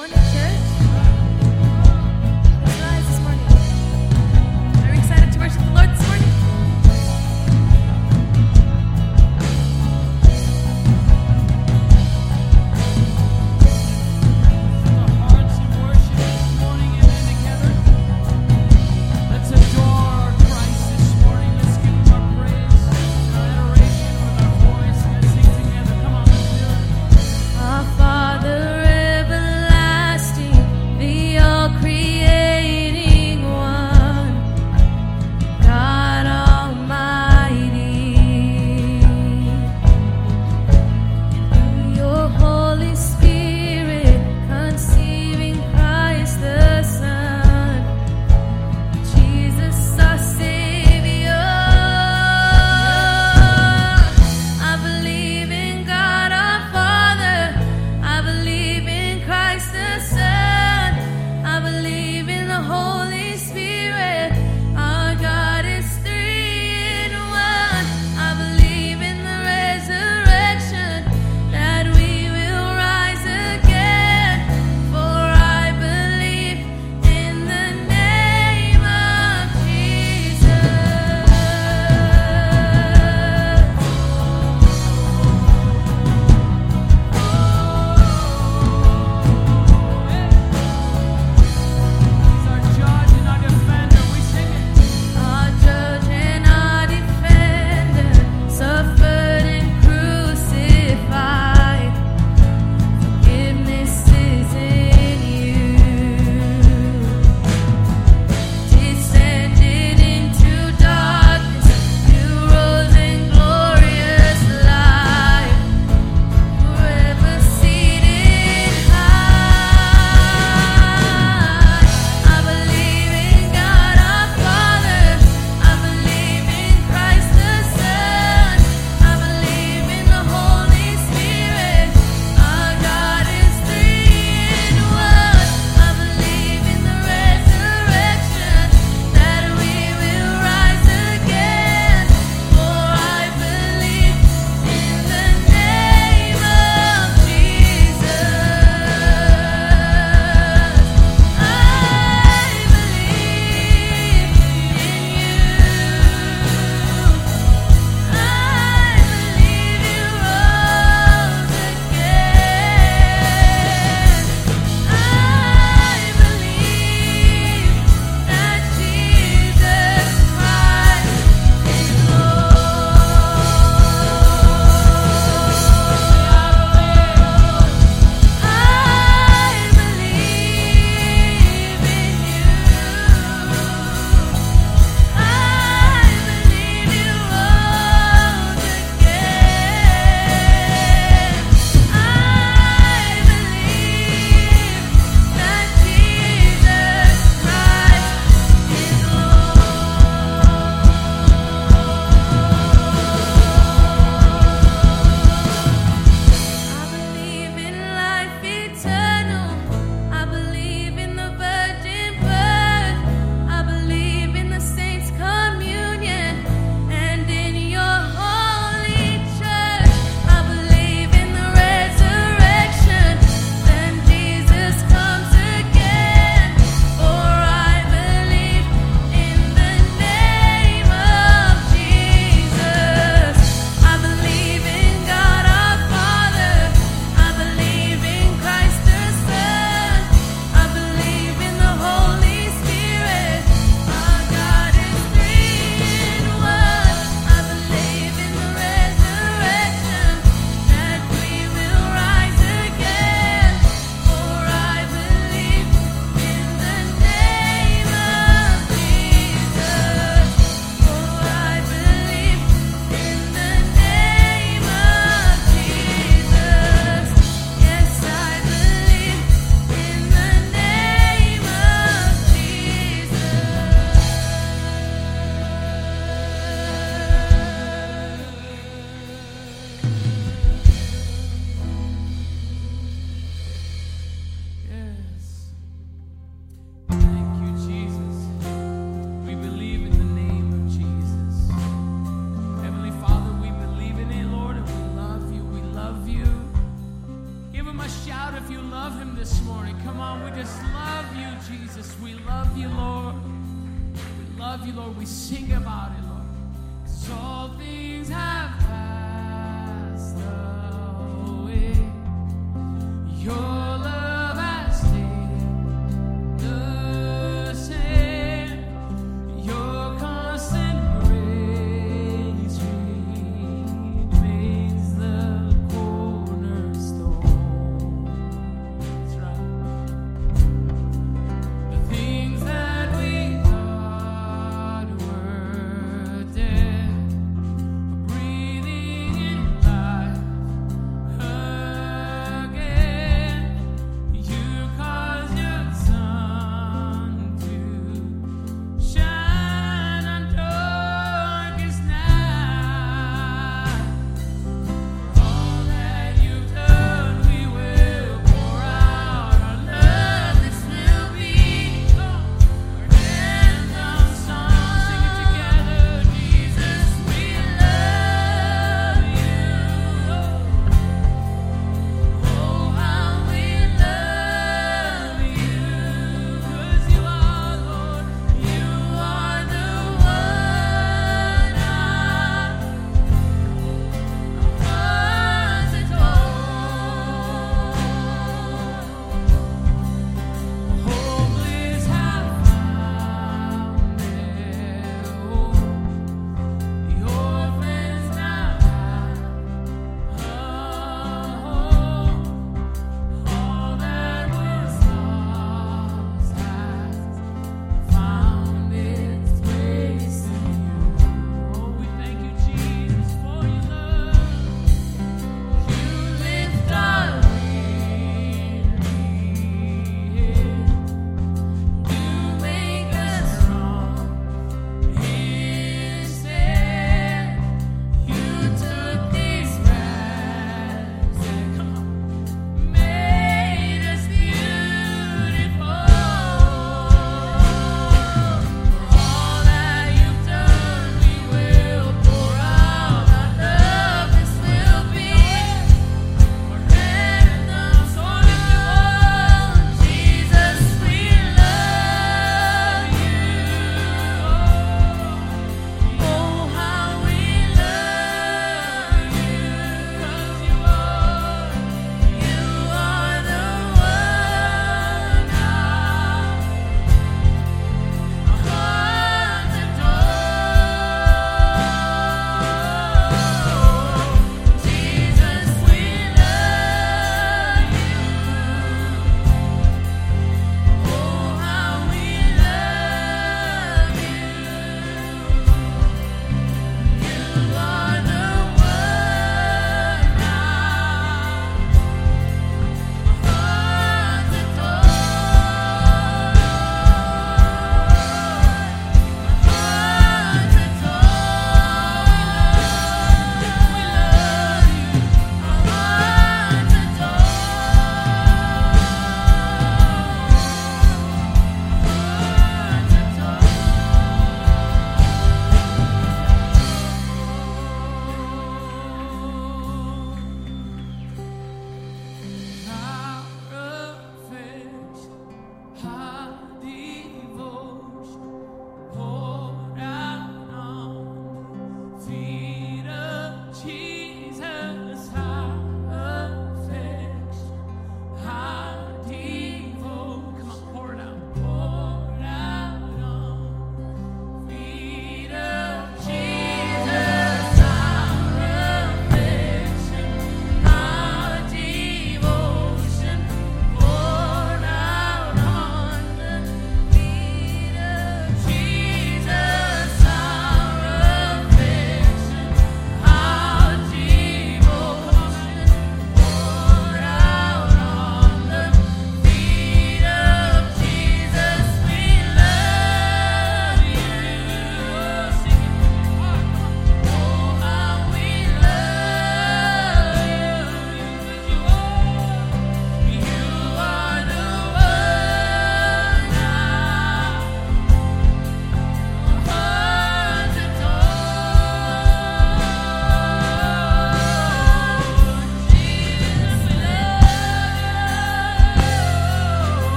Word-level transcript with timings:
money. 0.00 0.29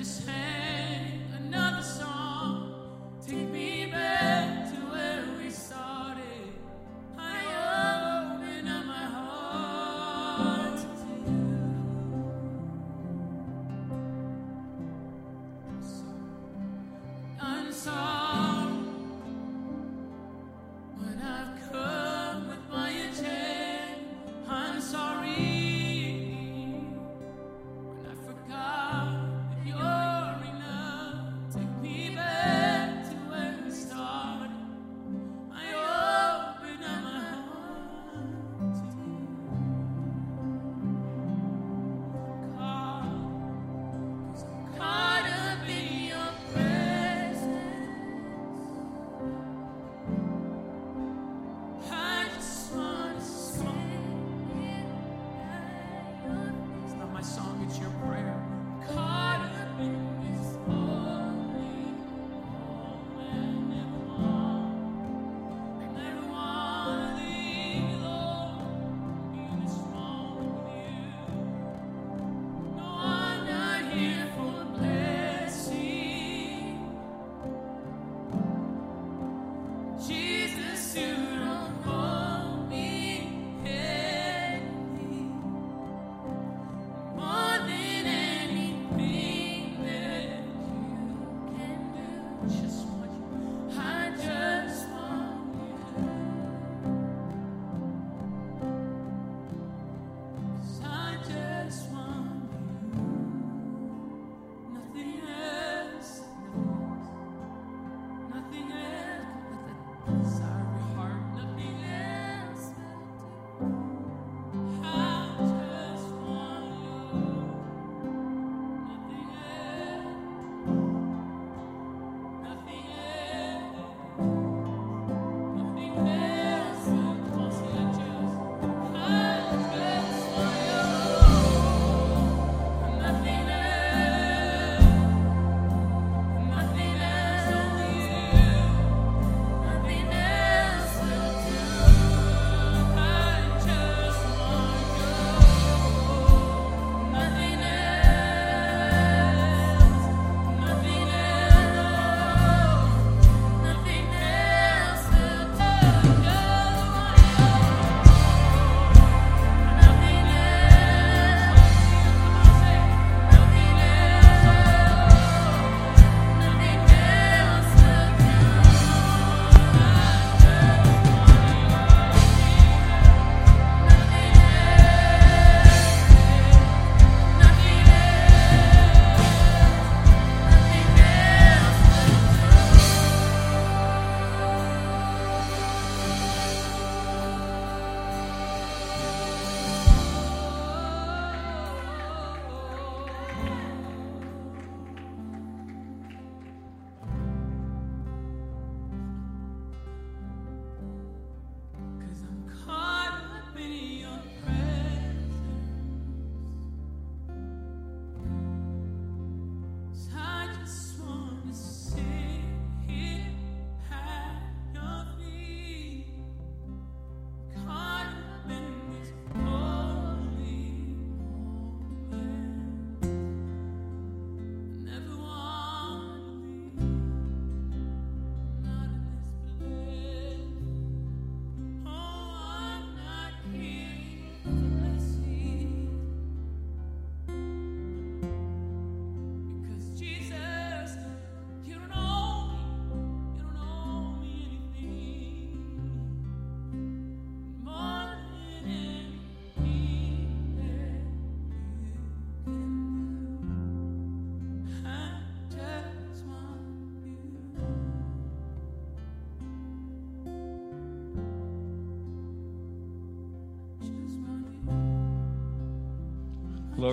Just 0.00 0.24
sang 0.24 0.49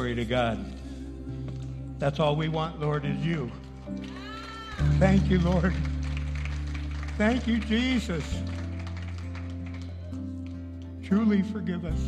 Glory 0.08 0.24
to 0.24 0.26
God. 0.26 0.74
That's 2.00 2.22
all 2.22 2.38
we 2.38 2.48
want, 2.48 2.80
Lord, 2.80 3.04
is 3.04 3.18
you. 3.18 3.52
Thank 5.00 5.30
you, 5.30 5.38
Lord. 5.42 5.74
Thank 7.18 7.46
you, 7.46 7.60
Jesus. 7.60 8.24
Truly 11.04 11.42
forgive 11.42 11.84
us 11.84 12.00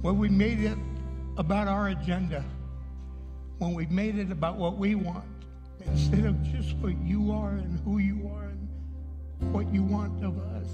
when 0.00 0.16
we 0.16 0.30
made 0.30 0.60
it 0.60 0.78
about 1.36 1.68
our 1.68 1.88
agenda, 1.88 2.42
when 3.58 3.74
we 3.74 3.84
made 3.84 4.16
it 4.16 4.32
about 4.32 4.56
what 4.56 4.78
we 4.78 4.94
want, 4.94 5.26
instead 5.84 6.24
of 6.24 6.42
just 6.42 6.74
what 6.76 6.96
you 7.02 7.32
are 7.32 7.50
and 7.50 7.78
who 7.80 7.98
you 7.98 8.30
are 8.34 8.44
and 8.44 9.52
what 9.52 9.70
you 9.74 9.82
want 9.82 10.24
of 10.24 10.38
us. 10.38 10.70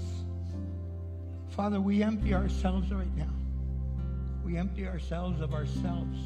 Father, 1.49 1.81
we 1.81 2.01
empty 2.01 2.33
ourselves 2.33 2.89
right 2.89 3.17
now. 3.17 3.40
We 4.51 4.57
empty 4.57 4.85
ourselves 4.85 5.39
of 5.39 5.53
ourselves. 5.53 6.19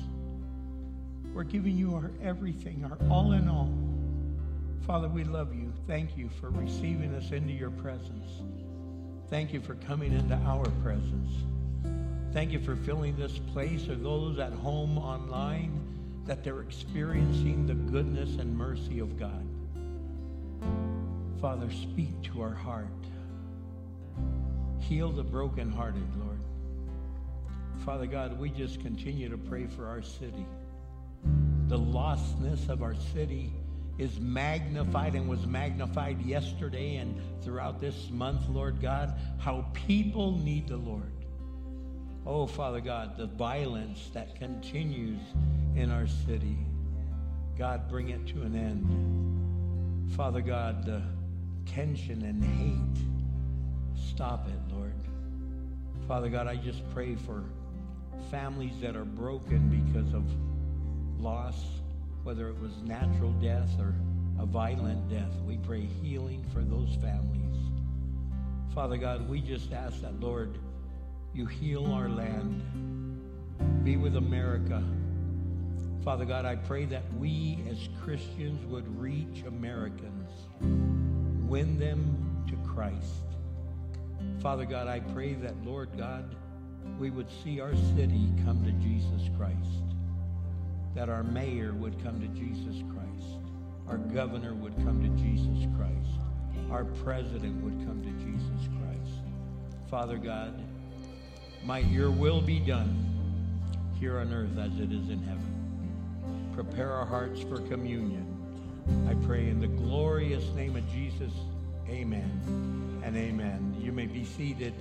We're 1.32 1.44
giving 1.44 1.78
you 1.78 1.94
our 1.94 2.10
everything, 2.24 2.84
our 2.84 2.98
all 3.08 3.34
in 3.34 3.48
all. 3.48 3.72
Father, 4.88 5.08
we 5.08 5.24
love 5.24 5.54
you. 5.54 5.72
Thank 5.86 6.18
you 6.18 6.32
for 6.42 6.50
receiving 6.50 7.14
us 7.14 7.32
into 7.32 7.54
your 7.54 7.70
presence. 7.70 8.28
Thank 9.30 9.54
you 9.54 9.62
for 9.62 9.76
coming 9.76 10.12
into 10.12 10.34
our 10.38 10.66
presence. 10.82 11.36
Thank 12.34 12.52
you 12.52 12.60
for 12.60 12.76
filling 12.76 13.16
this 13.16 13.38
place 13.54 13.88
or 13.90 13.96
those 13.96 14.40
at 14.40 14.54
home 14.54 14.98
online 14.98 15.80
that 16.26 16.44
they're 16.44 16.62
experiencing 16.62 17.68
the 17.68 17.76
goodness 17.76 18.38
and 18.40 18.58
mercy 18.58 18.98
of 18.98 19.20
God. 19.20 19.48
Father, 21.40 21.70
speak 21.72 22.24
to 22.24 22.42
our 22.42 22.56
heart. 22.56 22.88
Heal 24.80 25.12
the 25.12 25.24
brokenhearted, 25.24 26.08
Lord. 26.18 26.35
Father 27.86 28.08
God, 28.08 28.40
we 28.40 28.50
just 28.50 28.82
continue 28.82 29.30
to 29.30 29.38
pray 29.38 29.68
for 29.68 29.86
our 29.86 30.02
city. 30.02 30.48
The 31.68 31.78
lostness 31.78 32.68
of 32.68 32.82
our 32.82 32.96
city 33.14 33.54
is 34.00 34.20
magnified 34.20 35.14
and 35.14 35.30
was 35.30 35.46
magnified 35.46 36.20
yesterday 36.26 36.96
and 36.96 37.16
throughout 37.44 37.80
this 37.80 38.10
month, 38.10 38.50
Lord 38.50 38.82
God, 38.82 39.14
how 39.38 39.68
people 39.86 40.32
need 40.40 40.68
the 40.68 40.78
Lord. 40.78 41.12
Oh, 42.26 42.48
Father 42.48 42.82
God, 42.82 43.18
the 43.18 43.28
violence 43.28 44.10
that 44.14 44.36
continues 44.36 45.22
in 45.76 45.92
our 45.92 46.08
city. 46.08 46.58
God, 47.56 47.88
bring 47.88 48.10
it 48.10 48.26
to 48.30 48.42
an 48.42 48.56
end. 48.56 50.12
Father 50.16 50.42
God, 50.42 50.86
the 50.86 51.04
tension 51.68 52.24
and 52.24 52.44
hate, 52.44 54.10
stop 54.10 54.48
it, 54.48 54.74
Lord. 54.74 54.96
Father 56.08 56.30
God, 56.30 56.48
I 56.48 56.56
just 56.56 56.82
pray 56.92 57.16
for 57.16 57.44
families 58.30 58.80
that 58.82 58.96
are 58.96 59.06
broken 59.06 59.70
because 59.70 60.14
of 60.14 60.24
loss 61.20 61.56
whether 62.26 62.50
it 62.50 62.60
was 62.60 62.72
natural 62.84 63.32
death 63.34 63.70
or 63.80 63.94
a 64.40 64.46
violent 64.48 65.08
death. 65.12 65.32
We 65.46 65.58
pray 65.58 65.82
healing 65.82 66.44
for 66.52 66.62
those 66.62 66.90
families. 66.96 67.56
Father 68.74 68.98
God, 68.98 69.30
we 69.30 69.42
just 69.42 69.72
ask 69.72 70.02
that, 70.02 70.20
Lord, 70.20 70.58
you 71.36 71.46
heal 71.46 71.86
our 71.94 72.10
land. 72.10 72.64
Be 73.84 73.96
with 73.96 74.16
America. 74.16 74.84
Father 76.04 76.26
God, 76.26 76.46
I 76.46 76.56
pray 76.56 76.86
that 76.86 77.04
we 77.14 77.64
as 77.70 77.90
Christians 78.04 78.66
would 78.72 79.00
reach 79.00 79.44
Americans, 79.48 80.32
win 81.48 81.78
them 81.78 82.44
to 82.50 82.56
Christ. 82.68 83.24
Father 84.40 84.66
God, 84.66 84.88
I 84.88 85.00
pray 85.00 85.36
that, 85.36 85.64
Lord 85.64 85.90
God, 85.96 86.36
we 87.00 87.10
would 87.10 87.28
see 87.44 87.60
our 87.60 87.76
city 87.96 88.30
come 88.46 88.64
to 88.64 88.72
Jesus 88.72 89.30
Christ 89.38 89.86
that 90.96 91.10
our 91.10 91.24
mayor 91.24 91.74
would 91.74 92.02
come 92.02 92.20
to 92.22 92.28
Jesus 92.28 92.82
Christ, 92.94 93.40
our 93.88 93.98
governor 93.98 94.54
would 94.54 94.76
come 94.78 95.04
to 95.04 95.10
Jesus 95.22 95.68
Christ, 95.78 96.72
our 96.72 96.86
president 96.86 97.62
would 97.62 97.86
come 97.86 98.02
to 98.02 98.10
Jesus 98.24 98.70
Christ. 98.80 99.20
Father 99.92 100.18
God, 100.18 100.64
might 101.66 101.86
your 101.88 102.10
will 102.10 102.42
be 102.42 102.60
done 102.60 102.98
here 104.00 104.20
on 104.20 104.34
earth 104.34 104.58
as 104.58 104.80
it 104.80 104.92
is 104.92 105.10
in 105.10 105.22
heaven. 105.24 106.52
Prepare 106.54 106.92
our 106.92 107.06
hearts 107.06 107.42
for 107.42 107.60
communion. 107.68 108.26
I 109.10 109.16
pray 109.26 109.50
in 109.50 109.60
the 109.60 109.68
glorious 109.68 110.46
name 110.56 110.78
of 110.78 110.90
Jesus, 110.92 111.34
amen 111.90 113.02
and 113.04 113.18
amen. 113.18 113.76
You 113.82 113.92
may 113.92 114.06
be 114.06 114.24
seated 114.24 114.74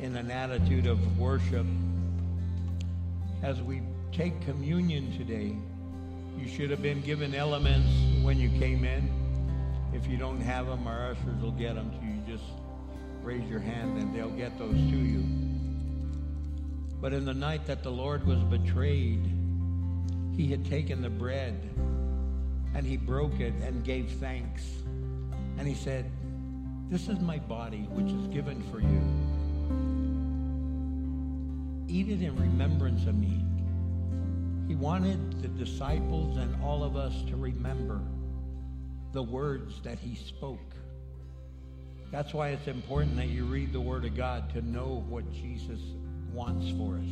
in 0.00 0.16
an 0.16 0.30
attitude 0.30 0.86
of 0.86 1.18
worship 1.18 1.66
as 3.42 3.60
we 3.60 3.82
take 4.12 4.40
communion 4.46 5.16
today, 5.18 5.54
you 6.38 6.48
should 6.48 6.70
have 6.70 6.80
been 6.80 7.02
given 7.02 7.34
elements 7.34 7.88
when 8.22 8.38
you 8.38 8.48
came 8.58 8.84
in. 8.84 9.10
If 9.92 10.06
you 10.06 10.16
don't 10.16 10.40
have 10.40 10.66
them, 10.66 10.86
our 10.86 11.10
ushers 11.10 11.42
will 11.42 11.52
get 11.52 11.74
them 11.74 11.90
to 11.90 12.06
you. 12.06 12.36
Just 12.36 12.50
raise 13.22 13.46
your 13.48 13.60
hand 13.60 13.98
and 13.98 14.14
they'll 14.14 14.30
get 14.30 14.58
those 14.58 14.74
to 14.74 14.96
you. 14.96 15.22
But 17.00 17.12
in 17.12 17.26
the 17.26 17.34
night 17.34 17.66
that 17.66 17.82
the 17.82 17.90
Lord 17.90 18.26
was 18.26 18.38
betrayed, 18.44 19.20
he 20.34 20.46
had 20.50 20.64
taken 20.64 21.02
the 21.02 21.10
bread 21.10 21.60
and 22.74 22.86
he 22.86 22.96
broke 22.96 23.38
it 23.40 23.52
and 23.62 23.84
gave 23.84 24.10
thanks. 24.12 24.62
And 25.58 25.68
he 25.68 25.74
said, 25.74 26.10
This 26.88 27.08
is 27.08 27.20
my 27.20 27.38
body, 27.38 27.86
which 27.90 28.10
is 28.12 28.26
given 28.28 28.62
for 28.70 28.80
you. 28.80 29.29
Eat 31.90 32.08
it 32.08 32.22
in 32.22 32.36
remembrance 32.36 33.04
of 33.06 33.16
me. 33.16 33.44
He 34.68 34.76
wanted 34.76 35.42
the 35.42 35.48
disciples 35.48 36.36
and 36.36 36.62
all 36.62 36.84
of 36.84 36.94
us 36.94 37.12
to 37.28 37.34
remember 37.34 38.00
the 39.12 39.24
words 39.24 39.80
that 39.82 39.98
he 39.98 40.14
spoke. 40.14 40.72
That's 42.12 42.32
why 42.32 42.50
it's 42.50 42.68
important 42.68 43.16
that 43.16 43.26
you 43.26 43.44
read 43.44 43.72
the 43.72 43.80
Word 43.80 44.04
of 44.04 44.16
God 44.16 44.50
to 44.54 44.62
know 44.62 45.04
what 45.08 45.32
Jesus 45.32 45.80
wants 46.32 46.70
for 46.78 46.94
us. 46.94 47.10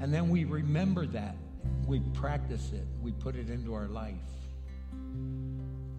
And 0.00 0.14
then 0.14 0.28
we 0.28 0.44
remember 0.44 1.06
that. 1.06 1.34
We 1.88 1.98
practice 2.14 2.70
it. 2.72 2.86
We 3.02 3.10
put 3.10 3.34
it 3.34 3.50
into 3.50 3.74
our 3.74 3.88
life. 3.88 4.14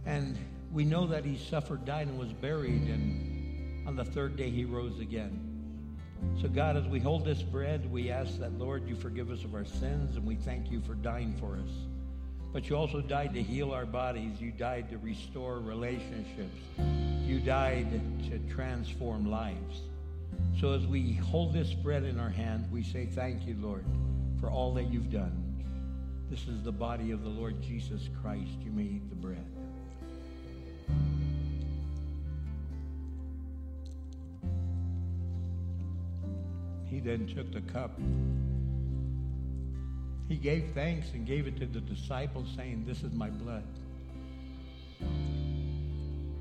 And 0.06 0.38
we 0.72 0.86
know 0.86 1.06
that 1.08 1.26
he 1.26 1.38
suffered, 1.38 1.84
died, 1.84 2.08
and 2.08 2.18
was 2.18 2.32
buried, 2.32 2.84
and 2.84 3.86
on 3.90 3.98
the 3.98 4.06
third 4.06 4.38
day 4.38 4.50
he 4.50 4.64
rose 4.64 5.02
again. 5.02 5.51
So, 6.42 6.48
God, 6.48 6.78
as 6.78 6.86
we 6.86 7.00
hold 7.00 7.26
this 7.26 7.42
bread, 7.42 7.92
we 7.92 8.10
ask 8.10 8.40
that, 8.40 8.58
Lord, 8.58 8.88
you 8.88 8.96
forgive 8.96 9.30
us 9.30 9.44
of 9.44 9.54
our 9.54 9.66
sins, 9.66 10.16
and 10.16 10.26
we 10.26 10.36
thank 10.36 10.72
you 10.72 10.82
for 10.82 10.96
dying 10.96 11.36
for 11.40 11.56
us. 11.56 11.70
But 12.54 12.70
you 12.70 12.76
also 12.76 13.00
died 13.00 13.34
to 13.36 13.42
heal 13.42 13.72
our 13.72 13.86
bodies. 13.86 14.42
You 14.42 14.52
died 14.52 14.90
to 14.90 14.98
restore 14.98 15.60
relationships. 15.60 16.60
You 17.26 17.40
died 17.40 18.02
to 18.30 18.40
transform 18.54 19.30
lives. 19.30 19.82
So 20.60 20.74
as 20.74 20.86
we 20.86 21.14
hold 21.14 21.54
this 21.54 21.74
bread 21.74 22.04
in 22.04 22.20
our 22.20 22.30
hand, 22.30 22.68
we 22.72 22.84
say 22.84 23.06
thank 23.06 23.48
you, 23.48 23.56
Lord, 23.62 23.86
for 24.40 24.50
all 24.50 24.74
that 24.74 24.92
you've 24.92 25.12
done. 25.12 25.48
This 26.30 26.48
is 26.48 26.62
the 26.64 26.72
body 26.72 27.12
of 27.12 27.24
the 27.24 27.30
Lord 27.30 27.62
Jesus 27.62 28.10
Christ. 28.22 28.52
You 28.64 28.72
may 28.72 28.84
eat 28.84 29.10
the 29.10 29.16
bread. 29.16 29.46
He 36.92 37.00
then 37.00 37.26
took 37.26 37.52
the 37.54 37.62
cup. 37.62 37.98
He 40.28 40.36
gave 40.36 40.72
thanks 40.74 41.08
and 41.14 41.26
gave 41.26 41.48
it 41.48 41.58
to 41.60 41.66
the 41.66 41.80
disciples, 41.80 42.50
saying, 42.56 42.84
This 42.86 43.02
is 43.02 43.14
my 43.14 43.30
blood. 43.30 43.64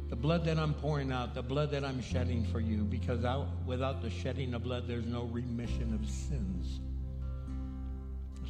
The 0.08 0.16
blood 0.16 0.44
that 0.46 0.58
I'm 0.58 0.74
pouring 0.74 1.12
out, 1.12 1.34
the 1.34 1.42
blood 1.42 1.70
that 1.70 1.84
I'm 1.84 2.02
shedding 2.02 2.44
for 2.46 2.58
you, 2.58 2.78
because 2.78 3.24
out, 3.24 3.46
without 3.64 4.02
the 4.02 4.10
shedding 4.10 4.52
of 4.54 4.64
blood, 4.64 4.88
there's 4.88 5.06
no 5.06 5.22
remission 5.26 5.94
of 5.94 6.10
sins. 6.10 6.80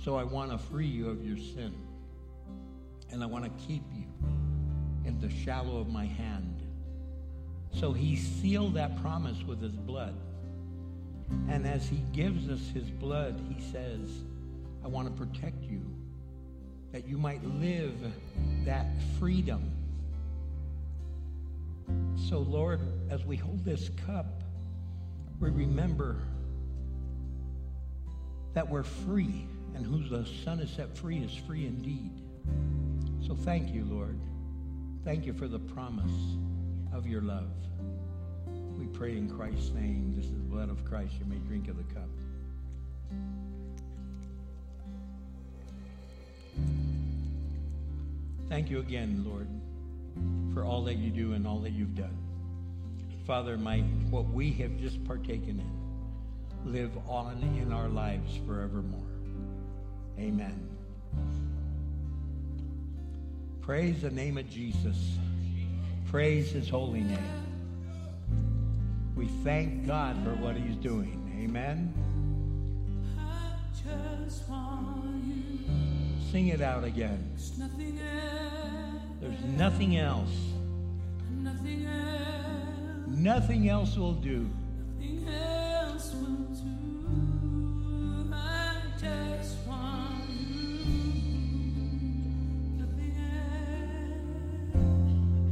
So 0.03 0.17
I 0.17 0.25
want 0.25 0.51
to 0.53 0.59
free 0.59 0.87
you 0.87 1.11
of 1.11 1.23
your 1.23 1.37
sin. 1.37 1.75
And 3.13 3.23
I 3.23 3.27
want 3.27 3.45
to 3.45 3.67
keep 3.67 3.83
you 3.95 4.07
in 5.05 5.21
the 5.21 5.29
shallow 5.29 5.79
of 5.79 5.89
my 5.89 6.07
hand. 6.07 6.63
So 7.75 7.93
he 7.93 8.17
sealed 8.17 8.75
that 8.75 9.01
promise 9.03 9.43
with 9.43 9.61
his 9.61 9.77
blood. 9.77 10.15
And 11.49 11.67
as 11.67 11.89
he 11.89 12.03
gives 12.13 12.49
us 12.49 12.61
his 12.73 12.91
blood, 12.91 13.41
he 13.49 13.61
says, 13.71 14.09
I 14.85 14.89
want 14.89 15.09
to 15.09 15.27
protect 15.27 15.63
you, 15.65 15.83
that 16.93 17.07
you 17.07 17.19
might 17.19 17.45
live 17.45 17.95
that 18.65 18.87
freedom. 19.19 19.73
So, 22.29 22.39
Lord, 22.39 22.81
as 23.11 23.25
we 23.25 23.37
hold 23.37 23.65
this 23.65 23.91
cup, 24.07 24.43
we 25.41 25.51
remember 25.51 26.19
that 28.55 28.69
we're 28.69 28.83
free, 28.83 29.47
and 29.75 29.87
who 29.87 30.09
the 30.09 30.27
Son 30.45 30.61
is 30.61 30.71
set 30.71 30.97
free 30.97 31.19
is 31.19 31.35
free 31.47 31.67
indeed. 31.67 32.11
So, 33.27 33.35
thank 33.35 33.73
you, 33.73 33.85
Lord. 33.85 34.19
Thank 35.05 35.27
you 35.27 35.33
for 35.33 35.49
the 35.49 35.59
promise 35.59 36.13
of 36.93 37.07
your 37.07 37.23
love. 37.23 37.51
We 38.81 38.87
pray 38.87 39.19
in 39.19 39.29
Christ's 39.29 39.73
name. 39.75 40.15
This 40.17 40.25
is 40.25 40.33
the 40.33 40.39
blood 40.39 40.71
of 40.71 40.83
Christ. 40.87 41.13
You 41.19 41.27
may 41.27 41.37
drink 41.37 41.69
of 41.69 41.77
the 41.77 41.95
cup. 41.95 42.09
Thank 48.49 48.71
you 48.71 48.79
again, 48.79 49.23
Lord, 49.29 49.47
for 50.55 50.65
all 50.65 50.83
that 50.85 50.97
you 50.97 51.11
do 51.11 51.35
and 51.35 51.47
all 51.47 51.59
that 51.59 51.73
you've 51.73 51.95
done. 51.95 52.17
Father, 53.27 53.59
might 53.59 53.85
what 54.09 54.25
we 54.31 54.51
have 54.53 54.79
just 54.79 55.05
partaken 55.05 55.61
in 55.61 56.73
live 56.73 56.97
on 57.07 57.43
in 57.63 57.73
our 57.73 57.89
lives 57.89 58.39
forevermore. 58.47 59.01
Amen. 60.19 60.69
Praise 63.61 64.01
the 64.03 64.11
name 64.11 64.39
of 64.39 64.49
Jesus. 64.49 65.19
Praise 66.11 66.51
his 66.51 66.69
holy 66.69 67.03
name. 67.03 67.50
We 69.21 69.27
thank 69.45 69.87
God 69.87 70.17
for 70.25 70.31
what 70.37 70.57
he's 70.57 70.77
doing. 70.77 71.31
Amen. 71.45 71.93
Sing 76.33 76.49
it 76.49 76.63
out 76.63 76.85
again. 76.85 77.31
There's 79.21 79.45
nothing 79.59 79.99
else. 79.99 80.31
Nothing 81.33 81.85
else. 81.85 83.09
Nothing 83.09 83.69
else 83.69 83.95
will 83.99 84.15
do. 84.15 84.49
Nothing 84.99 85.29
else 85.29 86.15
will 86.15 86.47
do. 86.55 86.71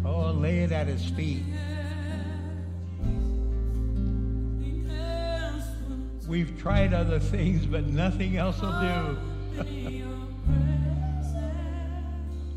Oh, 0.06 0.30
lay 0.32 0.60
it 0.60 0.72
at 0.72 0.86
his 0.86 1.04
feet. 1.10 1.42
We've 6.28 6.60
tried 6.60 6.92
other 6.92 7.18
things, 7.18 7.64
but 7.64 7.86
nothing 7.86 8.36
else 8.36 8.60
will 8.60 8.78
do. 8.80 9.18
In 9.66 9.94
your 9.94 10.08
presence. 10.44 11.34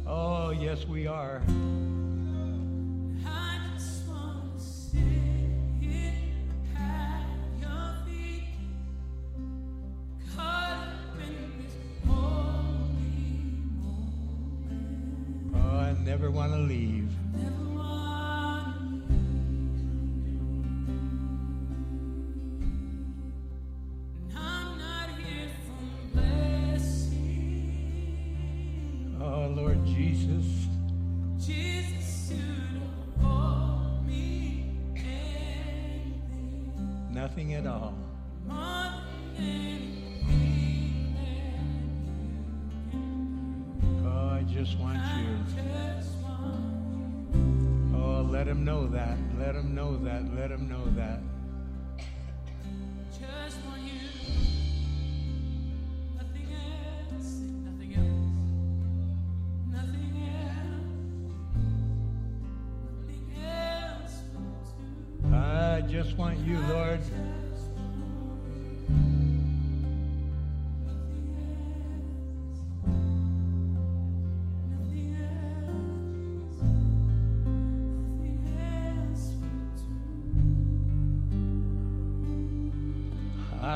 Oh, 0.06 0.50
yes, 0.50 0.86
we 0.86 1.08
are. 1.08 1.42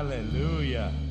Hallelujah. 0.05 1.04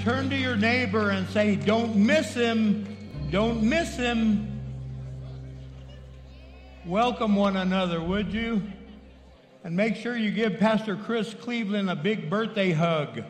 Turn, 0.00 0.30
to 0.30 0.36
your 0.36 0.56
neighbor 0.56 1.10
and 1.10 1.28
say, 1.28 1.56
Don't 1.56 1.96
miss 1.96 2.32
him. 2.32 2.86
Don't 3.30 3.62
miss 3.62 3.96
him. 3.96 4.60
Welcome 6.86 7.34
one 7.34 7.56
another, 7.56 8.00
would 8.00 8.32
you? 8.32 8.62
And 9.64 9.76
make 9.76 9.96
sure 9.96 10.16
you 10.16 10.30
give 10.30 10.58
Pastor 10.58 10.96
Chris 10.96 11.34
Cleveland 11.34 11.90
a 11.90 11.96
big 11.96 12.30
birthday 12.30 12.70
hug. 12.70 13.22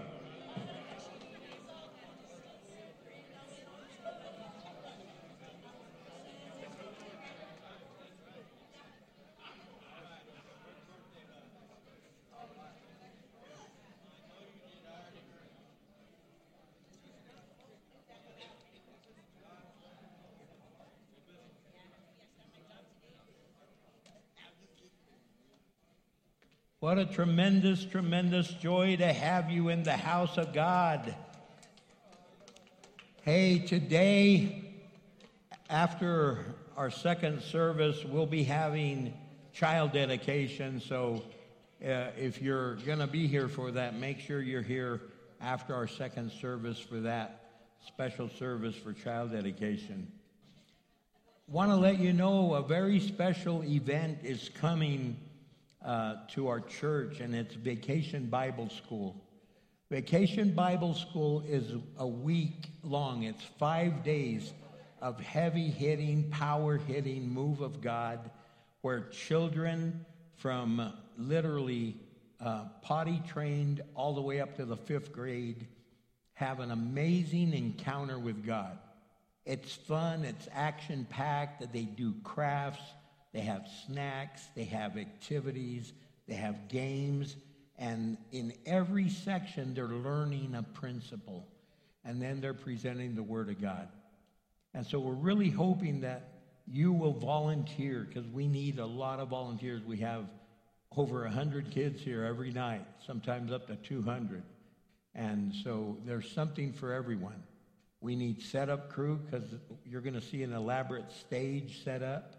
What 26.89 26.99
a 26.99 27.05
tremendous, 27.05 27.85
tremendous 27.85 28.49
joy 28.49 28.97
to 28.97 29.13
have 29.13 29.51
you 29.51 29.69
in 29.69 29.83
the 29.83 29.95
house 29.95 30.39
of 30.39 30.55
God. 30.55 31.15
Hey, 33.21 33.59
today, 33.59 34.65
after 35.69 36.47
our 36.79 36.91
second 36.91 37.43
service, 37.43 38.07
we'll 38.07 38.25
be 38.25 38.43
having 38.43 39.13
child 39.53 39.93
dedication. 39.93 40.81
So 40.81 41.25
uh, 41.85 42.07
if 42.17 42.41
you're 42.41 42.77
going 42.77 43.01
to 43.01 43.07
be 43.07 43.27
here 43.27 43.49
for 43.49 43.71
that, 43.73 43.95
make 43.95 44.19
sure 44.21 44.41
you're 44.41 44.63
here 44.63 45.03
after 45.43 45.75
our 45.75 45.89
second 45.89 46.33
service 46.41 46.79
for 46.79 47.01
that 47.01 47.51
special 47.87 48.31
service 48.31 48.77
for 48.77 48.95
child 48.95 49.33
dedication. 49.33 50.11
Want 51.49 51.71
to 51.71 51.77
let 51.77 51.99
you 51.99 52.15
know 52.15 52.55
a 52.55 52.63
very 52.63 52.99
special 52.99 53.63
event 53.63 54.21
is 54.23 54.49
coming 54.59 55.19
uh, 55.85 56.17
to 56.33 56.49
our 56.49 56.61
church, 56.61 57.21
and 57.21 57.35
it's 57.35 57.55
Vacation 57.55 58.27
Bible 58.27 58.69
School. 58.69 59.25
Vacation 59.91 60.55
Bible 60.55 60.95
School 60.95 61.43
is 61.47 61.73
a 61.99 62.07
week 62.07 62.71
long, 62.83 63.23
it's 63.23 63.43
five 63.59 64.03
days 64.03 64.53
of 65.01 65.21
heavy 65.21 65.71
hitting, 65.71 66.29
power 66.31 66.77
hitting 66.77 67.29
move 67.29 67.61
of 67.61 67.81
God 67.81 68.31
where 68.83 69.09
children 69.11 70.05
from 70.37 70.93
literally 71.17 71.97
uh, 72.41 72.65
potty 72.83 73.23
trained 73.27 73.81
all 73.95 74.15
the 74.15 74.21
way 74.21 74.41
up 74.41 74.57
to 74.57 74.65
the 74.65 74.77
fifth 74.77 75.13
grade 75.13 75.67
have 76.35 76.61
an 76.61 76.71
amazing 76.71 77.53
encounter 77.53 78.19
with 78.19 78.47
God. 78.47 78.79
It's 79.45 79.75
fun, 79.75 80.25
it's 80.25 80.47
action 80.53 81.07
packed. 81.11 81.73
They 81.73 81.83
do 81.83 82.15
crafts, 82.23 82.83
they 83.39 83.45
have 83.45 83.69
snacks, 83.87 84.43
they 84.57 84.65
have 84.65 84.97
activities, 84.97 85.93
they 86.27 86.35
have 86.35 86.69
games, 86.69 87.37
and 87.79 88.19
in 88.33 88.53
every 88.67 89.09
section, 89.09 89.75
they're 89.75 89.87
learning 89.87 90.57
a 90.57 90.65
principle. 90.65 91.47
And 92.05 92.21
then 92.21 92.41
they're 92.41 92.53
presenting 92.53 93.15
the 93.15 93.23
Word 93.23 93.49
of 93.49 93.63
God. 93.63 93.87
And 94.75 94.85
so 94.85 94.99
we're 94.99 95.13
really 95.13 95.51
hoping 95.51 96.01
that 96.01 96.31
you 96.67 96.93
will 96.93 97.13
volunteer 97.13 98.09
because 98.09 98.29
we 98.29 98.49
need 98.49 98.81
a 98.81 98.87
lot 98.87 99.21
of 99.21 99.29
volunteers. 99.29 99.85
We 99.85 99.99
have 99.99 100.25
over 100.97 101.23
100 101.23 101.71
kids 101.71 102.03
here 102.03 102.25
every 102.25 102.51
night, 102.51 102.85
sometimes 103.07 103.53
up 103.53 103.69
to 103.69 103.77
200. 103.77 104.43
And 105.15 105.55
so 105.63 105.97
there's 106.05 106.29
something 106.33 106.73
for 106.73 106.93
everyone. 106.93 107.41
We 108.01 108.17
need 108.17 108.43
setup 108.43 108.91
crew 108.91 109.21
because 109.25 109.45
you're 109.87 110.01
going 110.01 110.15
to 110.15 110.21
see 110.21 110.43
an 110.43 110.53
elaborate 110.53 111.13
stage 111.13 111.85
set 111.85 112.03
up. 112.03 112.35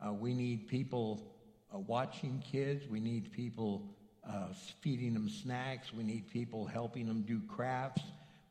Uh, 0.00 0.12
we 0.12 0.34
need 0.34 0.68
people 0.68 1.34
uh, 1.74 1.78
watching 1.78 2.42
kids. 2.50 2.86
We 2.88 3.00
need 3.00 3.32
people 3.32 3.94
uh, 4.28 4.48
feeding 4.80 5.14
them 5.14 5.28
snacks. 5.28 5.92
We 5.92 6.02
need 6.02 6.30
people 6.30 6.66
helping 6.66 7.06
them 7.06 7.22
do 7.22 7.40
crafts. 7.48 8.02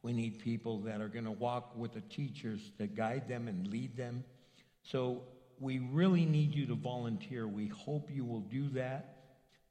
We 0.02 0.14
need 0.14 0.40
people 0.40 0.80
that 0.80 1.02
are 1.02 1.08
going 1.08 1.26
to 1.26 1.32
walk 1.32 1.78
with 1.78 1.94
the 1.94 2.02
teachers 2.02 2.60
to 2.78 2.88
guide 2.88 3.28
them 3.28 3.48
and 3.48 3.68
lead 3.68 3.96
them. 3.96 4.24
So 4.84 5.24
we 5.60 5.80
really 5.80 6.26
need 6.26 6.54
you 6.54 6.66
to 6.68 6.76
volunteer. 6.76 7.48
We 7.48 7.68
hope 7.68 8.10
you 8.12 8.26
will 8.26 8.42
do 8.42 8.68
that. 8.70 9.16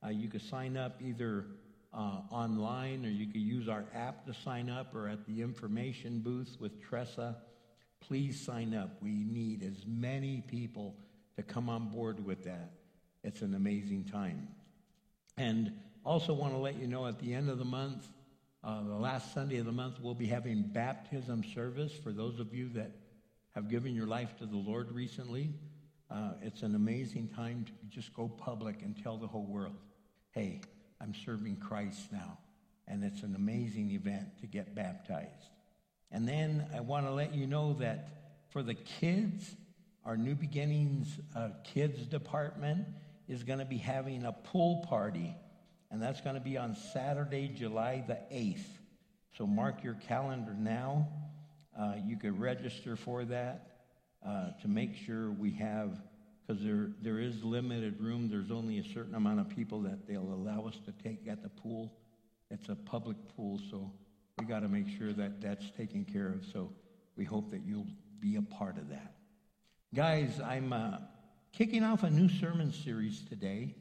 Uh, 0.04 0.08
you 0.08 0.28
can 0.28 0.40
sign 0.40 0.76
up 0.76 1.00
either 1.02 1.44
uh, 1.92 2.20
online 2.30 3.04
or 3.04 3.10
you 3.10 3.26
can 3.26 3.42
use 3.42 3.68
our 3.68 3.84
app 3.94 4.26
to 4.26 4.32
sign 4.32 4.70
up 4.70 4.94
or 4.94 5.08
at 5.08 5.26
the 5.26 5.42
information 5.42 6.20
booth 6.20 6.56
with 6.58 6.82
Tressa. 6.82 7.36
Please 8.00 8.40
sign 8.40 8.74
up. 8.74 8.96
We 9.02 9.10
need 9.10 9.62
as 9.62 9.84
many 9.86 10.42
people 10.48 10.96
to 11.36 11.42
come 11.42 11.68
on 11.68 11.88
board 11.88 12.24
with 12.24 12.44
that. 12.44 12.72
It's 13.24 13.42
an 13.42 13.54
amazing 13.54 14.04
time. 14.04 14.48
And 15.36 15.72
also 16.04 16.32
want 16.32 16.52
to 16.52 16.58
let 16.58 16.76
you 16.76 16.86
know 16.86 17.06
at 17.06 17.18
the 17.18 17.34
end 17.34 17.48
of 17.48 17.58
the 17.58 17.64
month, 17.64 18.06
uh, 18.64 18.82
the 18.82 18.94
last 18.94 19.32
Sunday 19.34 19.58
of 19.58 19.66
the 19.66 19.72
month, 19.72 19.98
we'll 20.00 20.14
be 20.14 20.26
having 20.26 20.62
baptism 20.62 21.42
service 21.54 21.92
for 21.92 22.12
those 22.12 22.38
of 22.38 22.54
you 22.54 22.68
that 22.70 22.92
have 23.54 23.68
given 23.68 23.94
your 23.94 24.06
life 24.06 24.36
to 24.38 24.46
the 24.46 24.56
Lord 24.56 24.92
recently. 24.92 25.50
Uh, 26.10 26.32
it's 26.42 26.62
an 26.62 26.74
amazing 26.74 27.28
time 27.28 27.64
to 27.64 27.72
just 27.88 28.14
go 28.14 28.28
public 28.28 28.82
and 28.82 29.00
tell 29.02 29.16
the 29.16 29.26
whole 29.26 29.46
world, 29.46 29.76
hey, 30.32 30.60
I'm 31.00 31.14
serving 31.14 31.56
Christ 31.56 32.12
now. 32.12 32.38
And 32.86 33.02
it's 33.02 33.22
an 33.22 33.34
amazing 33.34 33.90
event 33.92 34.26
to 34.40 34.46
get 34.46 34.74
baptized. 34.74 35.50
And 36.10 36.28
then 36.28 36.66
I 36.76 36.80
want 36.80 37.06
to 37.06 37.12
let 37.12 37.34
you 37.34 37.46
know 37.46 37.74
that 37.74 38.08
for 38.50 38.62
the 38.62 38.74
kids, 38.74 39.54
our 40.04 40.16
New 40.16 40.34
Beginnings 40.34 41.20
uh, 41.36 41.50
Kids 41.64 42.06
Department 42.06 42.86
is 43.28 43.44
going 43.44 43.60
to 43.60 43.64
be 43.64 43.78
having 43.78 44.24
a 44.24 44.32
pool 44.32 44.84
party. 44.88 45.34
And 45.90 46.02
that's 46.02 46.20
going 46.20 46.34
to 46.34 46.40
be 46.40 46.56
on 46.56 46.74
Saturday, 46.92 47.48
July 47.48 48.02
the 48.06 48.18
8th. 48.34 48.64
So 49.38 49.46
mark 49.46 49.84
your 49.84 49.94
calendar 49.94 50.54
now. 50.58 51.08
Uh, 51.78 51.94
you 52.04 52.16
could 52.16 52.38
register 52.38 52.96
for 52.96 53.24
that 53.26 53.84
uh, 54.26 54.50
to 54.60 54.68
make 54.68 54.96
sure 54.96 55.30
we 55.30 55.52
have 55.52 56.00
because 56.46 56.62
there, 56.62 56.90
there 57.00 57.18
is 57.18 57.42
limited 57.44 58.00
room. 58.00 58.28
There's 58.28 58.50
only 58.50 58.78
a 58.78 58.84
certain 58.92 59.14
amount 59.14 59.40
of 59.40 59.48
people 59.48 59.80
that 59.82 60.06
they'll 60.06 60.22
allow 60.22 60.66
us 60.66 60.78
to 60.84 60.92
take 61.02 61.28
at 61.28 61.42
the 61.42 61.48
pool. 61.48 61.92
It's 62.50 62.68
a 62.68 62.74
public 62.74 63.16
pool, 63.36 63.60
so 63.70 63.90
we 64.38 64.46
got 64.46 64.60
to 64.60 64.68
make 64.68 64.86
sure 64.98 65.12
that 65.12 65.40
that's 65.40 65.70
taken 65.76 66.04
care 66.04 66.28
of. 66.28 66.44
So 66.52 66.72
we 67.16 67.24
hope 67.24 67.50
that 67.52 67.62
you'll 67.64 67.86
be 68.20 68.36
a 68.36 68.42
part 68.42 68.76
of 68.76 68.88
that. 68.90 69.14
Guys, 69.94 70.40
I'm 70.40 70.72
uh, 70.72 70.98
kicking 71.52 71.84
off 71.84 72.02
a 72.02 72.10
new 72.10 72.28
sermon 72.28 72.72
series 72.72 73.22
today, 73.28 73.74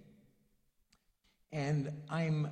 and 1.52 1.92
I'm 2.10 2.50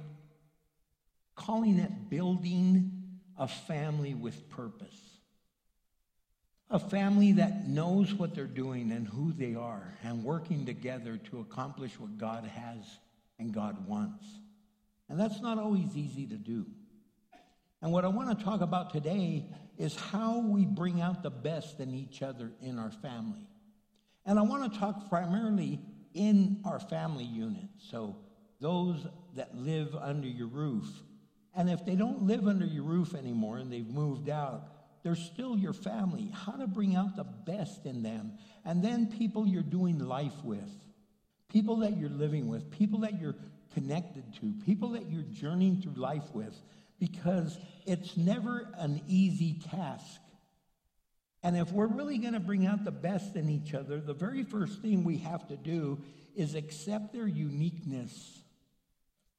calling 1.36 1.80
it 1.80 2.10
Building 2.10 2.91
a 3.38 3.48
Family 3.48 4.13
with 4.13 4.50
Purpose 4.50 5.10
a 6.72 6.80
family 6.80 7.34
that 7.34 7.67
knows 7.67 8.13
what 8.13 8.36
they're 8.36 8.45
doing 8.45 8.91
and 8.91 9.08
who 9.08 9.34
they 9.34 9.56
are 9.56 9.95
and 10.04 10.24
working 10.24 10.65
together 10.65 11.17
to 11.17 11.39
accomplish 11.39 12.00
what 12.00 12.17
God 12.17 12.45
has 12.45 13.00
and 13.39 13.54
God 13.54 13.88
wants. 13.88 14.26
And 15.10 15.19
that's 15.19 15.41
not 15.41 15.58
always 15.58 15.95
easy 15.95 16.28
to 16.28 16.36
do. 16.36 16.67
And 17.82 17.91
what 17.91 18.06
I 18.06 18.10
want 18.10 18.38
to 18.38 18.45
talk 18.45 18.62
about 18.62 18.91
today 18.91 19.48
is 19.78 19.95
how 19.95 20.39
we 20.39 20.65
bring 20.65 21.02
out 21.02 21.24
the 21.24 21.32
best 21.32 21.80
in 21.80 21.95
each 21.95 22.22
other 22.22 22.52
in 22.62 22.78
our 22.78 22.91
family. 22.91 23.49
And 24.30 24.38
I 24.38 24.44
want 24.44 24.72
to 24.72 24.80
talk 24.80 25.10
primarily 25.10 25.80
in 26.13 26.62
our 26.63 26.80
family 26.80 27.24
unit. 27.24 27.65
So 27.80 28.15
those 28.62 29.08
that 29.36 29.58
live 29.58 29.96
under 29.96 30.28
your 30.28 30.46
roof. 30.46 30.86
And 31.56 31.68
if 31.68 31.84
they 31.84 31.96
don't 31.96 32.28
live 32.28 32.48
under 32.48 32.65
your 32.68 32.84
roof 32.84 33.15
anymore 33.15 33.58
and 33.58 33.74
they've 33.74 33.89
moved 33.89 34.30
out, 34.30 34.68
they're 35.02 35.15
still 35.15 35.58
your 35.58 35.74
family, 35.74 36.32
how 36.32 36.52
to 36.52 36.68
bring 36.68 36.96
out 36.96 37.15
the 37.15 37.24
best 37.24 37.88
in 37.88 38.04
them. 38.04 38.34
And 38.63 38.84
then 38.84 39.08
people 39.08 39.48
you're 39.48 39.63
doing 39.63 39.98
life 39.98 40.44
with, 40.44 40.70
people 41.48 41.78
that 41.78 41.98
you're 41.98 42.10
living 42.12 42.48
with, 42.48 42.70
people 42.70 43.00
that 43.00 43.20
you're 43.20 43.36
connected 43.74 44.32
to, 44.42 44.54
people 44.63 44.89
that 44.89 45.10
you're 45.10 45.24
journeying 45.24 45.82
through 45.82 46.00
life 46.00 46.36
with, 46.36 46.56
because 47.00 47.58
it's 47.88 48.15
never 48.15 48.70
an 48.78 49.02
easy 49.08 49.60
task. 49.72 50.22
And 51.41 51.58
if 51.58 51.71
we're 51.71 51.88
really 51.88 52.17
going 52.17 52.34
to 52.34 52.39
bring 52.39 52.65
out 52.65 52.84
the 52.84 52.91
best 52.91 53.36
in 53.36 53.49
each 53.49 53.73
other, 53.73 53.99
the 53.99 54.13
very 54.13 54.43
first 54.43 54.82
thing 54.82 55.04
we 55.04 55.17
have 55.19 55.47
to 55.47 55.56
do 55.56 55.99
is 56.36 56.56
accept 56.56 57.13
their 57.13 57.28
uniqueness. 57.28 58.41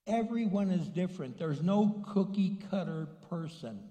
Everyone 0.07 0.71
is 0.71 0.89
different. 0.89 1.39
There's 1.39 1.63
no 1.63 2.03
cookie 2.13 2.59
cutter 2.71 3.07
person. 3.29 3.91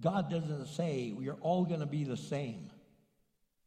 God 0.00 0.30
doesn't 0.30 0.66
say 0.66 1.12
we're 1.16 1.36
all 1.40 1.64
going 1.64 1.80
to 1.80 1.86
be 1.86 2.04
the 2.04 2.16
same. 2.16 2.70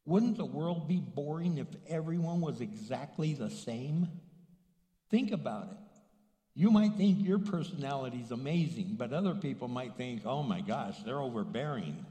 Wouldn't 0.05 0.38
the 0.38 0.45
world 0.45 0.88
be 0.88 0.99
boring 0.99 1.57
if 1.59 1.67
everyone 1.88 2.41
was 2.41 2.59
exactly 2.59 3.33
the 3.33 3.49
same? 3.49 4.09
Think 5.09 5.31
about 5.31 5.69
it. 5.71 5.77
You 6.55 6.69
might 6.69 6.95
think 6.95 7.25
your 7.25 7.39
personality 7.39 8.21
is 8.23 8.31
amazing, 8.31 8.95
but 8.97 9.13
other 9.13 9.33
people 9.33 9.67
might 9.67 9.95
think, 9.95 10.23
oh 10.25 10.43
my 10.43 10.62
gosh, 10.62 10.97
they're 11.03 11.21
overbearing. 11.21 12.05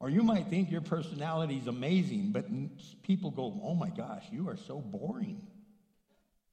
Or 0.00 0.08
you 0.08 0.22
might 0.22 0.46
think 0.48 0.70
your 0.70 0.80
personality 0.80 1.58
is 1.58 1.66
amazing, 1.66 2.32
but 2.32 2.46
people 3.02 3.30
go, 3.30 3.60
oh 3.62 3.74
my 3.74 3.90
gosh, 3.90 4.24
you 4.32 4.48
are 4.48 4.56
so 4.56 4.78
boring. 4.80 5.42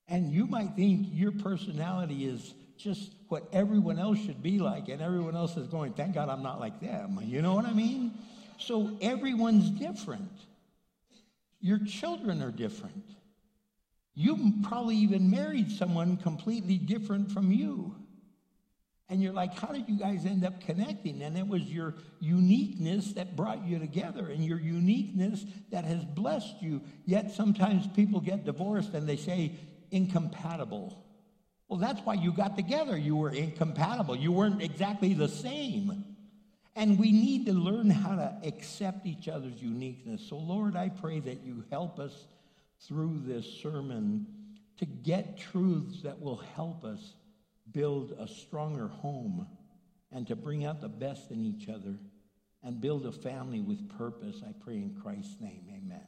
And 0.10 0.32
you 0.32 0.46
might 0.48 0.76
think 0.76 1.08
your 1.12 1.32
personality 1.32 2.26
is 2.26 2.54
just 2.78 3.12
what 3.30 3.48
everyone 3.54 4.00
else 4.00 4.20
should 4.20 4.44
be 4.44 4.60
like, 4.60 4.90
and 4.90 5.02
everyone 5.02 5.36
else 5.36 5.56
is 5.58 5.68
going, 5.68 5.94
thank 5.94 6.14
God 6.14 6.30
I'm 6.30 6.44
not 6.44 6.60
like 6.60 6.82
them. 6.82 7.20
You 7.24 7.42
know 7.42 7.56
what 7.56 7.66
I 7.66 7.74
mean? 7.74 8.12
So 8.60 8.98
everyone's 9.02 9.70
different. 9.70 10.32
Your 11.62 11.80
children 11.80 12.42
are 12.44 12.52
different. 12.52 13.04
You 14.14 14.54
probably 14.64 14.98
even 14.98 15.30
married 15.30 15.72
someone 15.72 16.18
completely 16.18 16.78
different 16.78 17.32
from 17.32 17.52
you. 17.52 17.96
And 19.10 19.22
you're 19.22 19.34
like, 19.34 19.58
how 19.58 19.70
did 19.70 19.88
you 19.88 19.98
guys 19.98 20.26
end 20.26 20.44
up 20.44 20.60
connecting? 20.60 21.22
And 21.22 21.38
it 21.38 21.48
was 21.48 21.62
your 21.62 21.96
uniqueness 22.20 23.14
that 23.14 23.38
brought 23.38 23.66
you 23.66 23.80
together 23.80 24.28
and 24.28 24.44
your 24.44 24.60
uniqueness 24.60 25.46
that 25.72 25.86
has 25.86 26.04
blessed 26.04 26.62
you. 26.62 26.82
Yet 27.06 27.32
sometimes 27.32 27.88
people 27.88 28.20
get 28.20 28.44
divorced 28.44 28.94
and 28.94 29.08
they 29.08 29.16
say, 29.16 29.54
incompatible. 29.92 31.06
Well, 31.70 31.80
that's 31.80 32.02
why 32.02 32.16
you 32.16 32.34
got 32.34 32.58
together. 32.58 32.98
You 32.98 33.16
were 33.16 33.30
incompatible. 33.30 34.16
You 34.16 34.34
weren't 34.34 34.62
exactly 34.62 35.14
the 35.14 35.30
same. 35.30 36.04
And 36.76 37.00
we 37.00 37.12
need 37.12 37.46
to 37.46 37.54
learn 37.54 37.90
how 37.90 38.16
to 38.16 38.38
accept 38.44 39.06
each 39.06 39.30
other's 39.30 39.62
uniqueness. 39.62 40.22
So, 40.28 40.38
Lord, 40.38 40.76
I 40.76 40.90
pray 40.90 41.22
that 41.22 41.44
you 41.44 41.64
help 41.72 41.98
us 41.98 42.28
through 42.82 43.22
this 43.26 43.46
sermon 43.62 44.28
to 44.78 44.86
get 44.86 45.38
truths 45.38 46.04
that 46.04 46.22
will 46.22 46.38
help 46.38 46.84
us 46.84 47.14
build 47.72 48.16
a 48.20 48.28
stronger 48.28 48.88
home 48.88 49.48
and 50.12 50.28
to 50.28 50.36
bring 50.36 50.66
out 50.66 50.82
the 50.82 50.90
best 50.90 51.32
in 51.32 51.46
each 51.46 51.70
other 51.70 51.96
and 52.64 52.82
build 52.82 53.06
a 53.06 53.12
family 53.12 53.62
with 53.62 53.90
purpose. 53.98 54.42
I 54.48 54.54
pray 54.64 54.76
in 54.76 54.98
Christ's 55.02 55.40
name. 55.40 55.66
Amen. 55.70 56.08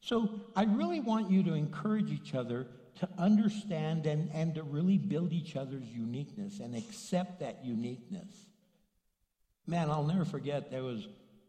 So, 0.00 0.40
I 0.56 0.64
really 0.64 1.00
want 1.00 1.30
you 1.30 1.42
to 1.42 1.52
encourage 1.52 2.10
each 2.10 2.34
other 2.34 2.66
to 3.00 3.08
understand 3.18 4.06
and, 4.06 4.30
and 4.32 4.54
to 4.54 4.62
really 4.62 4.98
build 4.98 5.32
each 5.32 5.56
other's 5.56 5.86
uniqueness 5.88 6.60
and 6.60 6.74
accept 6.74 7.40
that 7.40 7.64
uniqueness. 7.64 8.46
Man, 9.66 9.90
I'll 9.90 10.04
never 10.04 10.24
forget 10.24 10.70
there 10.70 10.82
was 10.82 11.06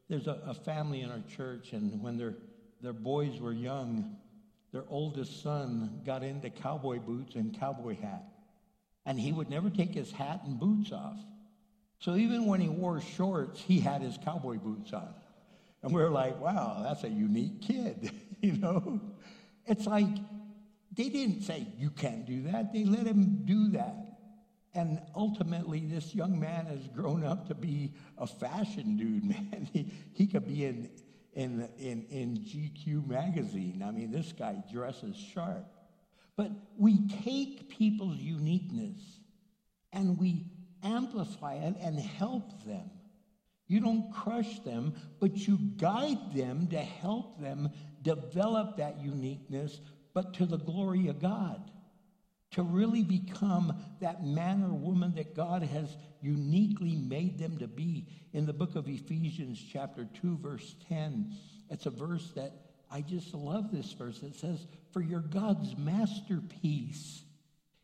there's 0.09 0.27
a, 0.27 0.41
a 0.45 0.53
family 0.53 1.01
in 1.01 1.09
our 1.09 1.23
church, 1.35 1.71
and 1.71 2.01
when 2.01 2.17
their 2.17 2.35
their 2.81 2.93
boys 2.93 3.39
were 3.39 3.53
young, 3.53 4.17
their 4.71 4.83
oldest 4.89 5.41
son 5.41 6.01
got 6.05 6.23
into 6.23 6.49
cowboy 6.49 6.99
boots 6.99 7.35
and 7.35 7.57
cowboy 7.57 7.95
hat. 7.95 8.30
And 9.05 9.19
he 9.19 9.31
would 9.31 9.49
never 9.49 9.69
take 9.69 9.93
his 9.93 10.11
hat 10.11 10.41
and 10.45 10.59
boots 10.59 10.91
off. 10.91 11.17
So 11.99 12.15
even 12.15 12.45
when 12.45 12.59
he 12.59 12.69
wore 12.69 12.99
shorts, 13.01 13.61
he 13.61 13.79
had 13.79 14.01
his 14.01 14.17
cowboy 14.23 14.57
boots 14.57 14.93
on. 14.93 15.13
And 15.83 15.93
we 15.93 16.01
are 16.01 16.09
like, 16.09 16.39
wow, 16.39 16.81
that's 16.83 17.03
a 17.03 17.09
unique 17.09 17.61
kid, 17.61 18.11
you 18.41 18.53
know? 18.53 19.01
It's 19.65 19.85
like 19.85 20.07
they 20.95 21.09
didn't 21.09 21.41
say, 21.41 21.67
you 21.77 21.89
can't 21.89 22.25
do 22.25 22.43
that. 22.43 22.73
They 22.73 22.83
let 22.83 23.05
him 23.05 23.43
do 23.45 23.69
that. 23.69 24.11
And 24.73 25.01
ultimately, 25.15 25.81
this 25.81 26.15
young 26.15 26.39
man 26.39 26.65
has 26.65 26.87
grown 26.87 27.23
up 27.23 27.47
to 27.49 27.55
be 27.55 27.93
a 28.17 28.27
fashion 28.27 28.97
dude, 28.97 29.23
man. 29.51 29.69
He, 29.71 29.91
he 30.13 30.27
could 30.27 30.47
be 30.47 30.65
in, 30.65 30.89
in, 31.33 31.67
in, 31.77 32.05
in 32.09 32.37
GQ 32.37 33.07
magazine. 33.07 33.83
I 33.85 33.91
mean, 33.91 34.11
this 34.11 34.31
guy 34.31 34.63
dresses 34.71 35.15
sharp. 35.17 35.65
But 36.37 36.51
we 36.77 37.07
take 37.23 37.69
people's 37.69 38.17
uniqueness 38.17 38.99
and 39.91 40.17
we 40.17 40.45
amplify 40.83 41.55
it 41.55 41.75
and 41.79 41.99
help 41.99 42.63
them. 42.65 42.89
You 43.67 43.79
don't 43.79 44.11
crush 44.11 44.59
them, 44.59 44.93
but 45.19 45.47
you 45.47 45.57
guide 45.77 46.33
them 46.35 46.67
to 46.67 46.79
help 46.79 47.39
them 47.39 47.69
develop 48.01 48.77
that 48.77 48.99
uniqueness, 49.01 49.79
but 50.13 50.33
to 50.35 50.45
the 50.45 50.57
glory 50.57 51.07
of 51.07 51.21
God. 51.21 51.71
To 52.51 52.63
really 52.63 53.03
become 53.03 53.73
that 54.01 54.25
man 54.25 54.63
or 54.63 54.73
woman 54.73 55.15
that 55.15 55.35
God 55.35 55.63
has 55.63 55.95
uniquely 56.21 56.97
made 56.97 57.39
them 57.39 57.59
to 57.59 57.67
be. 57.67 58.07
In 58.33 58.45
the 58.45 58.51
book 58.51 58.75
of 58.75 58.89
Ephesians, 58.89 59.63
chapter 59.71 60.05
2, 60.21 60.37
verse 60.39 60.75
10, 60.89 61.33
it's 61.69 61.85
a 61.85 61.91
verse 61.91 62.29
that 62.35 62.51
I 62.91 63.01
just 63.01 63.33
love 63.33 63.71
this 63.71 63.91
verse. 63.93 64.21
It 64.21 64.35
says, 64.35 64.65
For 64.91 65.01
you're 65.01 65.19
God's 65.19 65.77
masterpiece. 65.77 67.23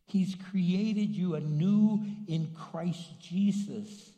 He's 0.05 0.35
created 0.51 1.15
you 1.15 1.35
anew 1.35 2.03
in 2.27 2.53
Christ 2.53 3.19
Jesus 3.21 4.11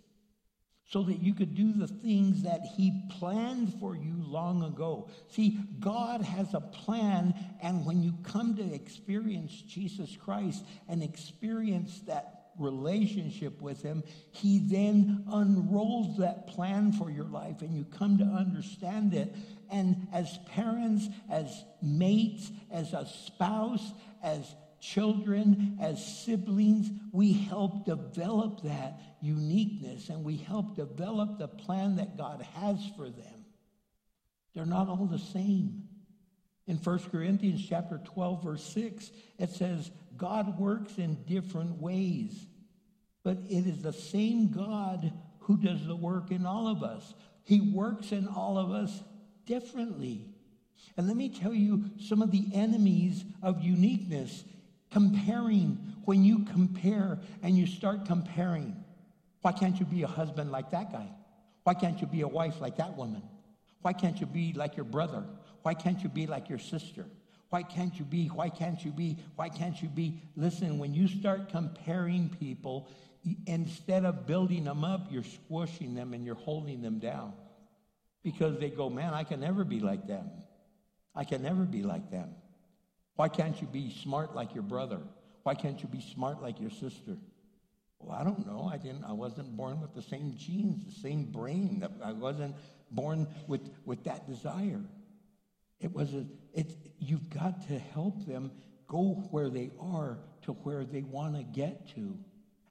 so 0.90 1.04
that 1.04 1.22
you 1.22 1.36
could 1.36 1.54
do 1.54 1.72
the 1.72 1.88
things 1.88 2.44
that 2.44 2.62
He 2.76 3.04
planned 3.20 3.74
for 3.80 3.96
you 3.96 4.16
long 4.18 4.64
ago. 4.64 5.08
See, 5.30 5.60
God 5.80 6.22
has 6.22 6.54
a 6.56 6.62
plan, 6.62 7.36
and 7.62 7.86
when 7.86 8.02
you 8.02 8.16
come 8.24 8.56
to 8.56 8.74
experience 8.74 9.52
Jesus 9.68 10.18
Christ 10.20 10.66
and 10.88 11.04
experience 11.04 12.00
that 12.08 12.40
relationship 12.58 13.62
with 13.62 13.84
Him, 13.84 14.04
He 14.32 14.58
then 14.58 15.26
unrolls 15.32 16.18
that 16.18 16.48
plan 16.48 16.92
for 16.92 17.12
your 17.12 17.28
life 17.28 17.62
and 17.62 17.76
you 17.76 17.86
come 17.86 18.18
to 18.18 18.26
understand 18.26 19.14
it. 19.14 19.36
And 19.72 20.08
as 20.12 20.40
parents, 20.54 21.08
as 21.30 21.64
mates, 21.82 22.52
as 22.72 22.94
a 22.94 23.06
spouse, 23.06 23.94
as 24.24 24.56
children, 24.80 25.78
as 25.82 26.24
siblings, 26.24 26.90
we 27.12 27.34
help 27.34 27.86
develop 27.86 28.64
that 28.64 29.00
uniqueness 29.22 30.10
and 30.10 30.24
we 30.24 30.38
help 30.38 30.76
develop 30.76 31.38
the 31.38 31.48
plan 31.48 31.98
that 31.98 32.18
God 32.18 32.42
has 32.56 32.78
for 32.96 33.10
them. 33.10 33.46
They're 34.54 34.66
not 34.66 34.90
all 34.90 35.06
the 35.06 35.20
same. 35.20 35.84
In 36.68 36.78
1 36.78 37.00
Corinthians 37.12 37.66
chapter 37.68 38.00
12 38.14 38.44
verse 38.44 38.64
6, 38.74 39.12
it 39.38 39.50
says 39.50 39.92
God 40.18 40.60
works 40.60 40.98
in 40.98 41.24
different 41.26 41.82
ways. 41.82 42.46
But 43.24 43.38
it 43.50 43.68
is 43.68 43.82
the 43.82 43.94
same 43.94 44.50
God 44.52 45.12
who 45.40 45.58
does 45.58 45.86
the 45.86 45.96
work 45.96 46.32
in 46.32 46.46
all 46.46 46.68
of 46.68 46.84
us. 46.84 47.14
He 47.44 47.60
works 47.60 48.12
in 48.12 48.28
all 48.28 48.58
of 48.58 48.72
us 48.72 49.04
differently. 49.50 50.24
And 50.96 51.08
let 51.08 51.18
me 51.18 51.28
tell 51.28 51.54
you 51.54 51.86
some 52.00 52.22
of 52.22 52.32
the 52.32 52.46
enemies 52.54 53.26
of 53.42 53.62
uniqueness. 53.62 54.46
Comparing, 54.92 55.78
when 56.06 56.24
you 56.24 56.46
compare 56.46 57.20
and 57.44 57.58
you 57.58 57.68
start 57.68 58.06
comparing, 58.06 58.76
why 59.42 59.52
can't 59.52 59.80
you 59.80 59.86
be 59.86 60.04
a 60.04 60.08
husband 60.08 60.52
like 60.52 60.72
that 60.72 60.92
guy? 60.92 61.08
Why 61.64 61.74
can't 61.74 62.00
you 62.00 62.08
be 62.08 62.22
a 62.22 62.28
wife 62.28 62.62
like 62.62 62.78
that 62.78 62.96
woman? 62.96 63.22
Why 63.82 63.94
can't 63.94 64.20
you 64.20 64.26
be 64.26 64.54
like 64.54 64.78
your 64.78 64.86
brother? 64.86 65.24
Why 65.64 65.74
can't 65.74 66.02
you 66.02 66.10
be 66.10 66.28
like 66.28 66.50
your 66.50 66.60
sister? 66.60 67.06
Why 67.50 67.64
can't 67.64 67.98
you 67.98 68.06
be? 68.06 68.28
Why 68.28 68.50
can't 68.50 68.84
you 68.84 68.92
be? 68.92 69.18
Why 69.36 69.50
can't 69.50 69.82
you 69.82 69.90
be? 69.90 70.22
Listen, 70.36 70.78
when 70.80 70.94
you 70.94 71.08
start 71.08 71.50
comparing 71.50 72.30
people, 72.40 72.88
instead 73.48 74.06
of 74.06 74.28
building 74.28 74.64
them 74.66 74.84
up, 74.84 75.08
you're 75.12 75.24
squishing 75.24 75.96
them 75.96 76.14
and 76.14 76.26
you're 76.26 76.36
holding 76.36 76.82
them 76.82 77.00
down. 77.00 77.34
Because 78.24 78.60
they 78.60 78.70
go, 78.70 78.90
man, 78.90 79.14
I 79.14 79.24
can 79.24 79.40
never 79.40 79.64
be 79.64 79.80
like 79.80 80.08
them. 80.08 80.30
I 81.16 81.24
can 81.24 81.42
never 81.42 81.64
be 81.64 81.84
like 81.84 82.12
them. 82.12 82.30
Why 83.16 83.30
can't 83.30 83.60
you 83.62 83.68
be 83.68 83.92
smart 84.04 84.36
like 84.36 84.54
your 84.54 84.64
brother? 84.64 85.00
Why 85.44 85.56
can't 85.56 85.82
you 85.82 85.88
be 85.90 86.02
smart 86.02 86.42
like 86.42 86.60
your 86.60 86.70
sister? 86.70 87.18
Well, 88.00 88.18
I 88.18 88.24
don't 88.24 88.46
know. 88.46 88.70
I 88.72 88.78
didn't. 88.78 89.04
I 89.04 89.14
wasn't 89.14 89.56
born 89.58 89.82
with 89.82 89.94
the 89.94 90.02
same 90.02 90.36
genes, 90.38 90.86
the 90.86 91.02
same 91.02 91.26
brain. 91.26 91.86
I 92.04 92.14
wasn't 92.14 92.56
born 92.92 93.28
with, 93.48 93.70
with 93.86 94.04
that 94.06 94.28
desire. 94.28 94.82
It 95.80 95.94
was 95.94 96.14
a. 96.14 96.26
It. 96.54 96.72
You've 97.00 97.30
got 97.30 97.68
to 97.68 97.80
help 97.80 98.26
them 98.26 98.52
go 98.88 99.28
where 99.32 99.50
they 99.50 99.72
are 99.82 100.18
to 100.44 100.54
where 100.54 100.84
they 100.84 101.02
want 101.02 101.36
to 101.36 101.44
get 101.44 101.88
to 101.96 102.18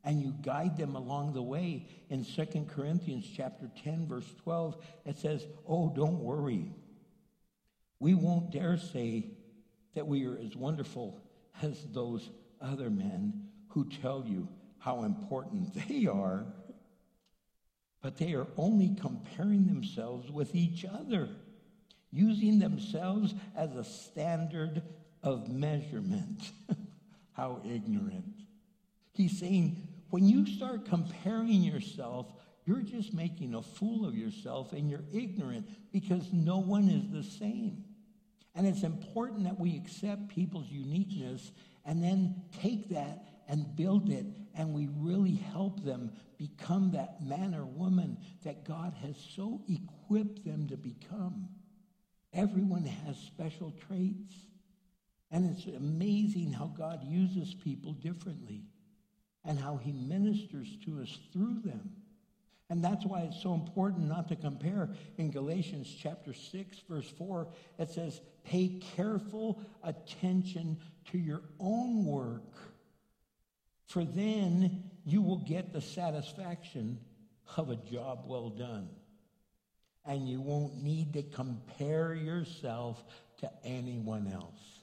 and 0.04 0.20
you 0.20 0.34
guide 0.42 0.76
them 0.76 0.94
along 0.94 1.32
the 1.32 1.42
way. 1.42 1.86
In 2.08 2.24
2 2.24 2.66
Corinthians 2.68 3.26
chapter 3.34 3.70
10 3.82 4.06
verse 4.06 4.32
12 4.42 4.76
it 5.04 5.18
says, 5.18 5.46
"Oh, 5.66 5.90
don't 5.90 6.20
worry. 6.20 6.72
We 8.00 8.14
won't 8.14 8.50
dare 8.50 8.78
say 8.78 9.26
that 9.94 10.06
we 10.06 10.26
are 10.26 10.38
as 10.38 10.56
wonderful 10.56 11.20
as 11.62 11.84
those 11.92 12.30
other 12.60 12.90
men 12.90 13.48
who 13.68 13.88
tell 13.88 14.24
you 14.26 14.48
how 14.78 15.02
important 15.02 15.74
they 15.88 16.06
are, 16.06 16.46
but 18.00 18.16
they 18.16 18.34
are 18.34 18.46
only 18.56 18.94
comparing 18.94 19.66
themselves 19.66 20.30
with 20.30 20.54
each 20.54 20.84
other, 20.84 21.28
using 22.12 22.58
themselves 22.58 23.34
as 23.56 23.74
a 23.74 23.84
standard 23.84 24.82
of 25.22 25.48
measurement." 25.48 26.52
how 27.38 27.62
ignorant. 27.64 28.34
He's 29.18 29.36
saying, 29.36 29.76
when 30.10 30.28
you 30.28 30.46
start 30.46 30.84
comparing 30.84 31.60
yourself, 31.64 32.32
you're 32.64 32.82
just 32.82 33.12
making 33.12 33.52
a 33.52 33.62
fool 33.62 34.06
of 34.06 34.14
yourself 34.14 34.72
and 34.72 34.88
you're 34.88 35.04
ignorant 35.12 35.68
because 35.92 36.32
no 36.32 36.58
one 36.58 36.88
is 36.88 37.10
the 37.10 37.28
same. 37.28 37.82
And 38.54 38.64
it's 38.64 38.84
important 38.84 39.42
that 39.42 39.58
we 39.58 39.76
accept 39.76 40.28
people's 40.28 40.68
uniqueness 40.70 41.50
and 41.84 42.00
then 42.00 42.42
take 42.62 42.90
that 42.90 43.24
and 43.48 43.74
build 43.74 44.08
it 44.08 44.24
and 44.54 44.72
we 44.72 44.88
really 44.96 45.34
help 45.34 45.84
them 45.84 46.12
become 46.36 46.92
that 46.92 47.20
man 47.20 47.56
or 47.56 47.64
woman 47.64 48.18
that 48.44 48.64
God 48.64 48.94
has 49.02 49.16
so 49.34 49.62
equipped 49.68 50.44
them 50.44 50.68
to 50.68 50.76
become. 50.76 51.48
Everyone 52.32 52.84
has 52.84 53.16
special 53.16 53.74
traits. 53.88 54.34
And 55.32 55.44
it's 55.44 55.66
amazing 55.66 56.52
how 56.52 56.66
God 56.66 57.02
uses 57.02 57.52
people 57.52 57.94
differently 57.94 58.62
and 59.48 59.58
how 59.58 59.78
he 59.78 59.92
ministers 59.92 60.68
to 60.84 61.00
us 61.00 61.18
through 61.32 61.60
them. 61.64 61.90
And 62.68 62.84
that's 62.84 63.06
why 63.06 63.22
it's 63.22 63.42
so 63.42 63.54
important 63.54 64.06
not 64.06 64.28
to 64.28 64.36
compare. 64.36 64.90
In 65.16 65.30
Galatians 65.30 65.92
chapter 66.00 66.34
6, 66.34 66.82
verse 66.86 67.10
4, 67.16 67.48
it 67.78 67.88
says, 67.88 68.20
Pay 68.44 68.78
careful 68.94 69.62
attention 69.82 70.76
to 71.10 71.18
your 71.18 71.40
own 71.58 72.04
work, 72.04 72.52
for 73.86 74.04
then 74.04 74.84
you 75.06 75.22
will 75.22 75.38
get 75.38 75.72
the 75.72 75.80
satisfaction 75.80 77.00
of 77.56 77.70
a 77.70 77.76
job 77.76 78.24
well 78.26 78.50
done. 78.50 78.90
And 80.04 80.28
you 80.28 80.42
won't 80.42 80.82
need 80.82 81.14
to 81.14 81.22
compare 81.22 82.14
yourself 82.14 83.02
to 83.38 83.50
anyone 83.64 84.30
else. 84.30 84.77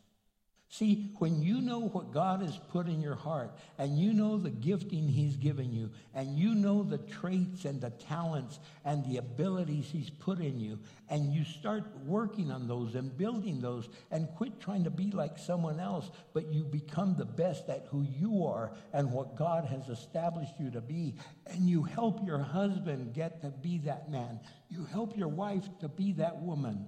See, 0.68 1.11
when 1.20 1.41
you 1.41 1.61
know 1.61 1.80
what 1.80 2.11
God 2.11 2.41
has 2.41 2.57
put 2.72 2.88
in 2.88 2.99
your 2.99 3.16
heart, 3.16 3.55
and 3.78 3.97
you 3.97 4.13
know 4.13 4.38
the 4.38 4.49
gifting 4.49 5.07
He's 5.07 5.38
given 5.38 5.72
you, 5.72 5.91
and 6.13 6.38
you 6.38 6.55
know 6.55 6.84
the 6.84 6.97
traits 6.97 7.66
and 7.66 7.80
the 7.80 7.91
talents 7.91 8.59
and 8.84 9.05
the 9.05 9.18
abilities 9.18 9.88
He's 9.89 10.09
put 10.09 10.39
in 10.39 10.59
you, 10.59 10.80
and 11.09 11.32
you 11.32 11.45
start 11.45 11.84
working 12.05 12.51
on 12.51 12.68
those 12.68 12.95
and 12.95 13.16
building 13.16 13.61
those, 13.61 13.88
and 14.11 14.28
quit 14.36 14.59
trying 14.59 14.84
to 14.84 14.89
be 14.89 15.11
like 15.11 15.38
someone 15.38 15.80
else, 15.80 16.09
but 16.34 16.51
you 16.51 16.63
become 16.63 17.16
the 17.16 17.26
best 17.26 17.70
at 17.70 17.86
who 17.89 18.05
you 18.20 18.45
are 18.45 18.72
and 18.91 19.11
what 19.11 19.38
God 19.38 19.66
has 19.66 19.88
established 19.88 20.59
you 20.59 20.72
to 20.72 20.82
be, 20.82 21.16
and 21.45 21.70
you 21.70 21.84
help 21.84 22.26
your 22.26 22.39
husband 22.39 23.13
get 23.13 23.39
to 23.43 23.49
be 23.49 23.78
that 23.86 24.09
man, 24.09 24.39
you 24.70 24.84
help 24.86 25.16
your 25.16 25.30
wife 25.30 25.70
to 25.80 25.88
be 25.88 26.13
that 26.13 26.41
woman, 26.41 26.88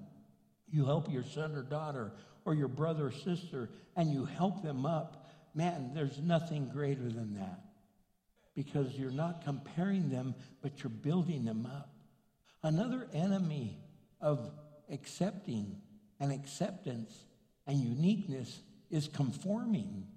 you 0.69 0.83
help 0.83 1.09
your 1.09 1.23
son 1.23 1.55
or 1.55 1.63
daughter 1.63 2.11
or 2.47 2.55
your 2.55 2.69
brother 2.69 3.07
or 3.07 3.11
sister 3.11 3.69
and 3.97 4.09
you 4.09 4.23
help 4.23 4.63
them 4.63 4.85
up, 4.85 5.29
man, 5.53 5.91
there's 5.93 6.17
nothing 6.19 6.69
greater 6.69 7.03
than 7.03 7.33
that. 7.33 7.59
Because 8.55 8.93
you're 8.93 9.11
not 9.11 9.43
comparing 9.43 10.09
them, 10.09 10.33
but 10.61 10.81
you're 10.81 10.89
building 10.89 11.43
them 11.43 11.65
up. 11.65 11.89
Another 12.63 13.05
enemy 13.13 13.77
of 14.21 14.49
accepting 14.89 15.75
and 16.21 16.31
acceptance 16.31 17.13
and 17.67 17.79
uniqueness 17.79 18.61
is 18.89 19.09
conforming. 19.09 20.07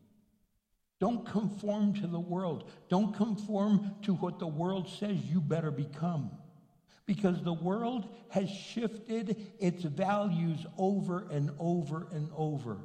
Don't 1.00 1.26
conform 1.26 1.94
to 1.94 2.06
the 2.06 2.20
world. 2.20 2.70
Don't 2.88 3.12
conform 3.12 3.96
to 4.02 4.14
what 4.14 4.38
the 4.38 4.46
world 4.46 4.88
says 4.88 5.16
you 5.16 5.40
better 5.40 5.72
become 5.72 6.30
because 7.10 7.42
the 7.42 7.52
world 7.52 8.08
has 8.28 8.48
shifted 8.48 9.34
its 9.58 9.82
values 9.82 10.64
over 10.78 11.26
and 11.32 11.50
over 11.58 12.06
and 12.12 12.30
over. 12.36 12.76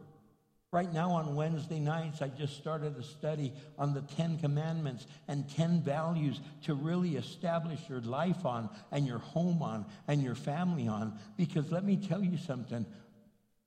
Right 0.71 0.91
now, 0.91 1.11
on 1.11 1.36
Wednesday 1.36 1.78
nights, 1.78 2.23
I 2.23 2.30
just 2.30 2.57
started 2.57 2.97
a 2.97 3.03
study 3.03 3.53
on 3.78 3.93
the 3.93 4.01
Ten 4.01 4.39
Commandments 4.39 5.05
and 5.28 5.47
10 5.47 5.84
values 5.84 6.39
to 6.63 6.73
really 6.73 7.17
establish 7.17 7.80
your 7.88 8.01
life 8.01 8.47
on, 8.47 8.67
and 8.91 9.05
your 9.05 9.19
home 9.19 9.61
on, 9.61 9.86
and 10.07 10.23
your 10.23 10.34
family 10.34 10.88
on. 10.88 11.19
Because 11.38 11.71
let 11.71 11.84
me 11.84 11.95
tell 11.95 12.23
you 12.23 12.39
something 12.39 12.84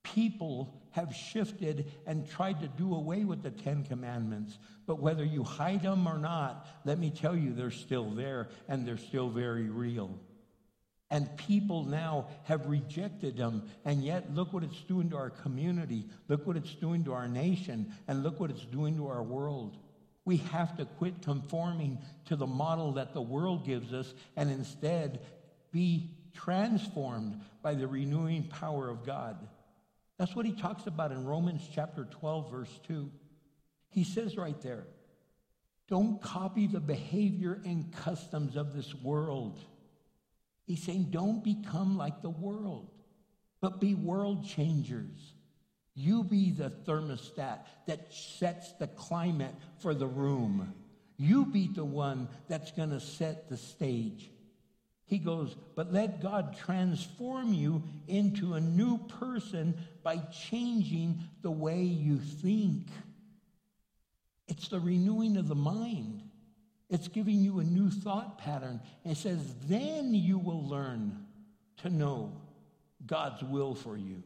people 0.03 0.75
have 0.91 1.15
shifted 1.15 1.87
and 2.05 2.29
tried 2.29 2.63
to 2.63 2.67
do 2.67 2.97
away 2.97 3.23
with 3.23 3.45
the 3.45 3.53
Ten 3.53 3.85
Commandments. 3.85 4.59
But 4.89 4.99
whether 4.99 5.25
you 5.25 5.45
hide 5.45 5.85
them 5.85 6.09
or 6.09 6.19
not, 6.19 6.67
let 6.85 6.99
me 6.99 7.11
tell 7.11 7.37
you, 7.37 7.53
they're 7.53 7.71
still 7.71 8.11
there 8.11 8.49
and 8.69 8.85
they're 8.85 8.99
still 8.99 9.29
very 9.29 9.69
real. 9.71 10.19
And 11.11 11.35
people 11.39 11.85
now 11.85 12.27
have 12.45 12.67
rejected 12.67 13.37
them. 13.39 13.63
And 13.85 14.05
yet, 14.05 14.35
look 14.35 14.53
what 14.53 14.63
it's 14.63 14.83
doing 14.83 15.11
to 15.11 15.17
our 15.17 15.31
community. 15.31 16.05
Look 16.29 16.47
what 16.47 16.57
it's 16.57 16.75
doing 16.75 17.05
to 17.05 17.15
our 17.15 17.29
nation. 17.29 17.95
And 18.07 18.23
look 18.23 18.39
what 18.41 18.51
it's 18.51 18.65
doing 18.67 18.97
to 18.97 19.09
our 19.09 19.23
world. 19.23 19.77
We 20.27 20.39
have 20.53 20.77
to 20.77 20.85
quit 20.85 21.23
conforming 21.23 21.99
to 22.27 22.37
the 22.37 22.47
model 22.47 22.93
that 22.93 23.15
the 23.15 23.23
world 23.23 23.65
gives 23.65 23.95
us 23.95 24.13
and 24.37 24.51
instead 24.51 25.21
be 25.73 26.11
transformed 26.35 27.41
by 27.63 27.75
the 27.75 27.87
renewing 27.87 28.45
power 28.45 28.91
of 28.91 29.07
God. 29.07 29.37
That's 30.19 30.37
what 30.37 30.45
he 30.45 30.53
talks 30.53 30.87
about 30.87 31.13
in 31.13 31.25
Romans 31.25 31.63
chapter 31.75 32.05
12, 32.05 32.51
verse 32.51 32.81
2. 32.89 33.11
He 33.91 34.05
says 34.05 34.37
right 34.37 34.61
there, 34.61 34.85
don't 35.89 36.21
copy 36.21 36.67
the 36.67 36.81
behavior 36.81 37.61
and 37.65 37.91
customs 37.93 38.57
of 38.57 38.75
this 38.75 38.95
world 38.95 39.59
He's 40.69 40.83
saying, 40.83 41.09
don't 41.11 41.43
become 41.43 41.97
like 41.97 42.21
the 42.21 42.29
world, 42.29 42.91
but 43.63 43.81
be 43.81 43.95
world 43.95 44.47
changers. 44.47 45.33
You 45.95 46.23
be 46.23 46.51
the 46.51 46.69
thermostat 46.69 47.61
that 47.87 48.13
sets 48.13 48.75
the 48.75 48.87
climate 48.87 49.55
for 49.79 49.95
the 49.95 50.07
room. 50.07 50.75
You 51.17 51.47
be 51.47 51.69
the 51.69 51.87
one 51.87 52.29
that's 52.49 52.71
going 52.71 52.91
to 52.91 53.01
set 53.01 53.49
the 53.49 53.57
stage. 53.57 54.31
He 55.07 55.17
goes, 55.17 55.57
but 55.75 55.91
let 55.91 56.21
God 56.21 56.55
transform 56.59 57.55
you 57.55 57.83
into 58.07 58.53
a 58.53 58.61
new 58.61 58.99
person 59.19 59.75
by 60.03 60.19
changing 60.51 61.21
the 61.41 61.51
way 61.51 61.81
you 61.81 62.19
think. 62.19 62.89
It's 64.49 64.69
the 64.69 64.81
renewing 64.81 65.39
of 65.39 65.49
the 65.49 65.55
mind. 65.55 66.28
It's 66.91 67.09
giving 67.09 67.41
you 67.41 67.59
a 67.59 67.65
new 67.65 67.91
thought 67.91 68.39
pattern. 68.39 68.81
It 69.05 69.17
says, 69.17 69.55
then 69.67 70.15
you 70.15 70.39
will 70.39 70.67
learn 70.67 71.27
to 71.79 71.91
know 71.91 72.33
God's 73.07 73.43
will 73.43 73.75
for 73.75 73.97
you, 73.97 74.23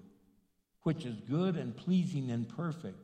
which 0.82 1.04
is 1.04 1.16
good 1.28 1.56
and 1.56 1.76
pleasing 1.76 2.30
and 2.30 2.48
perfect. 2.48 2.98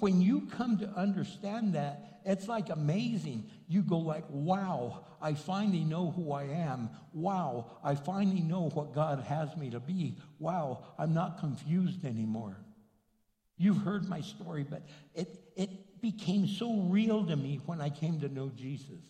When 0.00 0.20
you 0.20 0.42
come 0.42 0.78
to 0.78 0.88
understand 0.88 1.74
that, 1.74 2.20
it's 2.24 2.48
like 2.48 2.68
amazing. 2.70 3.48
You 3.68 3.82
go 3.82 3.98
like, 3.98 4.24
wow, 4.28 5.04
I 5.20 5.34
finally 5.34 5.84
know 5.84 6.10
who 6.10 6.32
I 6.32 6.44
am. 6.44 6.90
Wow, 7.12 7.70
I 7.84 7.94
finally 7.94 8.40
know 8.40 8.70
what 8.70 8.94
God 8.94 9.20
has 9.20 9.56
me 9.56 9.70
to 9.70 9.80
be. 9.80 10.16
Wow, 10.38 10.84
I'm 10.98 11.14
not 11.14 11.38
confused 11.38 12.04
anymore. 12.04 12.56
You've 13.56 13.78
heard 13.78 14.08
my 14.08 14.20
story, 14.20 14.66
but 14.68 14.82
it, 15.14 15.38
it 15.54 15.70
became 16.04 16.46
so 16.46 16.70
real 16.90 17.24
to 17.24 17.34
me 17.34 17.58
when 17.64 17.80
I 17.80 17.88
came 17.88 18.20
to 18.20 18.28
know 18.28 18.50
Jesus. 18.54 19.00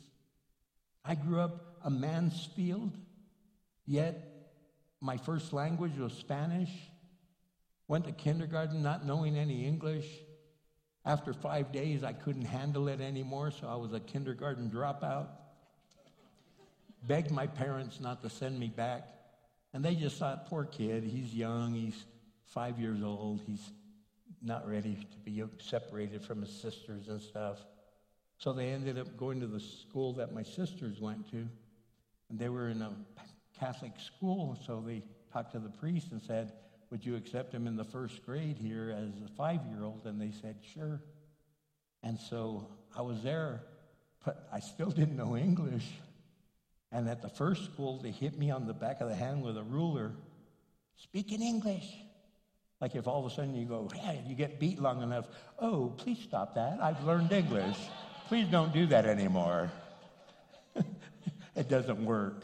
I 1.04 1.16
grew 1.16 1.40
up 1.40 1.78
a 1.82 1.90
Mansfield, 1.90 2.92
yet 3.84 4.14
my 5.00 5.16
first 5.16 5.52
language 5.52 5.98
was 5.98 6.12
Spanish. 6.12 6.70
Went 7.88 8.04
to 8.04 8.12
kindergarten 8.12 8.80
not 8.80 9.04
knowing 9.04 9.36
any 9.36 9.66
English. 9.66 10.06
After 11.04 11.32
five 11.32 11.72
days, 11.72 12.04
I 12.04 12.12
couldn't 12.12 12.44
handle 12.44 12.86
it 12.86 13.00
anymore, 13.00 13.50
so 13.50 13.66
I 13.66 13.74
was 13.74 13.92
a 13.92 13.98
kindergarten 13.98 14.70
dropout. 14.70 15.26
Begged 17.08 17.32
my 17.32 17.48
parents 17.48 17.98
not 18.00 18.22
to 18.22 18.30
send 18.30 18.56
me 18.56 18.68
back. 18.68 19.02
And 19.72 19.84
they 19.84 19.96
just 19.96 20.16
thought, 20.16 20.46
poor 20.46 20.64
kid, 20.64 21.02
he's 21.02 21.34
young, 21.34 21.74
he's 21.74 22.04
five 22.44 22.78
years 22.78 23.02
old, 23.02 23.40
he's 23.48 23.68
not 24.44 24.68
ready 24.68 24.94
to 24.94 25.18
be 25.24 25.42
separated 25.58 26.22
from 26.22 26.42
his 26.42 26.50
sisters 26.50 27.08
and 27.08 27.20
stuff. 27.20 27.58
So 28.38 28.52
they 28.52 28.68
ended 28.68 28.98
up 28.98 29.16
going 29.16 29.40
to 29.40 29.46
the 29.46 29.60
school 29.60 30.12
that 30.14 30.32
my 30.34 30.42
sisters 30.42 31.00
went 31.00 31.30
to. 31.30 31.48
And 32.28 32.38
they 32.38 32.48
were 32.48 32.68
in 32.68 32.82
a 32.82 32.92
Catholic 33.58 33.92
school, 33.98 34.58
so 34.66 34.82
they 34.86 35.02
talked 35.32 35.52
to 35.52 35.58
the 35.58 35.68
priest 35.68 36.08
and 36.12 36.22
said, 36.22 36.52
Would 36.90 37.04
you 37.04 37.16
accept 37.16 37.54
him 37.54 37.66
in 37.66 37.76
the 37.76 37.84
first 37.84 38.24
grade 38.26 38.58
here 38.58 38.94
as 38.96 39.10
a 39.24 39.28
five 39.36 39.60
year 39.66 39.84
old? 39.84 40.02
And 40.04 40.20
they 40.20 40.32
said, 40.42 40.56
Sure. 40.74 41.00
And 42.02 42.18
so 42.18 42.68
I 42.96 43.02
was 43.02 43.22
there, 43.22 43.62
but 44.24 44.48
I 44.52 44.60
still 44.60 44.90
didn't 44.90 45.16
know 45.16 45.36
English. 45.36 45.86
And 46.92 47.08
at 47.08 47.22
the 47.22 47.28
first 47.28 47.64
school, 47.64 47.98
they 47.98 48.10
hit 48.10 48.38
me 48.38 48.50
on 48.50 48.66
the 48.66 48.74
back 48.74 49.00
of 49.00 49.08
the 49.08 49.16
hand 49.16 49.42
with 49.42 49.56
a 49.56 49.62
ruler. 49.62 50.12
Speak 50.96 51.32
in 51.32 51.42
English. 51.42 51.86
Like 52.84 52.96
if 52.96 53.08
all 53.08 53.24
of 53.24 53.32
a 53.32 53.34
sudden 53.34 53.54
you 53.54 53.64
go, 53.64 53.88
hey, 53.94 54.22
you 54.26 54.34
get 54.34 54.60
beat 54.60 54.78
long 54.78 55.02
enough, 55.02 55.24
oh, 55.58 55.94
please 55.96 56.18
stop 56.22 56.54
that. 56.56 56.82
I've 56.82 57.02
learned 57.04 57.32
English. 57.32 57.78
Please 58.28 58.46
don't 58.50 58.74
do 58.74 58.84
that 58.88 59.06
anymore. 59.06 59.72
it 61.56 61.70
doesn't 61.70 62.04
work. 62.04 62.42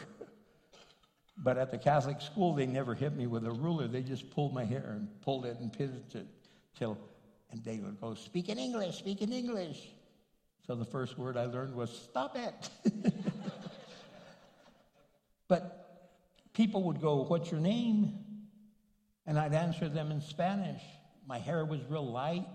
But 1.36 1.58
at 1.58 1.70
the 1.70 1.76
Catholic 1.76 2.22
school, 2.22 2.54
they 2.54 2.64
never 2.64 2.94
hit 2.94 3.14
me 3.14 3.26
with 3.26 3.44
a 3.46 3.50
ruler. 3.50 3.86
They 3.86 4.00
just 4.00 4.30
pulled 4.30 4.54
my 4.54 4.64
hair 4.64 4.96
and 4.96 5.08
pulled 5.20 5.44
it 5.44 5.58
and 5.60 5.70
pinched 5.70 6.14
it 6.14 6.26
till, 6.74 6.96
and 7.50 7.62
they 7.62 7.76
would 7.76 8.00
go, 8.00 8.14
speak 8.14 8.48
in 8.48 8.58
English, 8.58 8.96
speak 8.96 9.20
in 9.20 9.34
English. 9.34 9.90
So 10.66 10.74
the 10.74 10.86
first 10.86 11.18
word 11.18 11.36
I 11.36 11.44
learned 11.44 11.74
was, 11.74 11.90
stop 11.90 12.34
it. 12.34 12.70
but 15.48 16.08
people 16.54 16.82
would 16.84 17.02
go, 17.02 17.24
what's 17.24 17.50
your 17.50 17.60
name? 17.60 18.29
And 19.26 19.38
I'd 19.38 19.54
answer 19.54 19.88
them 19.88 20.10
in 20.10 20.20
Spanish. 20.20 20.82
My 21.26 21.38
hair 21.38 21.64
was 21.64 21.80
real 21.88 22.10
light. 22.10 22.46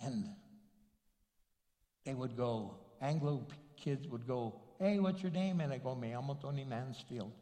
And 0.00 0.24
they 2.04 2.14
would 2.14 2.36
go, 2.36 2.76
Anglo 3.00 3.46
kids 3.76 4.08
would 4.08 4.26
go, 4.26 4.60
Hey, 4.78 4.98
what's 4.98 5.22
your 5.22 5.32
name? 5.32 5.60
And 5.60 5.72
I 5.72 5.78
go, 5.78 5.94
Me 5.94 6.10
llamo 6.10 6.40
Tony 6.40 6.64
Mansfield. 6.64 7.32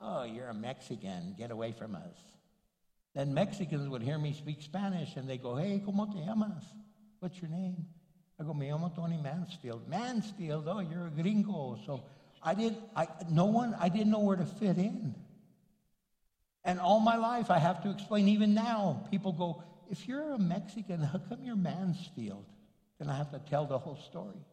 Oh, 0.00 0.24
you're 0.24 0.48
a 0.48 0.54
Mexican. 0.54 1.34
Get 1.38 1.50
away 1.50 1.72
from 1.72 1.94
us. 1.94 2.16
Then 3.14 3.32
Mexicans 3.32 3.88
would 3.88 4.02
hear 4.02 4.18
me 4.18 4.32
speak 4.32 4.62
Spanish 4.62 5.16
and 5.16 5.28
they 5.28 5.38
go, 5.38 5.56
Hey, 5.56 5.82
¿cómo 5.86 6.12
te 6.12 6.20
llamas? 6.20 6.64
What's 7.20 7.40
your 7.40 7.50
name? 7.50 7.86
I 8.38 8.44
go, 8.44 8.54
Me 8.54 8.68
llamo 8.68 8.94
Tony 8.94 9.16
Mansfield. 9.16 9.88
Mansfield, 9.88 10.66
oh, 10.68 10.80
you're 10.80 11.06
a 11.06 11.10
gringo. 11.10 11.78
So 11.84 12.02
I 12.42 12.54
didn't, 12.54 12.78
I, 12.94 13.08
no 13.30 13.46
one, 13.46 13.74
I 13.78 13.88
didn't 13.88 14.10
know 14.10 14.20
where 14.20 14.36
to 14.36 14.46
fit 14.46 14.78
in. 14.78 15.14
And 16.66 16.80
all 16.80 16.98
my 16.98 17.16
life, 17.16 17.50
I 17.50 17.58
have 17.58 17.82
to 17.84 17.90
explain, 17.90 18.28
even 18.28 18.52
now, 18.52 19.06
people 19.10 19.32
go, 19.32 19.62
if 19.88 20.08
you're 20.08 20.32
a 20.32 20.38
Mexican, 20.38 21.00
how 21.00 21.18
come 21.28 21.44
you're 21.44 21.56
Mansfield? 21.56 22.44
Then 22.98 23.08
I 23.08 23.16
have 23.16 23.30
to 23.30 23.38
tell 23.38 23.66
the 23.66 23.78
whole 23.78 23.96
story. 23.96 24.44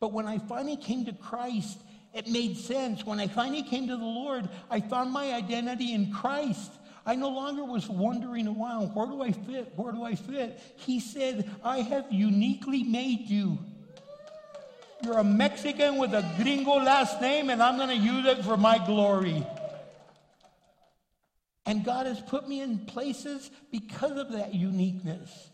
But 0.00 0.12
when 0.12 0.26
I 0.26 0.38
finally 0.38 0.76
came 0.76 1.04
to 1.04 1.12
Christ, 1.12 1.78
it 2.12 2.26
made 2.26 2.56
sense. 2.56 3.06
When 3.06 3.20
I 3.20 3.28
finally 3.28 3.62
came 3.62 3.86
to 3.86 3.96
the 3.96 4.04
Lord, 4.04 4.48
I 4.70 4.80
found 4.80 5.12
my 5.12 5.32
identity 5.32 5.94
in 5.94 6.12
Christ. 6.12 6.72
I 7.06 7.14
no 7.14 7.28
longer 7.28 7.64
was 7.64 7.88
wondering 7.88 8.48
around, 8.48 8.94
where 8.94 9.06
do 9.06 9.22
I 9.22 9.30
fit? 9.30 9.72
Where 9.76 9.92
do 9.92 10.02
I 10.02 10.16
fit? 10.16 10.58
He 10.76 10.98
said, 10.98 11.48
I 11.62 11.78
have 11.82 12.06
uniquely 12.10 12.82
made 12.82 13.28
you. 13.28 13.58
You're 15.04 15.18
a 15.18 15.24
Mexican 15.24 15.98
with 15.98 16.12
a 16.12 16.28
gringo 16.36 16.74
last 16.74 17.20
name, 17.20 17.50
and 17.50 17.62
I'm 17.62 17.76
going 17.76 17.88
to 17.88 17.96
use 17.96 18.26
it 18.26 18.44
for 18.44 18.56
my 18.56 18.84
glory. 18.84 19.46
And 21.64 21.84
God 21.84 22.06
has 22.06 22.20
put 22.20 22.48
me 22.48 22.60
in 22.60 22.86
places 22.86 23.50
because 23.70 24.18
of 24.18 24.32
that 24.32 24.54
uniqueness. 24.54 25.50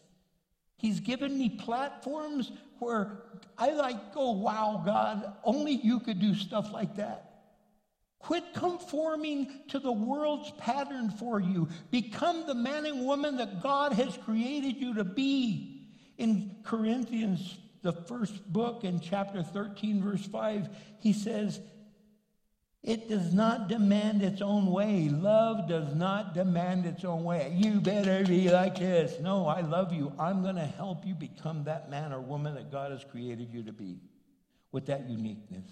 He's 0.77 1.01
given 1.01 1.37
me 1.37 1.51
platforms 1.51 2.51
where 2.79 3.23
I 3.59 3.73
like 3.73 4.15
go, 4.15 4.31
wow, 4.31 4.83
God, 4.85 5.35
only 5.45 5.73
you 5.73 6.01
could 6.01 6.21
do 6.21 6.35
stuff 6.35 6.73
like 6.73 6.97
that. 6.97 7.25
Quit 8.21 8.55
conforming 8.55 9.61
to 9.69 9.79
the 9.79 9.93
world's 9.93 10.51
pattern 10.53 11.11
for 11.11 11.41
you. 11.41 11.69
Become 11.91 12.47
the 12.47 12.55
man 12.55 12.87
and 12.87 13.05
woman 13.05 13.37
that 13.37 13.63
God 13.63 13.93
has 13.93 14.17
created 14.25 14.77
you 14.77 14.95
to 14.95 15.05
be. 15.05 15.75
In 16.17 16.57
Corinthians, 16.65 17.59
the 17.83 17.93
first 17.93 18.53
book, 18.53 18.83
in 18.83 18.99
chapter 18.99 19.43
13, 19.43 20.03
verse 20.03 20.27
5, 20.27 20.69
he 20.99 21.13
says, 21.13 21.61
it 22.89 23.07
does 23.07 23.35
not 23.35 23.69
demand 23.69 24.23
its 24.23 24.41
own 24.41 24.65
way. 24.65 25.11
Love 25.11 25.69
does 25.69 25.95
not 25.95 26.33
demand 26.33 26.87
its 26.87 27.05
own 27.05 27.23
way. 27.23 27.53
You 27.55 27.83
better 27.83 28.25
be 28.25 28.49
like 28.49 28.79
this. 28.79 29.21
No, 29.21 29.47
I 29.47 29.61
love 29.61 29.93
you. 29.93 30.11
I'm 30.19 30.41
going 30.41 30.57
to 30.57 30.65
help 30.65 31.05
you 31.05 31.15
become 31.15 31.65
that 31.65 31.91
man 31.91 32.15
or 32.15 32.21
woman 32.23 32.55
that 32.55 32.73
God 32.73 32.91
has 32.91 33.05
created 33.05 33.53
you 33.53 33.63
to 33.65 33.73
be 33.73 34.01
with 34.73 34.87
that 34.87 35.07
uniqueness. 35.07 35.71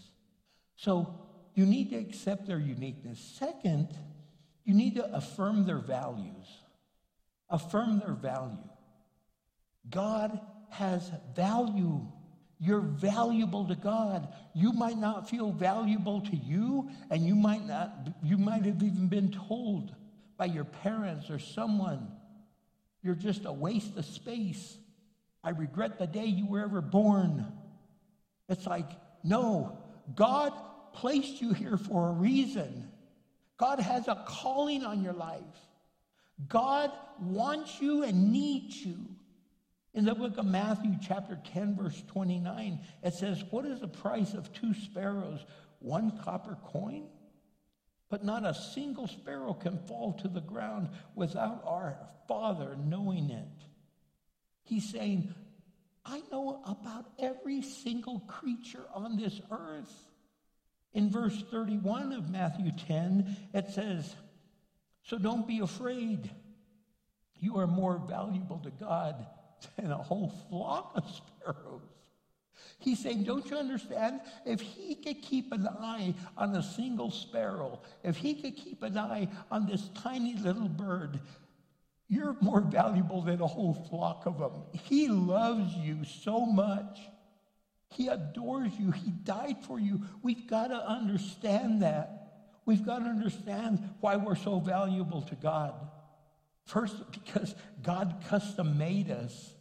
So 0.77 1.19
you 1.55 1.65
need 1.65 1.89
to 1.89 1.97
accept 1.97 2.47
their 2.47 2.59
uniqueness. 2.59 3.19
Second, 3.19 3.97
you 4.67 4.75
need 4.75 4.97
to 4.97 5.17
affirm 5.17 5.65
their 5.65 5.79
values. 5.79 6.47
Affirm 7.49 7.99
their 7.99 8.13
value. 8.13 8.69
God 9.89 10.39
has 10.69 11.11
value. 11.35 12.07
You're 12.59 12.81
valuable 12.81 13.67
to 13.69 13.75
God. 13.75 14.29
You 14.55 14.73
might 14.73 14.99
not 14.99 15.29
feel 15.29 15.53
valuable 15.53 16.23
to 16.23 16.37
you, 16.37 16.91
and 17.11 17.23
you 17.23 17.35
might 17.35 17.67
not, 17.67 17.93
you 18.23 18.39
might 18.39 18.65
have 18.65 18.83
even 18.83 19.09
been 19.09 19.31
told 19.31 19.95
by 20.37 20.47
your 20.47 20.65
parents 20.65 21.31
or 21.31 21.39
someone, 21.39 22.09
you're 23.03 23.15
just 23.15 23.45
a 23.45 23.53
waste 23.53 23.97
of 23.97 24.05
space. 24.05 24.77
I 25.45 25.51
regret 25.51 25.99
the 25.99 26.07
day 26.07 26.27
you 26.27 26.47
were 26.47 26.61
ever 26.61 26.81
born. 26.81 27.47
It's 28.49 28.67
like, 28.67 28.89
no, 29.23 29.79
God 30.15 30.53
placed 30.93 31.41
you 31.41 31.53
here 31.53 31.77
for 31.77 32.09
a 32.09 32.13
reason. 32.13 32.91
God 33.59 33.81
has 33.81 34.09
a 34.09 34.25
calling 34.27 34.85
on 34.85 35.03
your 35.03 35.13
life. 35.13 35.41
God 36.49 36.91
wants 37.21 37.81
you 37.81 38.03
and 38.03 38.33
needs 38.33 38.85
you. 38.85 38.99
In 39.97 40.05
the 40.05 40.15
book 40.15 40.37
of 40.37 40.45
Matthew, 40.45 40.91
chapter 41.01 41.39
10, 41.55 41.75
verse 41.75 42.05
29, 42.09 42.81
it 43.03 43.15
says, 43.15 43.43
What 43.49 43.65
is 43.65 43.81
the 43.81 43.89
price 43.89 44.35
of 44.35 44.53
two 44.53 44.75
sparrows? 44.75 45.43
One 45.79 46.21
copper 46.23 46.59
coin? 46.67 47.09
But 48.11 48.23
not 48.23 48.45
a 48.45 48.53
single 48.53 49.09
sparrow 49.09 49.55
can 49.55 49.79
fall 49.79 50.13
to 50.21 50.29
the 50.29 50.43
ground 50.43 50.91
without 51.15 51.63
our 51.67 51.97
Father 52.29 52.77
knowing 52.79 53.31
it. 53.31 53.49
He's 54.65 54.87
saying, 54.91 55.35
I 56.05 56.21
know 56.31 56.63
about 56.67 57.07
every 57.19 57.63
single 57.63 58.21
creature 58.21 58.85
on 58.95 59.17
this 59.17 59.41
earth. 59.51 59.93
In 60.93 61.11
verse 61.11 61.43
31 61.51 62.13
of 62.13 62.29
Matthew 62.29 62.71
10, 62.87 63.35
it 63.55 63.71
says, 63.71 64.15
So 65.05 65.17
don't 65.17 65.49
be 65.49 65.61
afraid. 65.61 66.31
You 67.39 67.57
are 67.57 67.67
more 67.67 67.99
valuable 68.07 68.59
to 68.59 68.71
God 68.71 69.27
than 69.77 69.91
a 69.91 69.97
whole 69.97 70.33
flock 70.49 70.93
of 70.95 71.05
sparrows. 71.11 71.83
He's 72.79 72.99
saying, 72.99 73.25
Don't 73.25 73.49
you 73.51 73.57
understand? 73.57 74.21
If 74.45 74.61
he 74.61 74.95
could 74.95 75.23
keep 75.23 75.53
an 75.53 75.67
eye 75.67 76.15
on 76.37 76.55
a 76.55 76.63
single 76.63 77.11
sparrow, 77.11 77.81
if 78.05 78.17
he 78.17 78.35
could 78.35 78.57
keep 78.57 78.83
an 78.83 78.99
eye 78.99 79.29
on 79.51 79.67
this 79.67 79.89
tiny 79.95 80.37
little 80.37 80.69
bird, 80.69 81.21
you're 82.09 82.37
more 82.41 82.61
valuable 82.61 83.23
than 83.23 83.41
a 83.41 83.47
whole 83.47 83.75
flock 83.91 84.27
of 84.27 84.39
them. 84.39 84.63
He 84.73 85.09
loves 85.09 85.75
you 85.75 86.05
so 86.05 86.47
much. 86.47 87.01
He 87.91 88.09
adores 88.09 88.73
you. 88.79 88.93
He 88.93 89.11
died 89.11 89.57
for 89.67 89.81
you. 89.81 90.03
We've 90.23 90.47
got 90.47 90.69
to 90.69 90.77
understand 90.77 91.83
that. 91.83 92.51
We've 92.65 92.85
got 92.85 92.99
to 93.01 93.07
understand 93.07 93.89
why 94.01 94.17
we're 94.17 94.37
so 94.37 94.61
valuable 94.61 95.23
to 95.23 95.35
God. 95.37 95.75
First, 96.67 96.97
because 97.13 97.55
God 97.83 98.25
custom 98.29 98.77
made 98.77 99.11
us. 99.11 99.55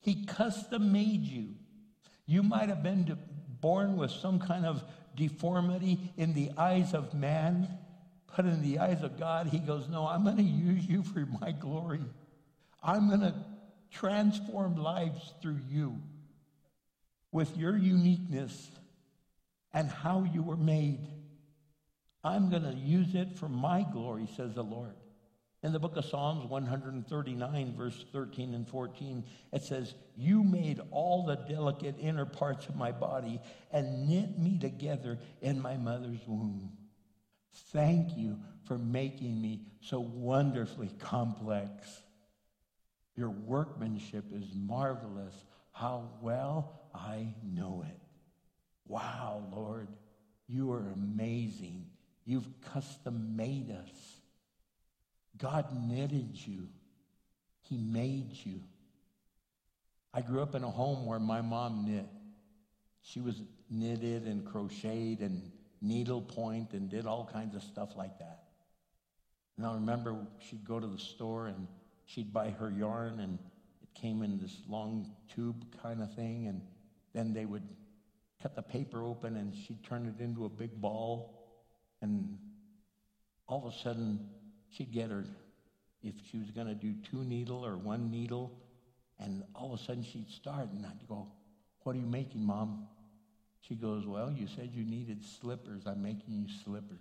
He 0.00 0.26
custom 0.26 0.92
made 0.92 1.24
you. 1.24 1.54
You 2.26 2.42
might 2.42 2.68
have 2.68 2.82
been 2.82 3.18
born 3.60 3.96
with 3.96 4.10
some 4.10 4.38
kind 4.38 4.66
of 4.66 4.84
deformity 5.16 5.98
in 6.16 6.34
the 6.34 6.50
eyes 6.58 6.92
of 6.92 7.14
man, 7.14 7.68
but 8.36 8.44
in 8.44 8.60
the 8.62 8.78
eyes 8.78 9.02
of 9.02 9.18
God, 9.18 9.46
He 9.46 9.58
goes, 9.58 9.88
No, 9.88 10.06
I'm 10.06 10.24
going 10.24 10.36
to 10.36 10.42
use 10.42 10.86
you 10.86 11.02
for 11.02 11.26
my 11.40 11.52
glory. 11.52 12.04
I'm 12.82 13.08
going 13.08 13.20
to 13.20 13.34
transform 13.90 14.76
lives 14.76 15.32
through 15.40 15.60
you 15.70 15.96
with 17.32 17.56
your 17.56 17.76
uniqueness 17.76 18.70
and 19.72 19.88
how 19.88 20.24
you 20.32 20.42
were 20.42 20.56
made. 20.56 21.08
I'm 22.22 22.50
going 22.50 22.64
to 22.64 22.74
use 22.74 23.14
it 23.14 23.38
for 23.38 23.48
my 23.48 23.86
glory, 23.90 24.28
says 24.36 24.54
the 24.54 24.62
Lord. 24.62 24.94
In 25.64 25.72
the 25.72 25.78
book 25.78 25.96
of 25.96 26.04
Psalms 26.04 26.44
139, 26.44 27.74
verse 27.74 28.04
13 28.12 28.52
and 28.52 28.68
14, 28.68 29.24
it 29.50 29.62
says, 29.62 29.94
You 30.14 30.44
made 30.44 30.78
all 30.90 31.24
the 31.24 31.36
delicate 31.36 31.94
inner 31.98 32.26
parts 32.26 32.66
of 32.68 32.76
my 32.76 32.92
body 32.92 33.40
and 33.72 34.06
knit 34.06 34.38
me 34.38 34.58
together 34.58 35.18
in 35.40 35.58
my 35.58 35.78
mother's 35.78 36.20
womb. 36.26 36.70
Thank 37.72 38.14
you 38.14 38.38
for 38.66 38.76
making 38.76 39.40
me 39.40 39.62
so 39.80 40.00
wonderfully 40.00 40.90
complex. 40.98 42.02
Your 43.16 43.30
workmanship 43.30 44.26
is 44.34 44.44
marvelous. 44.54 45.34
How 45.72 46.10
well 46.20 46.82
I 46.94 47.32
know 47.42 47.86
it. 47.88 48.00
Wow, 48.86 49.46
Lord, 49.50 49.88
you 50.46 50.72
are 50.72 50.92
amazing. 50.92 51.86
You've 52.26 52.48
custom 52.74 53.34
made 53.34 53.70
us. 53.70 54.13
God 55.38 55.66
knitted 55.88 56.30
you, 56.46 56.68
He 57.62 57.76
made 57.76 58.30
you. 58.44 58.60
I 60.12 60.20
grew 60.20 60.42
up 60.42 60.54
in 60.54 60.62
a 60.62 60.70
home 60.70 61.06
where 61.06 61.18
my 61.18 61.40
mom 61.40 61.86
knit. 61.86 62.06
She 63.02 63.20
was 63.20 63.42
knitted 63.68 64.26
and 64.26 64.46
crocheted 64.46 65.20
and 65.20 65.50
needlepoint 65.82 66.72
and 66.72 66.88
did 66.88 67.06
all 67.06 67.28
kinds 67.30 67.54
of 67.54 67.62
stuff 67.62 67.96
like 67.96 68.18
that. 68.18 68.44
And 69.56 69.66
I 69.66 69.74
remember 69.74 70.16
she'd 70.48 70.64
go 70.64 70.80
to 70.80 70.86
the 70.86 70.98
store 70.98 71.48
and 71.48 71.66
she'd 72.06 72.32
buy 72.32 72.50
her 72.50 72.70
yarn 72.70 73.20
and 73.20 73.38
it 73.82 74.00
came 74.00 74.22
in 74.22 74.38
this 74.38 74.56
long 74.68 75.10
tube 75.34 75.64
kind 75.82 76.02
of 76.02 76.14
thing 76.14 76.46
and 76.46 76.62
then 77.12 77.32
they 77.32 77.44
would 77.44 77.62
cut 78.42 78.56
the 78.56 78.62
paper 78.62 79.02
open 79.02 79.36
and 79.36 79.54
she'd 79.54 79.82
turn 79.84 80.06
it 80.06 80.22
into 80.22 80.44
a 80.44 80.48
big 80.48 80.80
ball 80.80 81.44
and 82.02 82.38
all 83.46 83.66
of 83.66 83.72
a 83.72 83.76
sudden 83.78 84.18
she'd 84.76 84.92
get 84.92 85.10
her, 85.10 85.24
if 86.02 86.14
she 86.30 86.38
was 86.38 86.50
going 86.50 86.66
to 86.66 86.74
do 86.74 86.94
two 87.10 87.24
needle 87.24 87.64
or 87.64 87.76
one 87.76 88.10
needle, 88.10 88.52
and 89.18 89.42
all 89.54 89.72
of 89.72 89.80
a 89.80 89.82
sudden 89.82 90.02
she'd 90.02 90.28
start, 90.28 90.70
and 90.72 90.84
I'd 90.84 91.08
go, 91.08 91.28
What 91.82 91.96
are 91.96 91.98
you 91.98 92.06
making, 92.06 92.44
Mom? 92.44 92.88
She 93.60 93.74
goes, 93.74 94.06
Well, 94.06 94.30
you 94.30 94.46
said 94.46 94.70
you 94.74 94.84
needed 94.84 95.24
slippers. 95.24 95.86
I'm 95.86 96.02
making 96.02 96.34
you 96.34 96.46
slippers. 96.64 96.98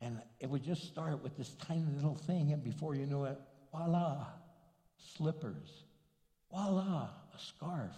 And 0.00 0.20
it 0.40 0.50
would 0.50 0.62
just 0.62 0.84
start 0.84 1.22
with 1.22 1.36
this 1.36 1.54
tiny 1.66 1.86
little 1.94 2.16
thing, 2.16 2.52
and 2.52 2.62
before 2.62 2.94
you 2.94 3.06
knew 3.06 3.24
it, 3.24 3.38
voila, 3.72 4.26
slippers. 5.16 5.84
Voila, 6.50 7.08
a 7.34 7.38
scarf. 7.38 7.96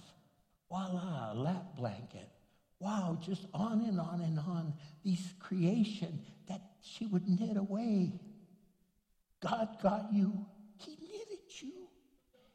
Voila, 0.68 1.32
a 1.32 1.34
lap 1.34 1.76
blanket. 1.76 2.28
Wow, 2.78 3.18
just 3.20 3.46
on 3.54 3.80
and 3.86 3.98
on 3.98 4.20
and 4.20 4.38
on. 4.38 4.74
These 5.02 5.32
creation 5.40 6.20
that 6.48 6.75
she 6.86 7.06
would 7.06 7.28
knit 7.28 7.56
away. 7.56 8.12
God 9.40 9.76
got 9.82 10.12
you. 10.12 10.46
He 10.78 10.96
knitted 11.00 11.60
you 11.60 11.88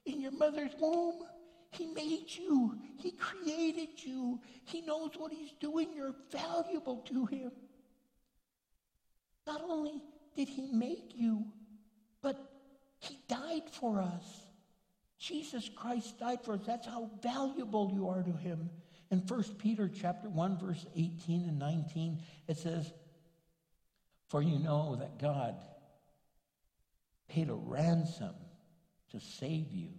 in 0.05 0.21
your 0.21 0.31
mother's 0.31 0.71
womb. 0.79 1.23
He 1.71 1.87
made 1.87 2.25
you. 2.27 2.77
He 2.97 3.11
created 3.11 3.89
you. 4.03 4.39
He 4.65 4.81
knows 4.81 5.11
what 5.17 5.31
he's 5.31 5.53
doing. 5.59 5.93
You're 5.95 6.15
valuable 6.31 6.97
to 7.09 7.25
him. 7.25 7.51
Not 9.47 9.61
only 9.63 10.01
did 10.35 10.49
he 10.49 10.67
make 10.71 11.13
you, 11.15 11.45
but 12.21 12.37
he 12.99 13.17
died 13.27 13.69
for 13.71 13.99
us. 14.01 14.41
Jesus 15.17 15.69
Christ 15.69 16.19
died 16.19 16.43
for 16.43 16.55
us. 16.55 16.61
That's 16.65 16.87
how 16.87 17.09
valuable 17.21 17.91
you 17.93 18.09
are 18.09 18.23
to 18.23 18.31
him. 18.31 18.69
In 19.11 19.19
1 19.19 19.43
Peter 19.57 19.89
chapter 19.89 20.29
1 20.29 20.57
verse 20.57 20.85
18 20.95 21.43
and 21.49 21.59
19 21.59 22.21
it 22.47 22.57
says 22.57 22.93
for 24.31 24.41
you 24.41 24.57
know 24.57 24.95
that 24.95 25.19
God 25.19 25.55
paid 27.27 27.49
a 27.49 27.53
ransom 27.53 28.33
to 29.11 29.19
save 29.19 29.73
you 29.73 29.89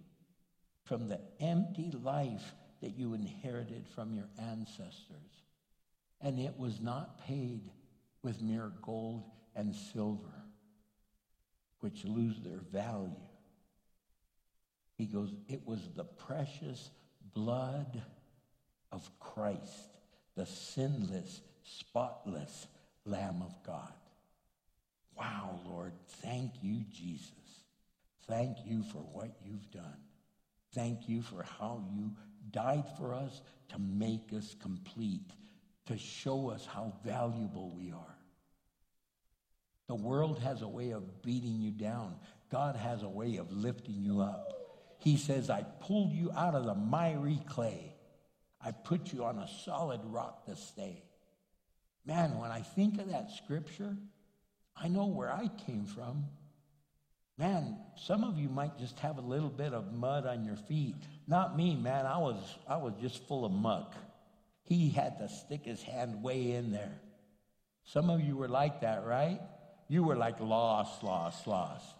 from 0.85 1.07
the 1.07 1.21
empty 1.39 1.93
life 2.01 2.55
that 2.81 2.97
you 2.97 3.13
inherited 3.13 3.85
from 3.93 4.11
your 4.11 4.27
ancestors. 4.39 5.43
And 6.19 6.39
it 6.39 6.57
was 6.57 6.81
not 6.81 7.23
paid 7.27 7.69
with 8.23 8.41
mere 8.41 8.71
gold 8.81 9.23
and 9.55 9.75
silver, 9.75 10.33
which 11.81 12.03
lose 12.03 12.39
their 12.39 12.61
value. 12.71 13.13
He 14.95 15.05
goes, 15.05 15.31
it 15.47 15.61
was 15.63 15.79
the 15.95 16.05
precious 16.05 16.89
blood 17.35 18.01
of 18.91 19.07
Christ, 19.19 19.95
the 20.35 20.47
sinless, 20.47 21.41
spotless 21.61 22.65
Lamb 23.05 23.43
of 23.43 23.53
God. 23.63 23.93
Wow, 25.17 25.59
Lord, 25.65 25.93
thank 26.21 26.51
you, 26.61 26.83
Jesus. 26.91 27.31
Thank 28.27 28.57
you 28.65 28.83
for 28.83 28.99
what 28.99 29.31
you've 29.43 29.69
done. 29.71 29.97
Thank 30.73 31.07
you 31.07 31.21
for 31.21 31.43
how 31.59 31.83
you 31.93 32.11
died 32.51 32.85
for 32.97 33.13
us 33.13 33.41
to 33.69 33.79
make 33.79 34.33
us 34.35 34.55
complete, 34.61 35.31
to 35.87 35.97
show 35.97 36.49
us 36.49 36.65
how 36.65 36.93
valuable 37.05 37.71
we 37.75 37.91
are. 37.91 38.17
The 39.87 39.95
world 39.95 40.39
has 40.39 40.61
a 40.61 40.67
way 40.67 40.91
of 40.91 41.21
beating 41.21 41.59
you 41.59 41.71
down. 41.71 42.15
God 42.49 42.75
has 42.75 43.03
a 43.03 43.09
way 43.09 43.37
of 43.37 43.51
lifting 43.51 44.01
you 44.01 44.21
up. 44.21 44.53
He 44.99 45.17
says, 45.17 45.49
I 45.49 45.63
pulled 45.81 46.13
you 46.13 46.31
out 46.31 46.55
of 46.55 46.65
the 46.65 46.75
miry 46.75 47.39
clay. 47.47 47.93
I 48.63 48.71
put 48.71 49.11
you 49.11 49.25
on 49.25 49.37
a 49.37 49.47
solid 49.65 49.99
rock 50.05 50.45
to 50.45 50.55
stay. 50.55 51.03
Man, 52.05 52.37
when 52.37 52.51
I 52.51 52.61
think 52.61 52.99
of 52.99 53.09
that 53.11 53.31
scripture, 53.31 53.97
I 54.75 54.87
know 54.87 55.05
where 55.05 55.31
I 55.31 55.49
came 55.65 55.85
from. 55.85 56.25
Man, 57.37 57.77
some 57.95 58.23
of 58.23 58.37
you 58.37 58.47
might 58.47 58.77
just 58.77 58.99
have 58.99 59.17
a 59.17 59.21
little 59.21 59.49
bit 59.49 59.73
of 59.73 59.91
mud 59.93 60.25
on 60.25 60.45
your 60.45 60.55
feet. 60.55 60.95
Not 61.27 61.57
me, 61.57 61.75
man. 61.75 62.05
I 62.05 62.17
was, 62.17 62.37
I 62.67 62.77
was 62.77 62.93
just 63.01 63.27
full 63.27 63.45
of 63.45 63.51
muck. 63.51 63.95
He 64.63 64.89
had 64.89 65.17
to 65.19 65.29
stick 65.29 65.65
his 65.65 65.81
hand 65.81 66.21
way 66.23 66.51
in 66.51 66.71
there. 66.71 66.93
Some 67.85 68.09
of 68.09 68.21
you 68.21 68.37
were 68.37 68.47
like 68.47 68.81
that, 68.81 69.05
right? 69.05 69.39
You 69.87 70.03
were 70.03 70.15
like 70.15 70.39
lost, 70.39 71.03
lost, 71.03 71.47
lost. 71.47 71.95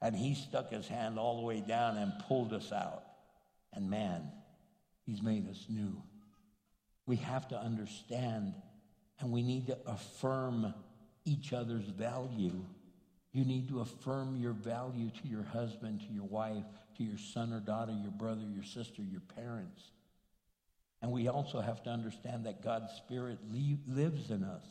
And 0.00 0.14
he 0.14 0.34
stuck 0.34 0.70
his 0.70 0.86
hand 0.86 1.18
all 1.18 1.36
the 1.40 1.46
way 1.46 1.60
down 1.60 1.96
and 1.96 2.12
pulled 2.28 2.52
us 2.52 2.70
out. 2.70 3.02
And 3.72 3.90
man, 3.90 4.30
he's 5.04 5.22
made 5.22 5.48
us 5.48 5.66
new. 5.68 6.00
We 7.06 7.16
have 7.16 7.48
to 7.48 7.58
understand 7.58 8.54
and 9.20 9.32
we 9.32 9.42
need 9.42 9.66
to 9.68 9.78
affirm 9.86 10.72
each 11.28 11.52
other's 11.52 11.84
value. 11.84 12.64
You 13.32 13.44
need 13.44 13.68
to 13.68 13.80
affirm 13.80 14.36
your 14.36 14.52
value 14.52 15.10
to 15.22 15.28
your 15.28 15.42
husband, 15.42 16.00
to 16.00 16.12
your 16.12 16.24
wife, 16.24 16.64
to 16.96 17.04
your 17.04 17.18
son 17.18 17.52
or 17.52 17.60
daughter, 17.60 17.92
your 17.92 18.10
brother, 18.10 18.42
your 18.52 18.64
sister, 18.64 19.02
your 19.02 19.20
parents. 19.36 19.82
And 21.02 21.12
we 21.12 21.28
also 21.28 21.60
have 21.60 21.82
to 21.84 21.90
understand 21.90 22.46
that 22.46 22.64
God's 22.64 22.92
Spirit 22.94 23.38
lives 23.50 24.30
in 24.30 24.42
us. 24.42 24.64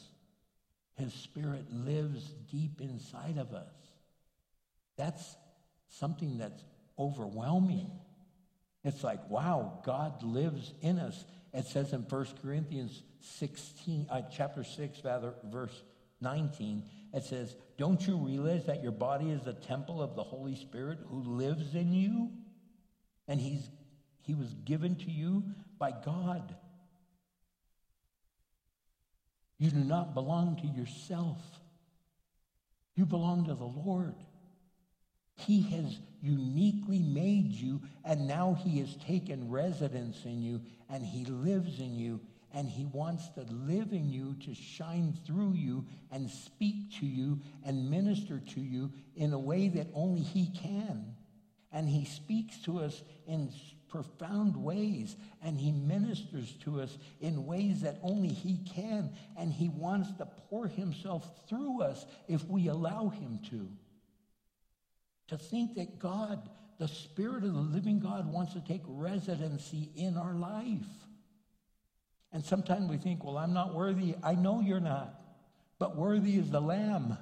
His 0.96 1.14
Spirit 1.14 1.66
lives 1.72 2.24
deep 2.52 2.82
inside 2.82 3.38
of 3.38 3.54
us. 3.54 3.72
That's 4.98 5.36
something 5.90 6.40
that's 6.40 6.64
overwhelming. 6.98 7.92
It's 8.84 9.04
like, 9.04 9.30
wow, 9.30 9.80
God 9.86 10.24
lives 10.24 10.74
in 10.82 10.98
us. 10.98 11.24
It 11.54 11.66
says 11.66 11.94
in 11.94 12.02
1 12.02 12.28
Corinthians 12.42 13.04
16, 13.22 14.08
uh, 14.10 14.22
chapter 14.36 14.64
6, 14.64 15.00
rather, 15.04 15.34
verse 15.46 15.84
19, 16.22 16.84
it 17.14 17.24
says, 17.24 17.56
Don't 17.78 18.06
you 18.08 18.18
realize 18.18 18.66
that 18.66 18.82
your 18.82 18.92
body 18.92 19.30
is 19.30 19.46
a 19.48 19.54
temple 19.54 20.02
of 20.02 20.16
the 20.16 20.24
Holy 20.24 20.56
Spirit 20.56 21.00
who 21.08 21.22
lives 21.22 21.76
in 21.76 21.94
you? 21.94 22.32
And 23.28 23.40
he's, 23.40 23.70
he 24.22 24.34
was 24.34 24.54
given 24.66 24.96
to 24.96 25.12
you 25.12 25.44
by 25.78 25.92
God. 25.92 26.56
You 29.60 29.72
do 29.72 29.84
not 29.84 30.14
belong 30.14 30.58
to 30.58 30.68
yourself. 30.68 31.38
You 32.96 33.06
belong 33.06 33.46
to 33.46 33.54
the 33.54 33.66
Lord. 33.66 34.16
He 35.36 35.62
has 35.62 36.00
uniquely 36.22 37.00
made 37.00 37.52
you, 37.52 37.82
and 38.04 38.28
now 38.28 38.58
He 38.64 38.80
has 38.80 38.96
taken 38.98 39.50
residence 39.50 40.26
in 40.26 40.42
you, 40.42 40.62
and 40.90 41.06
He 41.06 41.26
lives 41.26 41.80
in 41.80 41.96
you, 41.96 42.20
and 42.54 42.70
He 42.70 42.86
wants 42.86 43.30
to 43.30 43.42
live 43.52 43.92
in 43.92 44.10
you 44.10 44.36
to 44.46 44.54
shine 44.54 45.18
through 45.26 45.54
you 45.54 45.86
and 46.12 46.30
speak 46.30 46.94
to 47.00 47.06
you 47.06 47.40
and 47.66 47.90
minister 47.90 48.40
to 48.40 48.62
you 48.62 48.92
in 49.16 49.34
a 49.34 49.40
way 49.40 49.68
that 49.70 49.88
only 49.94 50.22
He 50.22 50.48
can. 50.48 51.16
And 51.72 51.88
He 51.88 52.06
speaks 52.06 52.58
to 52.60 52.80
us 52.80 53.04
in 53.28 53.52
profound 53.90 54.56
ways, 54.56 55.16
and 55.44 55.58
He 55.58 55.72
ministers 55.72 56.54
to 56.64 56.82
us 56.82 56.98
in 57.20 57.46
ways 57.46 57.82
that 57.82 58.00
only 58.02 58.30
He 58.30 58.60
can, 58.74 59.12
and 59.38 59.52
He 59.52 59.70
wants 59.70 60.12
to 60.14 60.26
pour 60.50 60.68
Himself 60.68 61.30
through 61.48 61.82
us 61.82 62.06
if 62.28 62.46
we 62.46 62.68
allow 62.68 63.10
Him 63.10 63.40
to. 63.50 63.68
To 65.28 65.38
think 65.38 65.76
that 65.76 66.00
God, 66.00 66.50
the 66.80 66.88
Spirit 66.88 67.44
of 67.44 67.54
the 67.54 67.60
living 67.60 68.00
God, 68.00 68.32
wants 68.32 68.54
to 68.54 68.62
take 68.62 68.84
residency 68.88 69.90
in 69.96 70.18
our 70.18 70.34
life. 70.34 71.07
And 72.32 72.44
sometimes 72.44 72.90
we 72.90 72.98
think, 72.98 73.24
well, 73.24 73.38
I'm 73.38 73.54
not 73.54 73.74
worthy. 73.74 74.16
I 74.24 74.36
know 74.36 74.62
you're 74.62 74.80
not, 74.80 75.22
but 75.80 75.96
worthy 75.96 76.36
is 76.36 76.50
the 76.50 76.62
Lamb. 76.62 77.18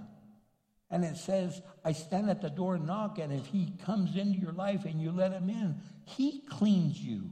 And 0.90 1.04
it 1.04 1.18
says, 1.18 1.62
I 1.84 1.94
stand 1.94 2.30
at 2.30 2.42
the 2.42 2.50
door 2.50 2.76
and 2.76 2.86
knock, 2.86 3.18
and 3.20 3.34
if 3.34 3.46
he 3.48 3.74
comes 3.86 4.16
into 4.16 4.40
your 4.40 4.52
life 4.52 4.86
and 4.86 5.02
you 5.02 5.12
let 5.12 5.32
him 5.32 5.50
in, 5.50 5.76
he 6.06 6.42
cleans 6.50 7.00
you. 7.00 7.32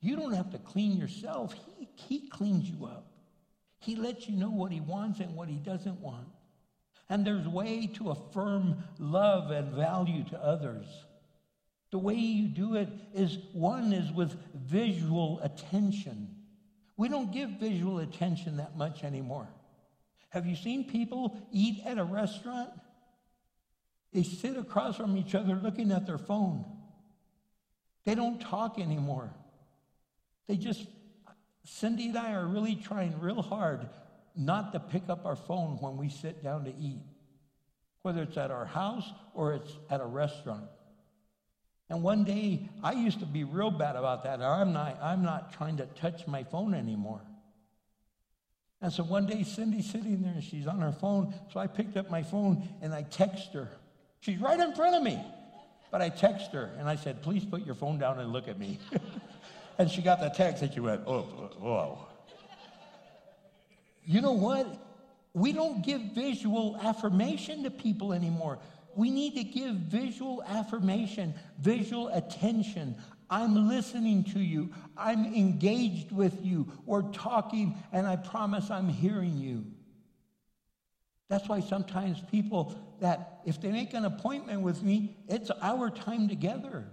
You 0.00 0.16
don't 0.16 0.34
have 0.34 0.50
to 0.50 0.58
clean 0.58 0.96
yourself, 0.96 1.54
he, 1.54 1.88
he 1.94 2.28
cleans 2.28 2.68
you 2.68 2.86
up. 2.86 3.06
He 3.78 3.96
lets 3.96 4.28
you 4.28 4.36
know 4.36 4.50
what 4.50 4.70
he 4.70 4.80
wants 4.80 5.20
and 5.20 5.34
what 5.34 5.48
he 5.48 5.56
doesn't 5.56 5.98
want. 6.00 6.28
And 7.08 7.26
there's 7.26 7.48
way 7.48 7.88
to 7.94 8.10
affirm 8.10 8.84
love 8.98 9.50
and 9.50 9.72
value 9.72 10.24
to 10.30 10.42
others. 10.42 10.86
The 11.90 11.98
way 11.98 12.14
you 12.14 12.48
do 12.48 12.76
it 12.76 12.88
is 13.12 13.38
one 13.52 13.92
is 13.92 14.10
with 14.12 14.36
visual 14.54 15.40
attention. 15.42 16.28
We 16.96 17.08
don't 17.08 17.32
give 17.32 17.50
visual 17.50 17.98
attention 17.98 18.58
that 18.58 18.76
much 18.76 19.04
anymore. 19.04 19.48
Have 20.30 20.46
you 20.46 20.56
seen 20.56 20.84
people 20.84 21.36
eat 21.52 21.82
at 21.84 21.98
a 21.98 22.04
restaurant? 22.04 22.70
They 24.12 24.22
sit 24.22 24.56
across 24.56 24.96
from 24.96 25.16
each 25.16 25.34
other 25.34 25.54
looking 25.54 25.90
at 25.90 26.06
their 26.06 26.18
phone. 26.18 26.64
They 28.04 28.14
don't 28.14 28.40
talk 28.40 28.78
anymore. 28.78 29.32
They 30.48 30.56
just, 30.56 30.86
Cindy 31.64 32.08
and 32.08 32.18
I 32.18 32.32
are 32.32 32.46
really 32.46 32.74
trying 32.74 33.18
real 33.20 33.42
hard 33.42 33.88
not 34.36 34.72
to 34.72 34.80
pick 34.80 35.08
up 35.08 35.24
our 35.24 35.36
phone 35.36 35.78
when 35.80 35.96
we 35.96 36.08
sit 36.08 36.42
down 36.42 36.64
to 36.64 36.74
eat, 36.78 37.02
whether 38.02 38.22
it's 38.22 38.36
at 38.36 38.50
our 38.50 38.64
house 38.64 39.10
or 39.34 39.54
it's 39.54 39.76
at 39.90 40.00
a 40.00 40.06
restaurant. 40.06 40.64
And 41.92 42.02
one 42.02 42.24
day, 42.24 42.70
I 42.82 42.92
used 42.92 43.20
to 43.20 43.26
be 43.26 43.44
real 43.44 43.70
bad 43.70 43.96
about 43.96 44.24
that. 44.24 44.40
I'm 44.40 44.72
not, 44.72 44.98
I'm 45.02 45.22
not 45.22 45.52
trying 45.52 45.76
to 45.76 45.84
touch 45.84 46.26
my 46.26 46.42
phone 46.42 46.72
anymore. 46.72 47.20
And 48.80 48.90
so 48.90 49.02
one 49.02 49.26
day, 49.26 49.42
Cindy's 49.42 49.90
sitting 49.90 50.22
there 50.22 50.32
and 50.32 50.42
she's 50.42 50.66
on 50.66 50.80
her 50.80 50.92
phone. 50.92 51.34
So 51.52 51.60
I 51.60 51.66
picked 51.66 51.98
up 51.98 52.10
my 52.10 52.22
phone 52.22 52.66
and 52.80 52.94
I 52.94 53.02
text 53.02 53.52
her. 53.52 53.68
She's 54.20 54.38
right 54.38 54.58
in 54.58 54.74
front 54.74 54.96
of 54.96 55.02
me. 55.02 55.22
But 55.90 56.00
I 56.00 56.08
text 56.08 56.52
her 56.52 56.70
and 56.78 56.88
I 56.88 56.96
said, 56.96 57.20
please 57.20 57.44
put 57.44 57.66
your 57.66 57.74
phone 57.74 57.98
down 57.98 58.18
and 58.20 58.32
look 58.32 58.48
at 58.48 58.58
me. 58.58 58.78
and 59.78 59.90
she 59.90 60.00
got 60.00 60.18
the 60.20 60.30
text 60.30 60.62
and 60.62 60.72
she 60.72 60.80
went, 60.80 61.02
oh, 61.06 61.20
whoa. 61.60 61.98
You 64.06 64.22
know 64.22 64.32
what? 64.32 64.66
We 65.34 65.52
don't 65.52 65.84
give 65.84 66.00
visual 66.14 66.78
affirmation 66.82 67.64
to 67.64 67.70
people 67.70 68.14
anymore. 68.14 68.60
We 68.94 69.10
need 69.10 69.34
to 69.36 69.44
give 69.44 69.74
visual 69.74 70.42
affirmation, 70.46 71.34
visual 71.58 72.08
attention. 72.08 72.96
I'm 73.30 73.68
listening 73.68 74.24
to 74.24 74.40
you. 74.40 74.70
I'm 74.96 75.24
engaged 75.24 76.12
with 76.12 76.44
you. 76.44 76.70
We're 76.84 77.10
talking, 77.12 77.82
and 77.92 78.06
I 78.06 78.16
promise 78.16 78.70
I'm 78.70 78.88
hearing 78.88 79.38
you. 79.38 79.64
That's 81.30 81.48
why 81.48 81.60
sometimes 81.60 82.20
people 82.30 82.74
that, 83.00 83.40
if 83.46 83.60
they 83.60 83.72
make 83.72 83.94
an 83.94 84.04
appointment 84.04 84.60
with 84.60 84.82
me, 84.82 85.16
it's 85.28 85.50
our 85.62 85.88
time 85.88 86.28
together. 86.28 86.86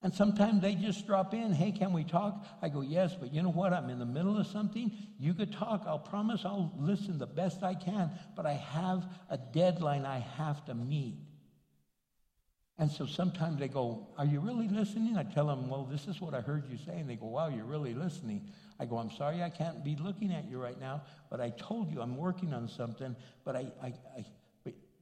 And 0.00 0.14
sometimes 0.14 0.62
they 0.62 0.76
just 0.76 1.06
drop 1.06 1.34
in, 1.34 1.52
hey, 1.52 1.72
can 1.72 1.92
we 1.92 2.04
talk? 2.04 2.46
I 2.62 2.68
go, 2.68 2.82
yes, 2.82 3.16
but 3.18 3.32
you 3.34 3.42
know 3.42 3.50
what? 3.50 3.72
I'm 3.72 3.90
in 3.90 3.98
the 3.98 4.06
middle 4.06 4.38
of 4.38 4.46
something. 4.46 4.92
You 5.18 5.34
could 5.34 5.52
talk. 5.52 5.82
I'll 5.86 5.98
promise 5.98 6.44
I'll 6.44 6.72
listen 6.78 7.18
the 7.18 7.26
best 7.26 7.64
I 7.64 7.74
can, 7.74 8.12
but 8.36 8.46
I 8.46 8.52
have 8.52 9.04
a 9.28 9.36
deadline 9.36 10.06
I 10.06 10.20
have 10.36 10.64
to 10.66 10.74
meet. 10.74 11.16
And 12.78 12.88
so 12.88 13.06
sometimes 13.06 13.58
they 13.58 13.66
go, 13.66 14.06
Are 14.16 14.24
you 14.24 14.38
really 14.38 14.68
listening? 14.68 15.16
I 15.16 15.24
tell 15.24 15.48
them, 15.48 15.68
Well, 15.68 15.84
this 15.84 16.06
is 16.06 16.20
what 16.20 16.32
I 16.32 16.40
heard 16.40 16.70
you 16.70 16.78
say. 16.78 17.00
And 17.00 17.10
they 17.10 17.16
go, 17.16 17.26
Wow, 17.26 17.48
you're 17.48 17.64
really 17.64 17.92
listening. 17.92 18.52
I 18.78 18.84
go, 18.84 18.98
I'm 18.98 19.10
sorry 19.10 19.42
I 19.42 19.50
can't 19.50 19.84
be 19.84 19.96
looking 19.96 20.32
at 20.32 20.48
you 20.48 20.62
right 20.62 20.78
now, 20.78 21.02
but 21.28 21.40
I 21.40 21.50
told 21.50 21.90
you 21.90 22.00
I'm 22.00 22.16
working 22.16 22.54
on 22.54 22.68
something, 22.68 23.16
but 23.44 23.56
I, 23.56 23.66
I, 23.82 23.92
I 24.16 24.24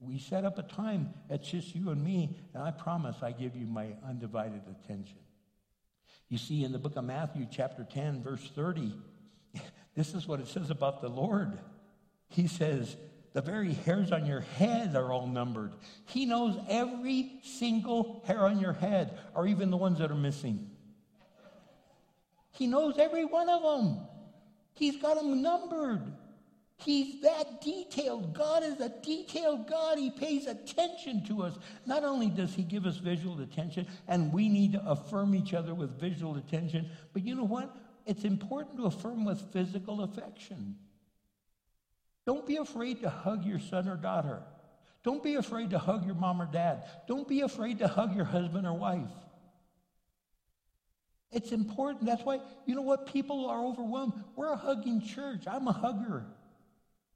we 0.01 0.19
set 0.19 0.45
up 0.45 0.59
a 0.59 0.63
time, 0.63 1.15
it's 1.31 1.49
just 1.49 1.75
you 1.75 1.91
and 1.91 2.03
me, 2.03 2.37
and 2.55 2.63
I 2.63 2.71
promise 2.71 3.17
I 3.23 3.33
give 3.33 3.57
you 3.57 3.67
my 3.67 3.95
undivided 4.07 4.63
attention. 4.69 5.19
You 6.29 6.39
see, 6.39 6.65
in 6.65 6.73
the 6.73 6.79
book 6.79 6.97
of 6.97 7.05
Matthew, 7.05 7.47
chapter 7.51 7.85
10, 7.85 8.23
verse 8.23 8.51
30, 8.55 8.93
this 9.95 10.15
is 10.15 10.27
what 10.27 10.41
it 10.41 10.49
says 10.49 10.71
about 10.71 11.01
the 11.01 11.09
Lord. 11.09 11.59
He 12.29 12.47
says, 12.47 12.97
The 13.33 13.41
very 13.41 13.73
hairs 13.73 14.13
on 14.13 14.27
your 14.27 14.41
head 14.41 14.97
are 14.97 15.13
all 15.13 15.27
numbered. 15.27 15.73
He 16.07 16.27
knows 16.27 16.59
every 16.69 17.41
single 17.43 18.23
hair 18.27 18.41
on 18.41 18.61
your 18.61 18.73
head, 18.75 19.19
or 19.35 19.47
even 19.47 19.71
the 19.71 19.77
ones 19.77 19.99
that 19.99 20.11
are 20.11 20.17
missing. 20.17 20.71
He 22.53 22.67
knows 22.67 22.99
every 22.99 23.25
one 23.25 23.49
of 23.49 23.63
them. 23.63 24.01
He's 24.75 24.97
got 24.97 25.17
them 25.17 25.43
numbered. 25.43 26.13
He's 26.79 27.23
that 27.23 27.63
detailed. 27.63 28.35
God 28.35 28.63
is 28.63 28.81
a 28.81 28.91
detailed 29.03 29.69
God. 29.69 29.99
He 29.99 30.11
pays 30.11 30.47
attention 30.47 31.25
to 31.27 31.43
us. 31.43 31.59
Not 31.87 32.05
only 32.05 32.29
does 32.29 32.55
He 32.55 32.63
give 32.63 32.85
us 32.85 32.99
visual 32.99 33.41
attention, 33.41 33.87
and 34.07 34.33
we 34.33 34.49
need 34.49 34.73
to 34.73 34.85
affirm 34.85 35.35
each 35.35 35.55
other 35.55 35.75
with 35.75 35.99
visual 35.99 36.37
attention, 36.37 36.91
but 37.13 37.25
you 37.25 37.35
know 37.35 37.45
what? 37.45 37.75
It's 38.05 38.25
important 38.25 38.77
to 38.77 38.85
affirm 38.85 39.25
with 39.25 39.41
physical 39.53 40.03
affection. 40.03 40.77
Don't 42.27 42.47
be 42.47 42.57
afraid 42.57 43.01
to 43.03 43.09
hug 43.09 43.45
your 43.45 43.59
son 43.59 43.89
or 43.89 43.97
daughter. 43.97 44.43
Don't 45.03 45.23
be 45.23 45.37
afraid 45.37 45.71
to 45.71 45.79
hug 45.79 46.05
your 46.05 46.15
mom 46.15 46.43
or 46.43 46.47
dad. 46.47 46.85
Don't 47.09 47.27
be 47.27 47.41
afraid 47.41 47.79
to 47.79 47.89
hug 47.89 48.15
your 48.15 48.25
husband 48.25 48.67
or 48.67 48.75
wife. 48.75 49.11
It's 51.33 51.53
important. 51.53 52.07
That's 52.07 52.23
why, 52.23 52.41
you 52.67 52.75
know 52.75 52.83
what? 52.83 53.07
People 53.07 53.47
are 53.47 53.65
overwhelmed. 53.65 54.13
We're 54.35 54.53
a 54.53 54.57
hugging 54.57 55.01
church. 55.01 55.45
I'm 55.47 55.69
a 55.69 55.73
hugger. 55.73 56.27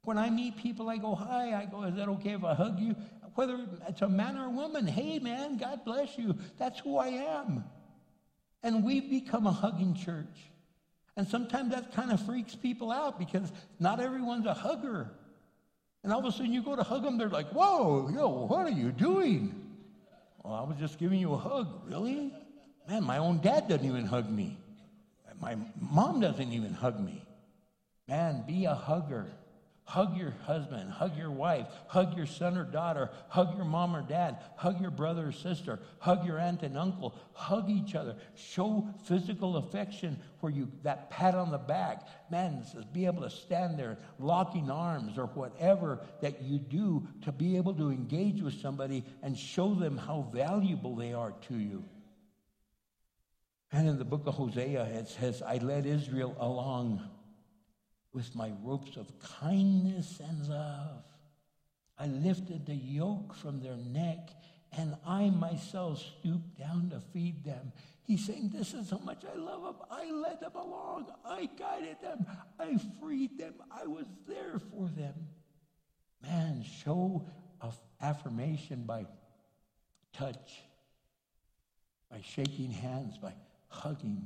When 0.03 0.17
I 0.17 0.29
meet 0.29 0.57
people, 0.57 0.89
I 0.89 0.97
go, 0.97 1.15
Hi. 1.15 1.53
I 1.53 1.65
go, 1.65 1.83
Is 1.83 1.95
that 1.95 2.09
okay 2.09 2.31
if 2.31 2.43
I 2.43 2.53
hug 2.53 2.79
you? 2.79 2.95
Whether 3.35 3.59
it's 3.87 4.01
a 4.01 4.09
man 4.09 4.37
or 4.37 4.47
a 4.47 4.49
woman, 4.49 4.85
hey, 4.85 5.19
man, 5.19 5.57
God 5.57 5.85
bless 5.85 6.17
you. 6.17 6.35
That's 6.57 6.79
who 6.79 6.97
I 6.97 7.07
am. 7.07 7.63
And 8.61 8.83
we've 8.83 9.09
become 9.09 9.47
a 9.47 9.51
hugging 9.51 9.95
church. 9.95 10.51
And 11.15 11.27
sometimes 11.27 11.73
that 11.73 11.93
kind 11.93 12.11
of 12.11 12.25
freaks 12.25 12.55
people 12.55 12.91
out 12.91 13.17
because 13.17 13.51
not 13.79 13.99
everyone's 13.99 14.45
a 14.45 14.53
hugger. 14.53 15.09
And 16.03 16.11
all 16.11 16.19
of 16.19 16.25
a 16.25 16.31
sudden 16.31 16.51
you 16.51 16.61
go 16.61 16.75
to 16.75 16.83
hug 16.83 17.03
them, 17.03 17.17
they're 17.17 17.29
like, 17.29 17.49
Whoa, 17.49 18.09
yo, 18.13 18.45
what 18.47 18.65
are 18.65 18.69
you 18.69 18.91
doing? 18.91 19.55
Well, 20.43 20.53
I 20.53 20.63
was 20.63 20.77
just 20.77 20.97
giving 20.97 21.19
you 21.19 21.33
a 21.33 21.37
hug. 21.37 21.67
Really? 21.87 22.33
Man, 22.89 23.03
my 23.03 23.17
own 23.17 23.39
dad 23.39 23.67
doesn't 23.67 23.85
even 23.85 24.05
hug 24.05 24.29
me. 24.29 24.57
My 25.39 25.57
mom 25.79 26.19
doesn't 26.19 26.51
even 26.51 26.73
hug 26.73 26.99
me. 26.99 27.23
Man, 28.07 28.43
be 28.47 28.65
a 28.65 28.75
hugger. 28.75 29.27
Hug 29.83 30.15
your 30.15 30.33
husband, 30.45 30.89
hug 30.89 31.17
your 31.17 31.31
wife, 31.31 31.67
hug 31.87 32.15
your 32.15 32.25
son 32.25 32.55
or 32.55 32.63
daughter, 32.63 33.09
hug 33.27 33.55
your 33.55 33.65
mom 33.65 33.95
or 33.95 34.01
dad, 34.01 34.37
hug 34.55 34.79
your 34.79 34.91
brother 34.91 35.27
or 35.27 35.31
sister, 35.31 35.79
hug 35.99 36.25
your 36.25 36.39
aunt 36.39 36.63
and 36.63 36.77
uncle, 36.77 37.15
hug 37.33 37.69
each 37.69 37.93
other. 37.95 38.15
Show 38.35 38.87
physical 39.05 39.57
affection 39.57 40.17
where 40.39 40.51
you, 40.51 40.71
that 40.83 41.09
pat 41.09 41.35
on 41.35 41.51
the 41.51 41.57
back. 41.57 42.07
Man, 42.29 42.63
be 42.93 43.05
able 43.05 43.23
to 43.23 43.29
stand 43.29 43.77
there 43.77 43.97
locking 44.17 44.71
arms 44.71 45.17
or 45.17 45.25
whatever 45.25 45.99
that 46.21 46.41
you 46.41 46.59
do 46.59 47.07
to 47.23 47.31
be 47.31 47.57
able 47.57 47.73
to 47.73 47.89
engage 47.89 48.41
with 48.41 48.61
somebody 48.61 49.03
and 49.21 49.37
show 49.37 49.73
them 49.73 49.97
how 49.97 50.29
valuable 50.31 50.95
they 50.95 51.11
are 51.11 51.33
to 51.49 51.55
you. 51.55 51.83
And 53.73 53.87
in 53.87 53.97
the 53.97 54.05
book 54.05 54.23
of 54.25 54.35
Hosea, 54.35 54.83
it 54.83 55.07
says, 55.07 55.41
I 55.41 55.57
led 55.57 55.85
Israel 55.85 56.35
along 56.39 57.01
with 58.13 58.35
my 58.35 58.51
ropes 58.63 58.97
of 58.97 59.07
kindness 59.19 60.19
and 60.19 60.47
love. 60.47 61.03
I 61.97 62.07
lifted 62.07 62.65
the 62.65 62.75
yoke 62.75 63.33
from 63.35 63.61
their 63.61 63.77
neck, 63.77 64.31
and 64.77 64.95
I 65.05 65.29
myself 65.29 65.99
stooped 65.99 66.57
down 66.57 66.89
to 66.89 66.99
feed 66.99 67.43
them. 67.43 67.71
He's 68.03 68.25
saying, 68.25 68.49
This 68.53 68.73
is 68.73 68.89
how 68.89 68.97
much 68.99 69.23
I 69.31 69.37
love 69.37 69.63
them. 69.63 69.75
I 69.89 70.11
led 70.11 70.41
them 70.41 70.55
along. 70.55 71.07
I 71.23 71.49
guided 71.57 71.97
them. 72.01 72.25
I 72.59 72.77
freed 72.99 73.37
them. 73.37 73.53
I 73.71 73.85
was 73.85 74.05
there 74.27 74.59
for 74.71 74.89
them. 74.89 75.13
Man, 76.23 76.63
show 76.83 77.27
of 77.61 77.79
affirmation 78.01 78.83
by 78.83 79.05
touch, 80.13 80.63
by 82.09 82.21
shaking 82.21 82.71
hands, 82.71 83.17
by 83.17 83.33
hugging, 83.67 84.25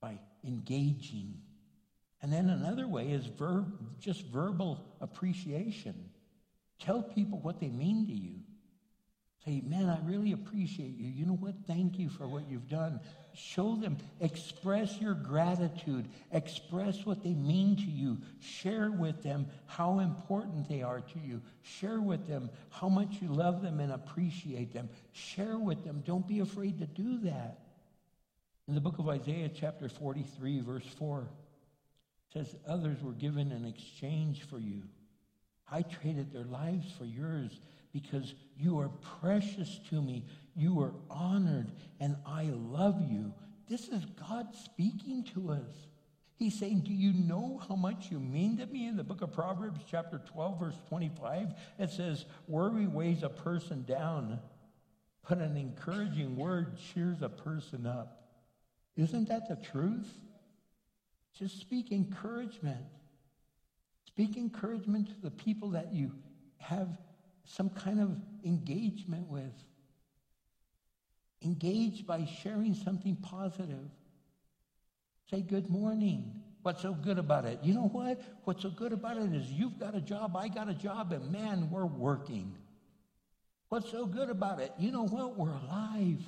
by 0.00 0.18
engaging 0.44 1.34
and 2.22 2.32
then 2.32 2.48
another 2.48 2.86
way 2.86 3.08
is 3.08 3.26
verb, 3.26 3.76
just 4.00 4.24
verbal 4.26 4.84
appreciation. 5.00 6.10
Tell 6.78 7.02
people 7.02 7.40
what 7.40 7.60
they 7.60 7.68
mean 7.68 8.06
to 8.06 8.12
you. 8.12 8.36
Say, 9.44 9.60
man, 9.66 9.88
I 9.88 9.98
really 10.06 10.30
appreciate 10.30 10.96
you. 10.96 11.08
You 11.08 11.26
know 11.26 11.34
what? 11.34 11.54
Thank 11.66 11.98
you 11.98 12.08
for 12.08 12.28
what 12.28 12.48
you've 12.48 12.68
done. 12.68 13.00
Show 13.34 13.74
them, 13.74 13.98
express 14.20 15.00
your 15.00 15.14
gratitude, 15.14 16.08
express 16.30 17.04
what 17.04 17.24
they 17.24 17.34
mean 17.34 17.74
to 17.76 17.82
you. 17.82 18.18
Share 18.40 18.92
with 18.92 19.24
them 19.24 19.46
how 19.66 19.98
important 19.98 20.68
they 20.68 20.82
are 20.82 21.00
to 21.00 21.18
you. 21.18 21.42
Share 21.62 22.00
with 22.00 22.28
them 22.28 22.50
how 22.70 22.88
much 22.88 23.16
you 23.20 23.28
love 23.28 23.62
them 23.62 23.80
and 23.80 23.90
appreciate 23.90 24.72
them. 24.72 24.88
Share 25.10 25.58
with 25.58 25.82
them. 25.82 26.04
Don't 26.06 26.28
be 26.28 26.38
afraid 26.38 26.78
to 26.78 26.86
do 26.86 27.18
that. 27.24 27.58
In 28.68 28.76
the 28.76 28.80
book 28.80 29.00
of 29.00 29.08
Isaiah, 29.08 29.50
chapter 29.52 29.88
43, 29.88 30.60
verse 30.60 30.86
4, 30.98 31.28
says 32.32 32.56
others 32.66 33.02
were 33.02 33.12
given 33.12 33.52
in 33.52 33.64
exchange 33.64 34.42
for 34.48 34.58
you. 34.58 34.82
I 35.70 35.82
traded 35.82 36.32
their 36.32 36.44
lives 36.44 36.92
for 36.98 37.04
yours 37.04 37.60
because 37.92 38.34
you 38.56 38.78
are 38.78 38.90
precious 39.20 39.80
to 39.90 40.00
me. 40.00 40.24
You 40.54 40.80
are 40.80 40.94
honored, 41.10 41.72
and 42.00 42.16
I 42.26 42.44
love 42.44 43.00
you. 43.10 43.32
This 43.68 43.88
is 43.88 44.04
God 44.28 44.48
speaking 44.54 45.24
to 45.34 45.50
us. 45.50 45.88
He's 46.36 46.58
saying, 46.58 46.80
Do 46.80 46.92
you 46.92 47.12
know 47.12 47.60
how 47.68 47.76
much 47.76 48.10
you 48.10 48.18
mean 48.18 48.56
to 48.58 48.66
me? 48.66 48.86
In 48.88 48.96
the 48.96 49.04
book 49.04 49.22
of 49.22 49.32
Proverbs, 49.32 49.80
chapter 49.90 50.20
12, 50.32 50.58
verse 50.58 50.74
25, 50.88 51.54
it 51.78 51.90
says, 51.90 52.24
Worry 52.48 52.86
weighs 52.86 53.22
a 53.22 53.28
person 53.28 53.84
down, 53.84 54.40
but 55.28 55.38
an 55.38 55.56
encouraging 55.56 56.36
word 56.36 56.76
cheers 56.92 57.22
a 57.22 57.28
person 57.28 57.86
up. 57.86 58.24
Isn't 58.96 59.28
that 59.28 59.48
the 59.48 59.56
truth? 59.56 60.08
Just 61.38 61.60
speak 61.60 61.92
encouragement. 61.92 62.84
Speak 64.06 64.36
encouragement 64.36 65.08
to 65.08 65.20
the 65.22 65.30
people 65.30 65.70
that 65.70 65.92
you 65.92 66.12
have 66.58 66.88
some 67.44 67.70
kind 67.70 68.00
of 68.00 68.16
engagement 68.44 69.28
with. 69.28 69.54
Engage 71.42 72.06
by 72.06 72.24
sharing 72.24 72.74
something 72.74 73.16
positive. 73.16 73.90
Say 75.30 75.40
good 75.40 75.70
morning. 75.70 76.42
What's 76.62 76.82
so 76.82 76.94
good 76.94 77.18
about 77.18 77.44
it? 77.46 77.58
You 77.62 77.74
know 77.74 77.88
what? 77.88 78.20
What's 78.44 78.62
so 78.62 78.70
good 78.70 78.92
about 78.92 79.16
it 79.16 79.32
is 79.32 79.50
you've 79.50 79.78
got 79.78 79.96
a 79.96 80.00
job, 80.00 80.36
I 80.36 80.48
got 80.48 80.68
a 80.68 80.74
job, 80.74 81.12
and 81.12 81.32
man, 81.32 81.70
we're 81.70 81.86
working. 81.86 82.54
What's 83.68 83.90
so 83.90 84.06
good 84.06 84.28
about 84.28 84.60
it? 84.60 84.72
You 84.78 84.92
know 84.92 85.06
what? 85.06 85.36
We're 85.36 85.54
alive. 85.54 86.20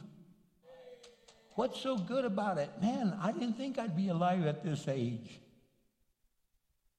What's 1.55 1.81
so 1.81 1.97
good 1.97 2.25
about 2.25 2.59
it? 2.59 2.71
Man, 2.81 3.17
I 3.21 3.33
didn't 3.33 3.55
think 3.55 3.79
I'd 3.79 3.97
be 3.97 4.09
alive 4.09 4.47
at 4.47 4.65
this 4.65 4.89
age. 4.89 5.41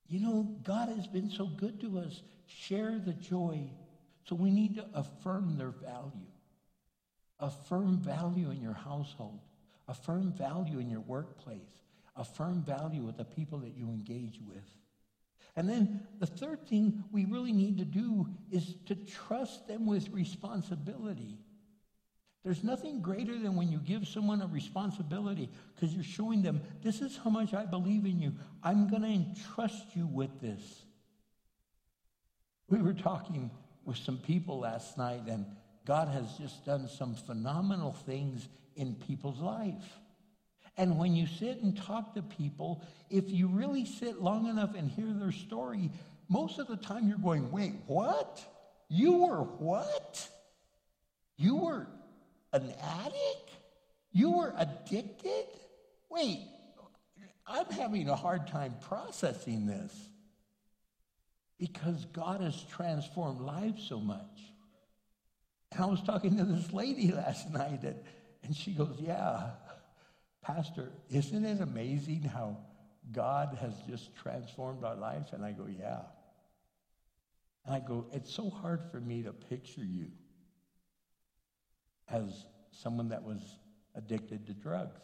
You 0.07 0.19
know, 0.19 0.43
God 0.63 0.89
has 0.89 1.07
been 1.07 1.29
so 1.29 1.47
good 1.47 1.81
to 1.81 1.99
us. 1.99 2.21
Share 2.45 2.99
the 3.03 3.13
joy. 3.13 3.69
So 4.25 4.35
we 4.35 4.51
need 4.51 4.75
to 4.75 4.85
affirm 4.93 5.57
their 5.57 5.71
value. 5.71 6.29
Affirm 7.39 7.97
value 7.97 8.49
in 8.51 8.61
your 8.61 8.73
household. 8.73 9.39
Affirm 9.87 10.31
value 10.31 10.79
in 10.79 10.89
your 10.89 11.01
workplace. 11.01 11.59
Affirm 12.15 12.63
value 12.63 13.01
with 13.01 13.17
the 13.17 13.25
people 13.25 13.59
that 13.59 13.75
you 13.75 13.89
engage 13.89 14.39
with. 14.47 14.63
And 15.57 15.69
then 15.69 16.01
the 16.19 16.25
third 16.25 16.67
thing 16.67 17.03
we 17.11 17.25
really 17.25 17.53
need 17.53 17.77
to 17.79 17.85
do 17.85 18.27
is 18.51 18.75
to 18.87 18.95
trust 18.95 19.67
them 19.67 19.85
with 19.85 20.09
responsibility. 20.09 21.37
There's 22.45 22.63
nothing 22.63 23.01
greater 23.01 23.39
than 23.39 23.55
when 23.55 23.71
you 23.71 23.79
give 23.79 24.07
someone 24.07 24.39
a 24.43 24.45
responsibility 24.45 25.49
because 25.73 25.95
you're 25.95 26.03
showing 26.03 26.43
them, 26.43 26.61
this 26.83 27.01
is 27.01 27.17
how 27.17 27.31
much 27.31 27.55
I 27.55 27.65
believe 27.65 28.05
in 28.05 28.21
you. 28.21 28.33
I'm 28.61 28.87
going 28.87 29.01
to 29.01 29.07
entrust 29.07 29.95
you 29.95 30.05
with 30.05 30.39
this. 30.41 30.83
We 32.69 32.83
were 32.83 32.93
talking 32.93 33.49
with 33.83 33.97
some 33.97 34.19
people 34.19 34.59
last 34.59 34.95
night, 34.95 35.23
and 35.27 35.47
God 35.87 36.07
has 36.09 36.37
just 36.37 36.63
done 36.65 36.87
some 36.87 37.15
phenomenal 37.15 37.93
things 37.93 38.47
in 38.75 38.93
people's 38.93 39.39
life. 39.39 39.99
And 40.77 40.99
when 40.99 41.15
you 41.15 41.25
sit 41.25 41.63
and 41.63 41.75
talk 41.75 42.13
to 42.13 42.21
people, 42.21 42.83
if 43.09 43.31
you 43.31 43.47
really 43.47 43.85
sit 43.85 44.21
long 44.21 44.47
enough 44.47 44.75
and 44.75 44.91
hear 44.91 45.11
their 45.11 45.31
story, 45.31 45.89
most 46.29 46.59
of 46.59 46.67
the 46.67 46.77
time 46.77 47.07
you're 47.07 47.17
going, 47.17 47.49
wait, 47.49 47.73
what? 47.87 48.39
You 48.87 49.13
were 49.13 49.41
what? 49.41 50.29
You 51.37 51.55
were 51.55 51.87
an 52.61 52.73
addict? 52.81 53.51
You 54.11 54.31
were 54.31 54.53
addicted? 54.57 55.45
Wait, 56.09 56.39
I'm 57.47 57.65
having 57.67 58.09
a 58.09 58.15
hard 58.15 58.47
time 58.47 58.75
processing 58.81 59.65
this 59.65 59.93
because 61.59 62.05
God 62.05 62.41
has 62.41 62.63
transformed 62.71 63.41
lives 63.41 63.85
so 63.87 63.99
much. 63.99 64.53
And 65.71 65.83
I 65.83 65.87
was 65.87 66.01
talking 66.01 66.37
to 66.37 66.45
this 66.45 66.71
lady 66.73 67.11
last 67.15 67.51
night, 67.51 67.83
and, 67.83 67.99
and 68.43 68.55
she 68.55 68.71
goes, 68.71 68.95
Yeah, 68.99 69.49
Pastor, 70.41 70.91
isn't 71.09 71.45
it 71.45 71.61
amazing 71.61 72.23
how 72.23 72.57
God 73.11 73.57
has 73.61 73.73
just 73.87 74.15
transformed 74.15 74.83
our 74.83 74.95
life? 74.95 75.33
And 75.33 75.43
I 75.43 75.51
go, 75.51 75.67
Yeah. 75.67 76.01
And 77.65 77.75
I 77.75 77.79
go, 77.79 78.05
It's 78.11 78.33
so 78.33 78.49
hard 78.49 78.81
for 78.91 78.99
me 78.99 79.23
to 79.23 79.33
picture 79.33 79.83
you 79.83 80.07
as 82.09 82.45
someone 82.71 83.09
that 83.09 83.23
was 83.23 83.41
addicted 83.95 84.47
to 84.47 84.53
drugs. 84.53 85.01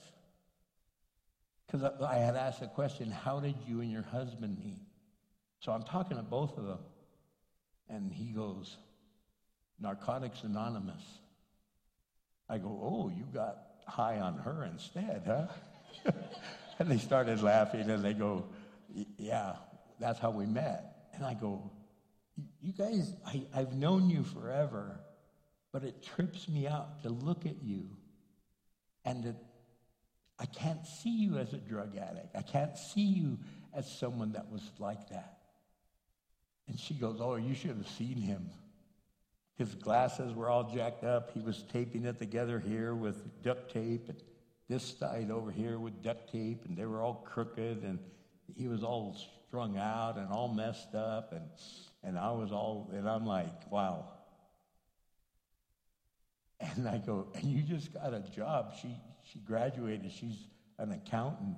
Because 1.65 1.89
I 2.01 2.15
had 2.17 2.35
asked 2.35 2.59
the 2.59 2.67
question, 2.67 3.11
how 3.11 3.39
did 3.39 3.55
you 3.65 3.81
and 3.81 3.91
your 3.91 4.03
husband 4.03 4.57
meet? 4.59 4.81
So 5.59 5.71
I'm 5.71 5.83
talking 5.83 6.17
to 6.17 6.23
both 6.23 6.57
of 6.57 6.65
them. 6.65 6.79
And 7.89 8.11
he 8.11 8.31
goes, 8.31 8.77
Narcotics 9.79 10.43
Anonymous. 10.43 11.03
I 12.49 12.57
go, 12.57 12.79
oh, 12.83 13.11
you 13.15 13.25
got 13.33 13.57
high 13.87 14.19
on 14.19 14.37
her 14.39 14.65
instead, 14.65 15.23
huh? 15.25 16.11
and 16.79 16.89
they 16.89 16.97
started 16.97 17.41
laughing 17.41 17.89
and 17.89 18.03
they 18.03 18.13
go, 18.13 18.45
yeah, 19.17 19.55
that's 19.99 20.19
how 20.19 20.31
we 20.31 20.45
met. 20.45 21.09
And 21.13 21.25
I 21.25 21.33
go, 21.33 21.71
you 22.61 22.73
guys, 22.73 23.13
I, 23.25 23.43
I've 23.53 23.73
known 23.73 24.09
you 24.09 24.23
forever. 24.23 24.99
But 25.71 25.83
it 25.83 26.03
trips 26.03 26.47
me 26.47 26.67
out 26.67 27.03
to 27.03 27.09
look 27.09 27.45
at 27.45 27.61
you 27.63 27.85
and 29.05 29.23
that 29.23 29.35
I 30.39 30.45
can't 30.45 30.85
see 30.85 31.15
you 31.17 31.37
as 31.37 31.53
a 31.53 31.57
drug 31.57 31.95
addict. 31.97 32.35
I 32.35 32.41
can't 32.41 32.77
see 32.77 33.05
you 33.05 33.37
as 33.73 33.89
someone 33.99 34.33
that 34.33 34.51
was 34.51 34.63
like 34.79 35.09
that. 35.09 35.37
And 36.67 36.79
she 36.79 36.93
goes, 36.93 37.17
Oh, 37.19 37.35
you 37.35 37.53
should 37.53 37.77
have 37.77 37.87
seen 37.87 38.17
him. 38.17 38.49
His 39.57 39.75
glasses 39.75 40.33
were 40.33 40.49
all 40.49 40.73
jacked 40.73 41.03
up. 41.03 41.31
He 41.33 41.41
was 41.41 41.63
taping 41.71 42.05
it 42.05 42.17
together 42.17 42.59
here 42.59 42.95
with 42.95 43.43
duct 43.43 43.71
tape, 43.71 44.09
and 44.09 44.17
this 44.67 44.97
side 44.97 45.29
over 45.29 45.51
here 45.51 45.77
with 45.77 46.01
duct 46.01 46.31
tape, 46.31 46.65
and 46.65 46.75
they 46.75 46.85
were 46.85 47.01
all 47.01 47.25
crooked, 47.31 47.83
and 47.83 47.99
he 48.55 48.67
was 48.67 48.83
all 48.83 49.15
strung 49.47 49.77
out 49.77 50.17
and 50.17 50.29
all 50.29 50.47
messed 50.47 50.95
up, 50.95 51.33
and 51.33 51.43
and 52.03 52.17
I 52.17 52.31
was 52.31 52.51
all, 52.51 52.89
and 52.93 53.07
I'm 53.07 53.25
like, 53.25 53.71
wow. 53.71 54.05
And 56.75 56.87
I 56.87 56.99
go, 56.99 57.27
and 57.33 57.43
you 57.43 57.63
just 57.63 57.93
got 57.93 58.13
a 58.13 58.19
job. 58.35 58.73
She 58.81 58.95
she 59.23 59.39
graduated. 59.39 60.11
She's 60.11 60.47
an 60.77 60.91
accountant. 60.91 61.55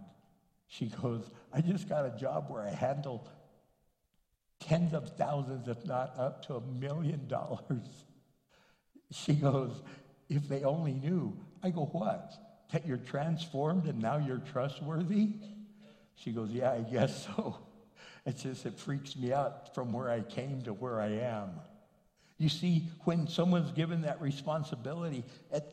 She 0.68 0.88
goes, 0.88 1.30
I 1.51 1.62
just 1.62 1.88
got 1.88 2.06
a 2.06 2.18
job 2.18 2.45
where 2.49 2.64
I 2.64 2.70
handle 2.70 3.28
tens 4.60 4.93
of 4.93 5.10
thousands, 5.18 5.68
if 5.68 5.86
not 5.86 6.14
up 6.18 6.45
to 6.47 6.56
a 6.56 6.62
million 6.62 7.28
dollars. 7.28 8.06
She 9.12 9.34
goes, 9.34 9.84
if 10.30 10.47
they 10.47 10.64
only 10.64 10.93
knew. 10.93 11.38
I 11.62 11.70
go, 11.70 11.86
what? 11.86 12.34
That 12.72 12.88
you're 12.88 12.97
transformed 12.97 13.86
and 13.86 14.01
now 14.01 14.18
you're 14.18 14.39
trustworthy? 14.51 15.30
She 16.16 16.32
goes, 16.32 16.49
yeah, 16.49 16.72
I 16.72 16.82
guess 16.82 17.28
so. 17.28 17.58
It's 18.26 18.43
just, 18.43 18.66
it 18.66 18.80
freaks 18.80 19.18
me 19.18 19.34
out 19.34 19.76
from 19.76 19.91
where 19.91 20.10
I 20.10 20.22
came 20.22 20.62
to 20.62 20.72
where 20.72 21.01
I 21.01 21.10
am. 21.10 21.49
You 22.38 22.50
see, 22.50 22.88
when 23.06 23.28
someone's 23.28 23.72
given 23.72 24.02
that 24.02 24.22
responsibility, 24.22 25.24
it 25.52 25.64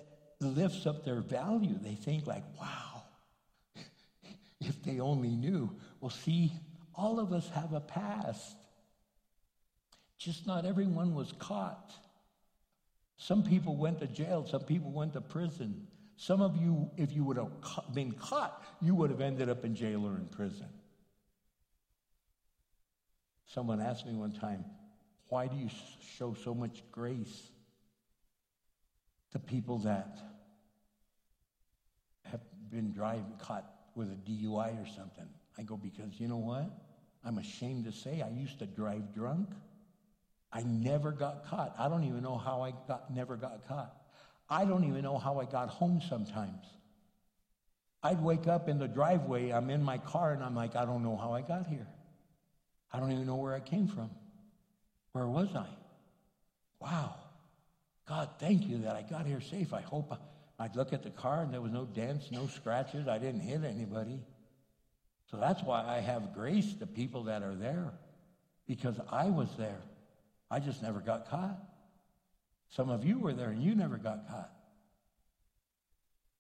lifts 0.41 0.87
up 0.87 1.05
their 1.05 1.21
value. 1.21 1.79
They 1.81 1.95
think 1.95 2.27
like, 2.27 2.45
wow, 2.59 3.03
if 4.61 4.83
they 4.83 5.01
only 5.01 5.31
knew. 5.31 5.71
Well, 6.01 6.11
see, 6.11 6.53
all 6.95 7.19
of 7.19 7.33
us 7.33 7.49
have 7.51 7.73
a 7.73 7.81
past. 7.81 8.57
Just 10.19 10.47
not 10.47 10.67
everyone 10.67 11.15
was 11.15 11.33
caught. 11.39 11.93
Some 13.17 13.43
people 13.43 13.77
went 13.77 14.01
to 14.01 14.07
jail, 14.07 14.47
some 14.47 14.63
people 14.63 14.93
went 14.93 15.15
to 15.15 15.21
prison. 15.21 15.87
Some 16.17 16.43
of 16.43 16.57
you, 16.59 16.91
if 16.99 17.15
you 17.15 17.25
would 17.25 17.39
have 17.39 17.51
been 17.95 18.13
caught, 18.13 18.63
you 18.83 18.95
would 18.95 19.09
have 19.09 19.23
ended 19.23 19.49
up 19.49 19.65
in 19.65 19.75
jail 19.75 20.07
or 20.07 20.17
in 20.17 20.27
prison. 20.27 20.69
Someone 23.47 23.81
asked 23.81 24.07
me 24.07 24.13
one 24.13 24.33
time, 24.33 24.65
why 25.31 25.47
do 25.47 25.57
you 25.57 25.71
show 26.19 26.35
so 26.35 26.55
much 26.55 26.83
grace 26.93 27.51
to 29.33 29.39
people 29.39 29.79
that 29.79 30.19
have 32.25 32.41
been 32.71 32.93
driving, 32.93 33.33
caught 33.39 33.65
with 33.95 34.09
a 34.09 34.31
DUI 34.31 34.83
or 34.83 34.87
something? 34.87 35.29
I 35.57 35.63
go, 35.63 35.77
because 35.77 36.19
you 36.19 36.29
know 36.29 36.37
what? 36.37 36.71
I'm 37.25 37.39
ashamed 37.39 37.85
to 37.85 37.93
say 37.93 38.23
I 38.23 38.31
used 38.31 38.59
to 38.59 38.67
drive 38.67 39.15
drunk. 39.15 39.49
I 40.53 40.63
never 40.63 41.13
got 41.13 41.47
caught. 41.47 41.75
I 41.79 41.89
don't 41.89 42.05
even 42.05 42.23
know 42.23 42.37
how 42.37 42.63
I 42.63 42.73
got 42.89 43.15
never 43.15 43.37
got 43.37 43.69
caught. 43.69 43.95
I 44.49 44.65
don't 44.65 44.85
even 44.85 45.03
know 45.03 45.17
how 45.17 45.39
I 45.39 45.45
got 45.45 45.69
home 45.69 46.03
sometimes. 46.09 46.67
I'd 48.03 48.21
wake 48.21 48.49
up 48.49 48.69
in 48.69 48.79
the 48.79 48.89
driveway, 48.89 49.51
I'm 49.51 49.71
in 49.71 49.83
my 49.83 49.99
car, 49.99 50.33
and 50.33 50.43
I'm 50.43 50.57
like, 50.57 50.75
I 50.75 50.87
don't 50.87 51.05
know 51.05 51.17
how 51.17 51.35
I 51.35 51.43
got 51.43 51.67
here. 51.67 51.87
I 52.93 52.99
don't 52.99 53.13
even 53.13 53.27
know 53.27 53.37
where 53.37 53.55
I 53.55 53.61
came 53.61 53.87
from. 53.87 54.11
Where 55.13 55.27
was 55.27 55.49
I? 55.55 55.67
Wow. 56.81 57.15
God, 58.09 58.29
thank 58.39 58.67
you 58.67 58.79
that 58.79 58.97
I 58.97 59.03
got 59.03 59.27
here 59.27 59.41
safe. 59.41 59.73
I 59.73 59.81
hope 59.81 60.13
I, 60.13 60.65
I'd 60.65 60.77
look 60.77 60.93
at 60.93 61.03
the 61.03 61.11
car 61.11 61.43
and 61.43 61.53
there 61.53 61.61
was 61.61 61.73
no 61.73 61.85
dents, 61.85 62.31
no 62.31 62.47
scratches. 62.47 63.07
I 63.09 63.19
didn't 63.19 63.41
hit 63.41 63.63
anybody. 63.65 64.21
So 65.31 65.37
that's 65.37 65.63
why 65.63 65.85
I 65.87 66.01
have 66.01 66.35
grace 66.35 66.75
to 66.81 66.87
people 66.87 67.25
that 67.25 67.43
are 67.43 67.55
there 67.55 67.93
because 68.67 68.97
I 69.11 69.27
was 69.27 69.49
there. 69.59 69.81
I 70.51 70.59
just 70.59 70.83
never 70.83 71.01
got 71.01 71.31
caught. 71.31 71.59
Some 72.71 72.91
of 72.91 73.05
you 73.05 73.19
were 73.19 73.33
there 73.33 73.51
and 73.51 73.63
you 73.63 73.75
never 73.75 73.97
got 73.97 74.29
caught. 74.29 74.51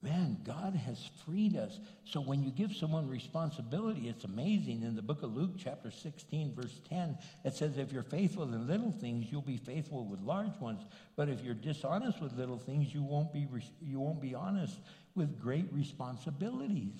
Man, 0.02 0.38
God 0.44 0.74
has 0.74 1.10
freed 1.26 1.56
us. 1.56 1.78
So 2.04 2.22
when 2.22 2.42
you 2.42 2.50
give 2.50 2.74
someone 2.74 3.06
responsibility, 3.06 4.08
it's 4.08 4.24
amazing. 4.24 4.82
In 4.82 4.96
the 4.96 5.02
book 5.02 5.22
of 5.22 5.36
Luke, 5.36 5.56
chapter 5.58 5.90
16, 5.90 6.54
verse 6.54 6.80
10, 6.88 7.18
it 7.44 7.54
says, 7.54 7.76
If 7.76 7.92
you're 7.92 8.02
faithful 8.02 8.44
in 8.44 8.66
little 8.66 8.92
things, 8.92 9.26
you'll 9.30 9.42
be 9.42 9.58
faithful 9.58 10.06
with 10.06 10.20
large 10.20 10.58
ones. 10.58 10.80
But 11.16 11.28
if 11.28 11.42
you're 11.42 11.52
dishonest 11.52 12.22
with 12.22 12.32
little 12.32 12.58
things, 12.58 12.94
you 12.94 13.02
won't 13.02 13.30
be, 13.30 13.46
you 13.82 14.00
won't 14.00 14.22
be 14.22 14.34
honest 14.34 14.78
with 15.14 15.38
great 15.38 15.66
responsibilities. 15.70 16.98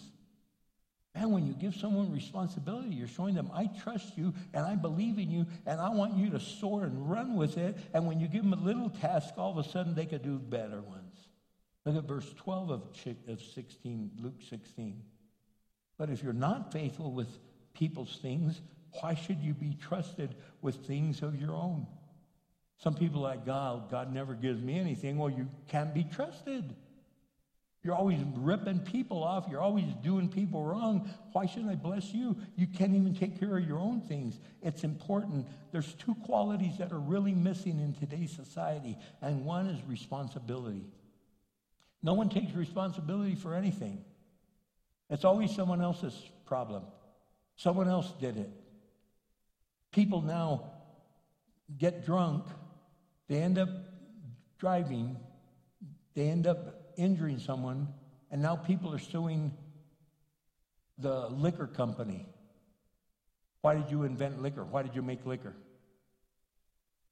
Man, 1.15 1.31
when 1.31 1.47
you 1.47 1.55
give 1.55 1.75
someone 1.75 2.13
responsibility, 2.13 2.91
you're 2.91 3.09
showing 3.09 3.35
them, 3.35 3.51
I 3.55 3.71
trust 3.83 4.17
you 4.19 4.35
and 4.53 4.67
I 4.67 4.77
believe 4.77 5.19
in 5.19 5.31
you 5.31 5.47
and 5.67 5.81
I 5.81 5.89
want 5.89 6.17
you 6.17 6.31
to 6.31 6.41
soar 6.41 6.85
and 6.85 7.11
run 7.11 7.35
with 7.35 7.57
it. 7.57 7.79
And 7.95 8.07
when 8.07 8.21
you 8.21 8.29
give 8.29 8.43
them 8.43 8.53
a 8.53 8.63
little 8.63 8.91
task, 8.91 9.35
all 9.39 9.59
of 9.59 9.65
a 9.65 9.69
sudden 9.69 9.95
they 9.95 10.07
could 10.07 10.23
do 10.23 10.39
better 10.39 10.83
ones. 10.83 11.10
Look 11.85 11.97
at 11.97 12.05
verse 12.05 12.33
12 12.37 12.71
of, 12.71 12.83
of 13.29 13.43
16, 13.43 14.11
Luke 14.21 14.41
16. 14.49 15.03
But 15.97 16.11
if 16.11 16.23
you're 16.23 16.33
not 16.33 16.73
faithful 16.73 17.13
with 17.13 17.29
people's 17.75 18.19
things, 18.21 18.61
why 19.01 19.15
should 19.15 19.41
you 19.41 19.55
be 19.55 19.75
trusted 19.81 20.35
with 20.63 20.87
things 20.87 21.23
of 21.23 21.41
your 21.41 21.55
own? 21.55 21.87
Some 22.79 22.95
people 22.95 23.21
like 23.21 23.45
God, 23.45 23.91
God 23.91 24.13
never 24.13 24.35
gives 24.35 24.63
me 24.63 24.79
anything. 24.79 25.19
Well, 25.19 25.31
you 25.31 25.49
can't 25.69 25.93
be 25.95 26.05
trusted. 26.05 26.75
You're 27.83 27.95
always 27.95 28.21
ripping 28.37 28.81
people 28.81 29.23
off. 29.23 29.47
You're 29.51 29.61
always 29.61 29.87
doing 30.03 30.29
people 30.29 30.63
wrong. 30.63 31.09
Why 31.33 31.47
should 31.47 31.67
I 31.67 31.75
bless 31.77 32.13
you? 32.13 32.37
You 32.57 32.67
can't 32.67 32.95
even 32.95 33.15
take 33.15 33.41
care 33.41 33.57
of 33.57 33.67
your 33.67 33.79
own 33.79 34.03
things. 34.03 34.39
It's 34.63 34.85
important. 34.85 35.47
There's 35.73 35.95
two 35.95 36.15
qualities 36.27 36.77
that 36.79 36.93
are 36.93 37.01
really 37.01 37.35
missing 37.35 37.79
in 37.81 37.95
today's 37.95 38.33
society, 38.33 38.99
and 39.23 39.47
one 39.47 39.67
is 39.67 39.83
responsibility. 39.87 40.85
No 42.03 42.15
one 42.15 42.29
takes 42.29 42.55
responsibility 42.55 43.35
for 43.35 43.55
anything. 43.55 44.05
It's 45.11 45.25
always 45.25 45.55
someone 45.55 45.83
else's 45.83 46.15
problem. 46.47 46.85
Someone 47.57 47.89
else 47.89 48.11
did 48.21 48.37
it. 48.37 48.51
People 49.93 50.23
now 50.23 50.71
get 51.77 52.07
drunk, 52.07 52.47
they 53.29 53.39
end 53.39 53.59
up 53.59 53.69
driving, 54.59 55.17
they 56.15 56.29
end 56.29 56.47
up 56.47 56.93
injuring 56.97 57.39
someone, 57.39 57.89
and 58.31 58.41
now 58.41 58.57
people 58.57 58.93
are 58.95 58.99
suing 58.99 59.53
the 60.99 61.29
liquor 61.29 61.67
company. 61.67 62.27
Why 63.63 63.75
did 63.75 63.91
you 63.91 64.05
invent 64.05 64.41
liquor? 64.41 64.65
Why 64.65 64.83
did 64.83 64.95
you 64.95 65.03
make 65.03 65.27
liquor? 65.27 65.55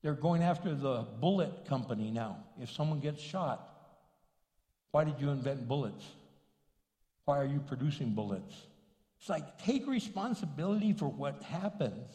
They're 0.03 0.15
going 0.15 0.43
after 0.43 0.75
the 0.75 1.07
bullet 1.21 1.67
company 1.67 2.11
now. 2.11 2.45
If 2.61 2.71
someone 2.71 3.01
gets 3.01 3.21
shot, 3.21 3.78
why 4.91 5.05
did 5.05 5.21
you 5.21 5.31
invent 5.31 5.69
bullets? 5.69 6.05
Why 7.25 7.39
are 7.39 7.47
you 7.47 7.61
producing 7.61 8.15
bullets? 8.15 8.55
It's 9.21 9.29
like 9.29 9.59
take 9.59 9.87
responsibility 9.87 10.93
for 10.93 11.07
what 11.07 11.43
happens. 11.43 12.09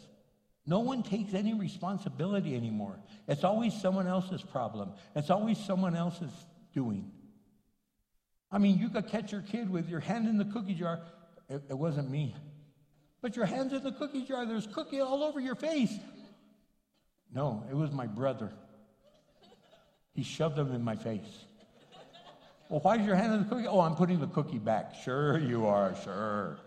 No 0.66 0.80
one 0.80 1.04
takes 1.04 1.34
any 1.34 1.54
responsibility 1.54 2.56
anymore. 2.56 2.98
It's 3.28 3.44
always 3.44 3.74
someone 3.80 4.08
else's 4.08 4.42
problem. 4.42 4.94
It's 5.16 5.30
always 5.30 5.58
someone 5.58 5.96
else's 5.96 6.32
doing. 6.74 7.12
I 8.52 8.60
mean, 8.60 8.78
you 8.78 8.90
could 8.90 9.08
catch 9.08 9.32
your 9.32 9.42
kid 9.42 9.70
with 9.70 9.90
your 9.90 10.00
hand 10.00 10.28
in 10.28 10.38
the 10.38 10.46
cookie 10.46 10.76
jar. 10.76 11.02
It, 11.50 11.64
it 11.70 11.78
wasn't 11.78 12.10
me. 12.10 12.36
But 13.22 13.36
your 13.36 13.46
hand's 13.46 13.74
in 13.74 13.84
the 13.84 13.92
cookie 13.92 14.26
jar, 14.26 14.46
there's 14.46 14.68
cookie 14.68 15.00
all 15.00 15.24
over 15.24 15.40
your 15.40 15.56
face. 15.56 15.94
No, 17.34 17.64
it 17.70 17.76
was 17.76 17.92
my 17.92 18.06
brother. 18.06 18.52
He 20.14 20.24
shoved 20.24 20.56
them 20.56 20.74
in 20.74 20.84
my 20.84 20.96
face. 20.96 21.46
Well, 22.74 22.82
why 22.82 22.96
is 22.96 23.06
your 23.06 23.16
hand 23.16 23.34
in 23.34 23.44
the 23.44 23.50
cookie? 23.50 23.68
Oh, 23.68 23.82
I'm 23.82 23.94
putting 23.94 24.20
the 24.20 24.26
cookie 24.26 24.58
back. 24.58 24.96
Sure, 25.04 25.38
you 25.38 25.68
are, 25.68 25.94
sure. 26.04 26.58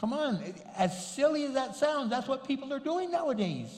Come 0.00 0.14
on. 0.14 0.42
As 0.74 1.06
silly 1.06 1.44
as 1.44 1.52
that 1.52 1.76
sounds, 1.76 2.08
that's 2.08 2.26
what 2.26 2.48
people 2.48 2.72
are 2.72 2.78
doing 2.78 3.10
nowadays. 3.10 3.68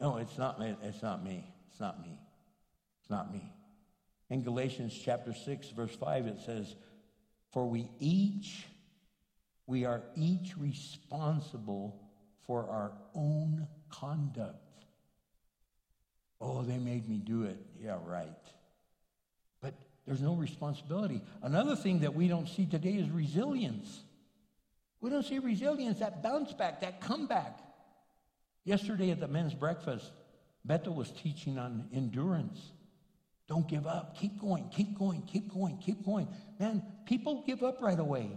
No, 0.00 0.18
it's 0.18 0.38
not 0.38 0.60
me. 0.60 0.76
It's 0.84 1.02
not 1.02 1.24
me. 1.24 1.44
It's 1.68 1.80
not 1.80 2.00
me. 2.00 2.16
It's 3.00 3.10
not 3.10 3.32
me. 3.32 3.52
In 4.30 4.44
Galatians 4.44 4.96
chapter 5.04 5.34
6, 5.34 5.70
verse 5.70 5.96
5, 5.96 6.28
it 6.28 6.38
says, 6.46 6.76
For 7.52 7.66
we 7.66 7.90
each, 7.98 8.64
we 9.66 9.86
are 9.86 10.04
each 10.14 10.56
responsible 10.56 12.00
for 12.46 12.70
our 12.70 12.92
own 13.12 13.66
conduct. 13.90 14.84
Oh, 16.40 16.62
they 16.62 16.78
made 16.78 17.08
me 17.08 17.16
do 17.16 17.42
it. 17.42 17.58
Yeah, 17.82 17.98
right. 18.06 18.28
There's 20.08 20.22
no 20.22 20.32
responsibility. 20.32 21.20
Another 21.42 21.76
thing 21.76 22.00
that 22.00 22.14
we 22.14 22.28
don't 22.28 22.48
see 22.48 22.64
today 22.64 22.94
is 22.94 23.10
resilience. 23.10 24.00
We 25.02 25.10
don't 25.10 25.22
see 25.22 25.38
resilience, 25.38 25.98
that 25.98 26.22
bounce 26.22 26.54
back, 26.54 26.80
that 26.80 27.02
comeback. 27.02 27.58
Yesterday 28.64 29.10
at 29.10 29.20
the 29.20 29.28
men's 29.28 29.52
breakfast, 29.52 30.10
Beto 30.66 30.94
was 30.94 31.10
teaching 31.10 31.58
on 31.58 31.90
endurance. 31.92 32.58
Don't 33.48 33.68
give 33.68 33.86
up. 33.86 34.16
Keep 34.18 34.40
going, 34.40 34.70
keep 34.74 34.98
going, 34.98 35.22
keep 35.30 35.52
going, 35.52 35.76
keep 35.76 36.02
going. 36.06 36.26
Man, 36.58 36.82
people 37.04 37.44
give 37.46 37.62
up 37.62 37.82
right 37.82 37.98
away. 38.00 38.30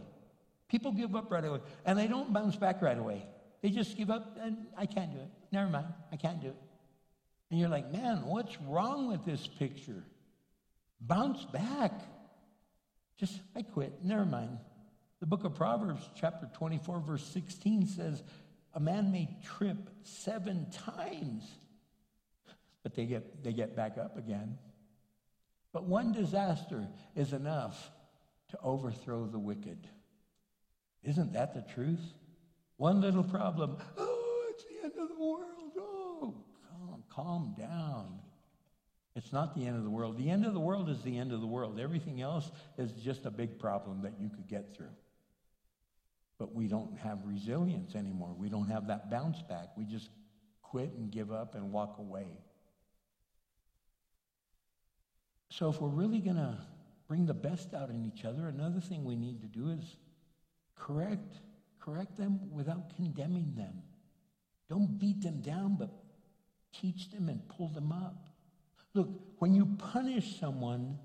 People 0.67 0.91
give 0.91 1.15
up 1.15 1.31
right 1.31 1.45
away. 1.45 1.61
And 1.85 1.97
they 1.97 2.07
don't 2.07 2.33
bounce 2.33 2.57
back 2.57 2.81
right 2.81 2.97
away. 2.97 3.25
They 3.61 3.69
just 3.69 3.95
give 3.95 4.09
up 4.09 4.37
and 4.41 4.57
I 4.77 4.87
can't 4.87 5.13
do 5.13 5.19
it. 5.19 5.29
never 5.53 5.69
mind, 5.69 5.87
I 6.11 6.17
can't 6.17 6.41
do 6.41 6.47
it. 6.47 6.61
And 7.49 7.61
you're 7.61 7.69
like, 7.69 7.89
man, 7.93 8.25
what's 8.25 8.59
wrong 8.61 9.07
with 9.07 9.23
this 9.23 9.47
picture? 9.47 10.03
Bounce 11.01 11.43
back. 11.45 11.93
Just, 13.17 13.39
I 13.55 13.63
quit, 13.63 14.03
never 14.03 14.25
mind. 14.25 14.57
The 15.19 15.25
book 15.25 15.43
of 15.43 15.55
Proverbs, 15.55 16.01
chapter 16.15 16.49
24, 16.53 16.99
verse 16.99 17.23
16 17.25 17.87
says, 17.87 18.23
A 18.73 18.79
man 18.79 19.11
may 19.11 19.29
trip 19.43 19.89
seven 20.03 20.67
times, 20.71 21.43
but 22.83 22.95
they 22.95 23.05
get, 23.05 23.43
they 23.43 23.53
get 23.53 23.75
back 23.75 23.97
up 23.97 24.17
again. 24.17 24.57
But 25.73 25.83
one 25.83 26.11
disaster 26.11 26.87
is 27.15 27.33
enough 27.33 27.91
to 28.49 28.59
overthrow 28.63 29.25
the 29.25 29.39
wicked. 29.39 29.87
Isn't 31.03 31.33
that 31.33 31.53
the 31.53 31.61
truth? 31.73 32.01
One 32.77 33.01
little 33.01 33.23
problem, 33.23 33.77
oh, 33.97 34.45
it's 34.49 34.63
the 34.65 34.83
end 34.83 34.93
of 34.99 35.07
the 35.07 35.23
world. 35.23 35.71
Oh, 35.77 36.35
calm, 36.67 37.03
calm 37.09 37.55
down. 37.57 38.20
It's 39.15 39.33
not 39.33 39.55
the 39.55 39.65
end 39.65 39.75
of 39.75 39.83
the 39.83 39.89
world. 39.89 40.17
The 40.17 40.29
end 40.29 40.45
of 40.45 40.53
the 40.53 40.59
world 40.59 40.89
is 40.89 41.01
the 41.01 41.17
end 41.17 41.33
of 41.33 41.41
the 41.41 41.47
world. 41.47 41.79
Everything 41.79 42.21
else 42.21 42.49
is 42.77 42.91
just 42.93 43.25
a 43.25 43.31
big 43.31 43.59
problem 43.59 44.01
that 44.03 44.13
you 44.19 44.29
could 44.29 44.47
get 44.47 44.73
through. 44.75 44.95
But 46.37 46.55
we 46.55 46.67
don't 46.67 46.97
have 46.99 47.19
resilience 47.25 47.93
anymore. 47.95 48.33
We 48.37 48.49
don't 48.49 48.69
have 48.69 48.87
that 48.87 49.11
bounce 49.11 49.41
back. 49.41 49.67
We 49.77 49.85
just 49.85 50.09
quit 50.61 50.93
and 50.93 51.11
give 51.11 51.31
up 51.31 51.55
and 51.55 51.71
walk 51.71 51.97
away. 51.99 52.27
So, 55.49 55.69
if 55.69 55.81
we're 55.81 55.89
really 55.89 56.19
going 56.19 56.37
to 56.37 56.57
bring 57.09 57.25
the 57.25 57.33
best 57.33 57.73
out 57.73 57.89
in 57.89 58.05
each 58.05 58.23
other, 58.23 58.47
another 58.47 58.79
thing 58.79 59.03
we 59.03 59.17
need 59.17 59.41
to 59.41 59.47
do 59.47 59.69
is 59.71 59.97
correct, 60.77 61.35
correct 61.81 62.15
them 62.15 62.39
without 62.53 62.95
condemning 62.95 63.53
them. 63.57 63.83
Don't 64.69 64.97
beat 64.97 65.21
them 65.21 65.41
down, 65.41 65.75
but 65.75 65.89
teach 66.73 67.11
them 67.11 67.27
and 67.27 67.45
pull 67.49 67.67
them 67.67 67.91
up. 67.91 68.30
Look, 68.93 69.09
when 69.39 69.53
you 69.55 69.65
punish 69.77 70.39
someone, 70.39 70.97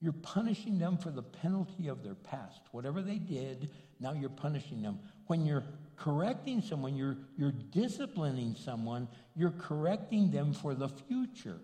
you're 0.00 0.12
punishing 0.12 0.78
them 0.78 0.96
for 0.96 1.10
the 1.10 1.22
penalty 1.22 1.88
of 1.88 2.02
their 2.02 2.14
past. 2.14 2.60
Whatever 2.72 3.02
they 3.02 3.18
did, 3.18 3.70
now 4.00 4.12
you're 4.12 4.30
punishing 4.30 4.82
them. 4.82 4.98
When 5.26 5.46
you're 5.46 5.64
correcting 5.96 6.60
someone, 6.60 6.96
you're, 6.96 7.16
you're 7.38 7.52
disciplining 7.52 8.56
someone, 8.56 9.06
you're 9.36 9.54
correcting 9.58 10.30
them 10.30 10.52
for 10.52 10.74
the 10.74 10.88
future. 10.88 11.60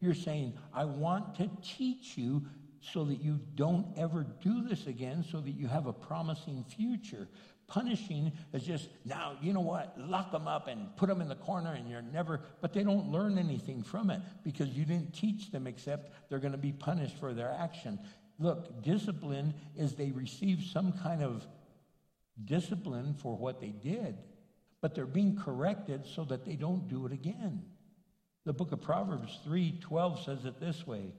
You're 0.00 0.14
saying, 0.14 0.52
I 0.74 0.84
want 0.84 1.36
to 1.36 1.50
teach 1.62 2.18
you 2.18 2.44
so 2.80 3.04
that 3.04 3.22
you 3.22 3.40
don't 3.54 3.86
ever 3.96 4.26
do 4.42 4.62
this 4.68 4.86
again, 4.86 5.24
so 5.30 5.40
that 5.40 5.52
you 5.52 5.66
have 5.66 5.86
a 5.86 5.92
promising 5.92 6.64
future. 6.64 7.28
Punishing 7.68 8.32
is 8.54 8.62
just, 8.62 8.88
now, 9.04 9.36
you 9.42 9.52
know 9.52 9.60
what, 9.60 9.94
lock 9.98 10.32
them 10.32 10.48
up 10.48 10.68
and 10.68 10.96
put 10.96 11.06
them 11.08 11.20
in 11.20 11.28
the 11.28 11.34
corner 11.34 11.74
and 11.74 11.88
you're 11.88 12.00
never, 12.00 12.40
but 12.62 12.72
they 12.72 12.82
don't 12.82 13.12
learn 13.12 13.36
anything 13.36 13.82
from 13.82 14.08
it 14.08 14.22
because 14.42 14.70
you 14.70 14.86
didn't 14.86 15.12
teach 15.12 15.50
them 15.50 15.66
except 15.66 16.30
they're 16.30 16.38
going 16.38 16.52
to 16.52 16.58
be 16.58 16.72
punished 16.72 17.18
for 17.18 17.34
their 17.34 17.50
action. 17.50 17.98
Look, 18.38 18.82
discipline 18.82 19.52
is 19.76 19.94
they 19.94 20.12
receive 20.12 20.62
some 20.72 20.92
kind 20.92 21.22
of 21.22 21.46
discipline 22.42 23.14
for 23.20 23.36
what 23.36 23.60
they 23.60 23.74
did, 23.82 24.16
but 24.80 24.94
they're 24.94 25.04
being 25.04 25.36
corrected 25.36 26.06
so 26.06 26.24
that 26.24 26.46
they 26.46 26.56
don't 26.56 26.88
do 26.88 27.04
it 27.04 27.12
again. 27.12 27.62
The 28.46 28.54
book 28.54 28.72
of 28.72 28.80
Proverbs 28.80 29.40
3:12 29.46 30.24
says 30.24 30.46
it 30.46 30.58
this 30.58 30.86
way: 30.86 31.12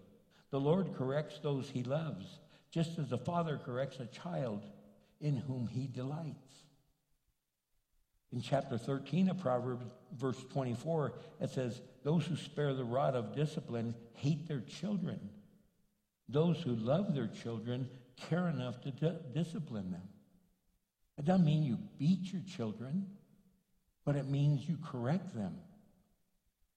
The 0.49 0.59
Lord 0.59 0.95
corrects 0.95 1.37
those 1.37 1.69
he 1.69 1.83
loves, 1.83 2.39
just 2.71 2.97
as 2.97 3.11
a 3.11 3.19
father 3.19 3.59
corrects 3.63 3.99
a 3.99 4.07
child 4.07 4.63
in 5.21 5.35
whom 5.35 5.67
he 5.67 5.87
delights. 5.87 6.49
In 8.31 8.41
chapter 8.41 8.77
13 8.77 9.29
of 9.29 9.39
Proverbs, 9.39 9.85
verse 10.15 10.43
24, 10.51 11.13
it 11.41 11.49
says, 11.49 11.81
Those 12.03 12.25
who 12.25 12.35
spare 12.35 12.73
the 12.73 12.83
rod 12.83 13.15
of 13.15 13.35
discipline 13.35 13.95
hate 14.13 14.47
their 14.47 14.61
children. 14.61 15.19
Those 16.27 16.61
who 16.61 16.75
love 16.75 17.15
their 17.15 17.27
children 17.27 17.89
care 18.29 18.47
enough 18.47 18.81
to 18.81 18.91
d- 18.91 19.17
discipline 19.33 19.91
them. 19.91 20.07
It 21.17 21.25
doesn't 21.25 21.45
mean 21.45 21.63
you 21.63 21.79
beat 21.97 22.31
your 22.31 22.43
children, 22.43 23.07
but 24.05 24.15
it 24.15 24.27
means 24.27 24.67
you 24.69 24.77
correct 24.83 25.33
them. 25.33 25.55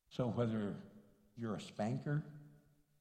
So 0.08 0.26
whether 0.26 0.74
you're 1.36 1.54
a 1.54 1.60
spanker, 1.60 2.24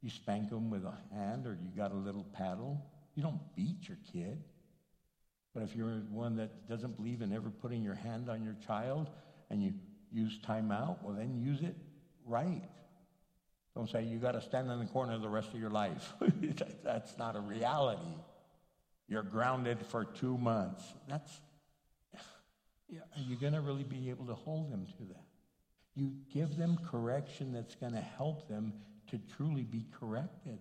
you 0.01 0.09
spank 0.09 0.49
them 0.49 0.69
with 0.69 0.83
a 0.83 0.93
hand, 1.15 1.47
or 1.47 1.57
you 1.61 1.69
got 1.75 1.91
a 1.91 1.95
little 1.95 2.25
paddle, 2.33 2.85
you 3.15 3.23
don't 3.23 3.39
beat 3.55 3.87
your 3.87 3.97
kid. 4.11 4.43
But 5.53 5.63
if 5.63 5.75
you're 5.75 5.89
one 6.09 6.37
that 6.37 6.69
doesn't 6.69 6.95
believe 6.95 7.21
in 7.21 7.33
ever 7.33 7.49
putting 7.49 7.83
your 7.83 7.95
hand 7.95 8.29
on 8.29 8.43
your 8.43 8.55
child 8.65 9.09
and 9.49 9.61
you 9.61 9.73
use 10.11 10.39
timeout, 10.47 11.03
well, 11.03 11.15
then 11.15 11.41
use 11.41 11.61
it 11.61 11.75
right. 12.25 12.63
Don't 13.75 13.89
say 13.89 14.03
you 14.03 14.17
got 14.17 14.33
to 14.33 14.41
stand 14.41 14.69
in 14.69 14.79
the 14.79 14.85
corner 14.85 15.17
the 15.17 15.29
rest 15.29 15.53
of 15.53 15.59
your 15.59 15.69
life. 15.69 16.13
That's 16.83 17.17
not 17.17 17.35
a 17.35 17.39
reality. 17.39 18.01
You're 19.07 19.23
grounded 19.23 19.85
for 19.85 20.05
two 20.05 20.37
months. 20.37 20.83
That's, 21.07 21.39
yeah, 22.89 22.99
are 22.99 23.21
you 23.21 23.35
going 23.35 23.53
to 23.53 23.61
really 23.61 23.83
be 23.83 24.09
able 24.09 24.25
to 24.27 24.35
hold 24.35 24.71
them 24.71 24.85
to 24.85 25.03
that? 25.13 25.25
You 25.95 26.13
give 26.33 26.55
them 26.55 26.77
correction 26.89 27.51
that's 27.51 27.75
going 27.75 27.93
to 27.93 27.99
help 27.99 28.47
them 28.47 28.73
to 29.09 29.19
truly 29.35 29.63
be 29.63 29.85
corrected. 29.99 30.59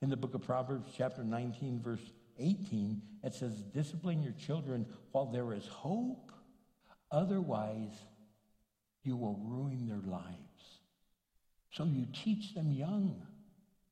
In 0.00 0.10
the 0.10 0.16
book 0.16 0.34
of 0.34 0.42
Proverbs, 0.42 0.88
chapter 0.96 1.24
19, 1.24 1.80
verse 1.82 2.12
18, 2.38 3.00
it 3.22 3.34
says, 3.34 3.54
Discipline 3.74 4.22
your 4.22 4.32
children 4.32 4.86
while 5.12 5.26
there 5.26 5.52
is 5.52 5.66
hope. 5.66 6.32
Otherwise, 7.10 7.94
you 9.02 9.16
will 9.16 9.38
ruin 9.44 9.86
their 9.86 10.10
lives. 10.10 10.34
So 11.70 11.84
you 11.84 12.06
teach 12.12 12.54
them 12.54 12.72
young. 12.72 13.22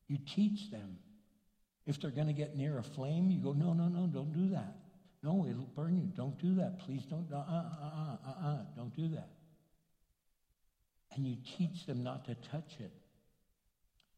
You 0.08 0.18
teach 0.26 0.70
them. 0.70 0.98
If 1.86 2.00
they're 2.00 2.10
going 2.10 2.28
to 2.28 2.32
get 2.32 2.56
near 2.56 2.78
a 2.78 2.82
flame, 2.82 3.30
you 3.30 3.40
go, 3.40 3.52
No, 3.52 3.72
no, 3.72 3.88
no, 3.88 4.06
don't 4.06 4.32
do 4.32 4.54
that. 4.54 4.76
No, 5.22 5.46
it'll 5.48 5.70
burn 5.76 5.96
you. 5.96 6.08
Don't 6.16 6.38
do 6.40 6.56
that. 6.56 6.80
Please 6.80 7.04
don't. 7.04 7.28
Uh 7.32 7.36
uh 7.36 7.64
uh 7.82 8.16
uh 8.26 8.46
uh. 8.46 8.58
Don't 8.76 8.94
do 8.96 9.08
that. 9.08 9.28
And 11.14 11.26
you 11.26 11.36
teach 11.56 11.86
them 11.86 12.02
not 12.02 12.24
to 12.24 12.34
touch 12.34 12.76
it. 12.80 12.92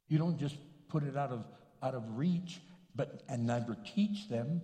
You 0.08 0.18
don't 0.18 0.38
just 0.38 0.56
put 0.88 1.02
it 1.02 1.16
out 1.16 1.30
of, 1.30 1.44
out 1.82 1.94
of 1.94 2.02
reach 2.16 2.60
but 2.95 3.22
and 3.28 3.47
never 3.47 3.76
teach 3.95 4.28
them 4.28 4.62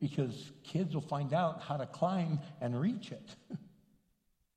because 0.00 0.52
kids 0.62 0.94
will 0.94 1.02
find 1.02 1.32
out 1.32 1.62
how 1.62 1.76
to 1.76 1.86
climb 1.86 2.38
and 2.60 2.80
reach 2.80 3.10
it. 3.10 3.34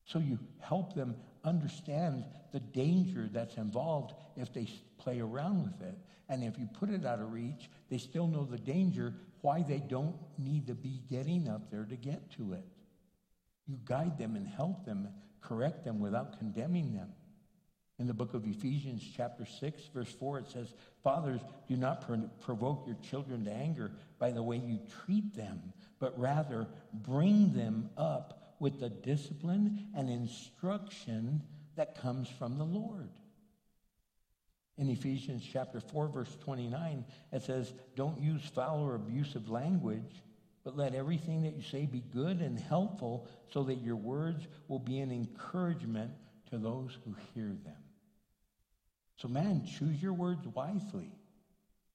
so 0.06 0.20
you 0.20 0.38
help 0.60 0.94
them 0.94 1.16
understand 1.44 2.24
the 2.52 2.60
danger 2.60 3.28
that's 3.32 3.56
involved 3.56 4.14
if 4.36 4.54
they 4.54 4.68
play 4.98 5.20
around 5.20 5.64
with 5.64 5.88
it. 5.88 5.98
And 6.30 6.44
if 6.44 6.58
you 6.58 6.68
put 6.80 6.90
it 6.90 7.06
out 7.06 7.20
of 7.20 7.34
reach, 7.34 7.70
they 7.90 7.98
still 7.98 8.28
know 8.28 8.46
the 8.46 8.58
danger, 8.58 9.14
why 9.42 9.64
they 9.64 9.80
don't 9.80 10.16
need 10.38 10.68
to 10.68 10.76
be 10.76 11.02
getting 11.10 11.50
up 11.50 11.72
there 11.72 11.86
to 11.86 11.96
get 11.96 12.32
to 12.34 12.54
it. 12.54 12.64
You 13.68 13.78
guide 13.84 14.18
them 14.18 14.36
and 14.36 14.48
help 14.48 14.86
them, 14.86 15.10
correct 15.42 15.84
them 15.84 16.00
without 16.00 16.38
condemning 16.38 16.94
them. 16.94 17.10
In 18.02 18.08
the 18.08 18.16
book 18.16 18.34
of 18.34 18.48
Ephesians, 18.48 19.08
chapter 19.16 19.46
6, 19.46 19.84
verse 19.94 20.12
4, 20.12 20.40
it 20.40 20.48
says, 20.48 20.74
Fathers, 21.04 21.40
do 21.70 21.78
not 21.78 22.04
provoke 22.42 22.88
your 22.88 22.96
children 23.08 23.46
to 23.46 23.52
anger 23.52 23.92
by 24.18 24.32
the 24.32 24.42
way 24.42 24.58
you 24.58 24.80
treat 25.06 25.36
them, 25.36 25.62
but 26.00 26.18
rather 26.20 26.66
bring 26.92 27.54
them 27.54 27.92
up 27.98 28.56
with 28.60 28.80
the 28.80 28.90
discipline 28.90 29.86
and 29.96 30.10
instruction 30.10 31.44
that 31.76 32.02
comes 32.02 32.28
from 32.28 32.58
the 32.58 32.66
Lord. 32.66 33.12
In 34.80 34.90
Ephesians 34.90 35.48
chapter 35.54 35.80
4, 35.80 36.08
verse 36.08 36.36
29, 36.44 37.06
it 37.32 37.44
says, 37.44 37.72
Don't 37.96 38.20
use 38.20 38.42
foul 38.56 38.80
or 38.80 38.96
abusive 38.96 39.48
language, 39.48 40.24
but 40.64 40.76
let 40.76 40.96
everything 40.96 41.44
that 41.44 41.56
you 41.56 41.62
say 41.62 41.86
be 41.86 42.02
good 42.12 42.40
and 42.40 42.58
helpful 42.58 43.28
so 43.54 43.62
that 43.66 43.84
your 43.84 43.96
words 43.96 44.48
will 44.68 44.80
be 44.80 45.02
an 45.02 45.12
encouragement 45.12 46.10
to 46.50 46.58
those 46.58 46.98
who 47.06 47.16
hear 47.34 47.56
them. 47.64 47.76
So, 49.22 49.28
man, 49.28 49.66
choose 49.66 50.02
your 50.02 50.14
words 50.14 50.48
wisely. 50.48 51.12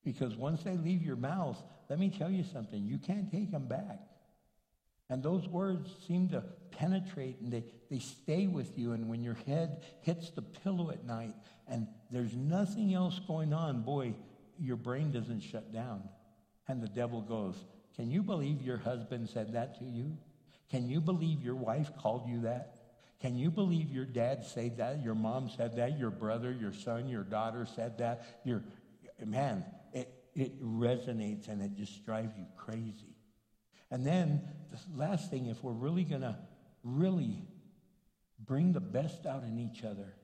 Because 0.05 0.37
once 0.37 0.63
they 0.63 0.77
leave 0.77 1.03
your 1.03 1.17
mouth, 1.17 1.61
let 1.91 1.99
me 1.99 2.09
tell 2.09 2.31
you 2.31 2.45
something, 2.45 2.85
you 2.85 2.99
can't 2.99 3.31
take 3.31 3.51
them 3.51 3.67
back. 3.67 3.99
And 5.11 5.23
those 5.23 5.49
words 5.49 5.91
seem 6.07 6.29
to 6.31 6.43
penetrate 6.71 7.41
and 7.41 7.53
they, 7.53 7.65
they 7.91 7.99
stay 7.99 8.47
with 8.47 8.79
you. 8.79 8.93
And 8.93 9.09
when 9.09 9.23
your 9.23 9.37
head 9.47 9.85
hits 10.03 10.31
the 10.31 10.43
pillow 10.43 10.91
at 10.91 11.05
night 11.05 11.35
and 11.67 11.89
there's 12.11 12.35
nothing 12.37 12.95
else 12.95 13.19
going 13.27 13.53
on, 13.53 13.83
boy, 13.83 14.15
your 14.61 14.77
brain 14.77 15.11
doesn't 15.11 15.41
shut 15.41 15.73
down. 15.73 16.09
And 16.69 16.83
the 16.83 16.89
devil 16.89 17.21
goes, 17.21 17.57
Can 17.97 18.11
you 18.11 18.23
believe 18.23 18.63
your 18.63 18.79
husband 18.79 19.29
said 19.29 19.53
that 19.55 19.79
to 19.79 19.85
you? 19.85 20.17
Can 20.71 20.89
you 20.89 21.01
believe 21.01 21.43
your 21.43 21.55
wife 21.57 21.91
called 21.99 22.29
you 22.29 22.43
that? 22.43 22.76
Can 23.21 23.37
you 23.37 23.51
believe 23.51 23.91
your 23.91 24.05
dad 24.05 24.45
said 24.45 24.77
that? 24.79 25.03
Your 25.03 25.15
mom 25.15 25.51
said 25.57 25.77
that? 25.77 25.99
Your 25.99 26.11
brother, 26.11 26.53
your 26.53 26.73
son, 26.73 27.09
your 27.09 27.25
daughter 27.25 27.67
said 27.75 27.99
that? 27.99 28.41
Your 28.45 28.63
man, 29.25 29.65
it, 29.93 30.13
it 30.35 30.63
resonates 30.63 31.49
and 31.49 31.63
it 31.63 31.75
just 31.77 32.05
drives 32.05 32.37
you 32.37 32.45
crazy. 32.57 33.17
And 33.91 34.07
then 34.07 34.43
the 34.71 34.99
last 34.99 35.31
thing, 35.31 35.47
if 35.47 35.63
we're 35.65 35.73
really 35.73 36.05
to 36.05 36.37
really 36.85 37.47
Bring 38.45 38.73
the 38.73 38.81
best 38.81 39.27
out 39.27 39.43
in 39.45 39.59
each 39.59 39.85
other. 39.85 40.15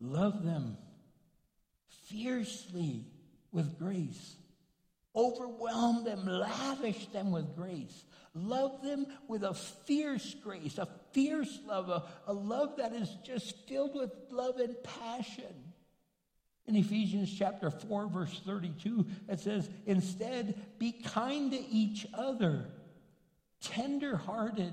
Love 0.00 0.44
them 0.44 0.76
fiercely 2.08 3.04
with 3.52 3.78
grace. 3.78 4.36
Overwhelm 5.14 6.04
them, 6.04 6.26
lavish 6.26 7.06
them 7.08 7.30
with 7.30 7.54
grace. 7.54 8.04
Love 8.34 8.82
them 8.82 9.06
with 9.28 9.44
a 9.44 9.52
fierce 9.52 10.34
grace, 10.42 10.78
a 10.78 10.88
fierce 11.12 11.58
love, 11.66 11.90
a, 11.90 12.04
a 12.26 12.32
love 12.32 12.76
that 12.78 12.94
is 12.94 13.14
just 13.22 13.68
filled 13.68 13.94
with 13.94 14.10
love 14.30 14.56
and 14.56 14.74
passion. 14.82 15.72
In 16.66 16.76
Ephesians 16.76 17.34
chapter 17.36 17.70
4, 17.70 18.06
verse 18.06 18.40
32, 18.46 19.04
it 19.28 19.40
says, 19.40 19.68
Instead, 19.84 20.54
be 20.78 20.92
kind 20.92 21.50
to 21.50 21.58
each 21.58 22.06
other, 22.14 22.66
tender 23.60 24.16
hearted. 24.16 24.72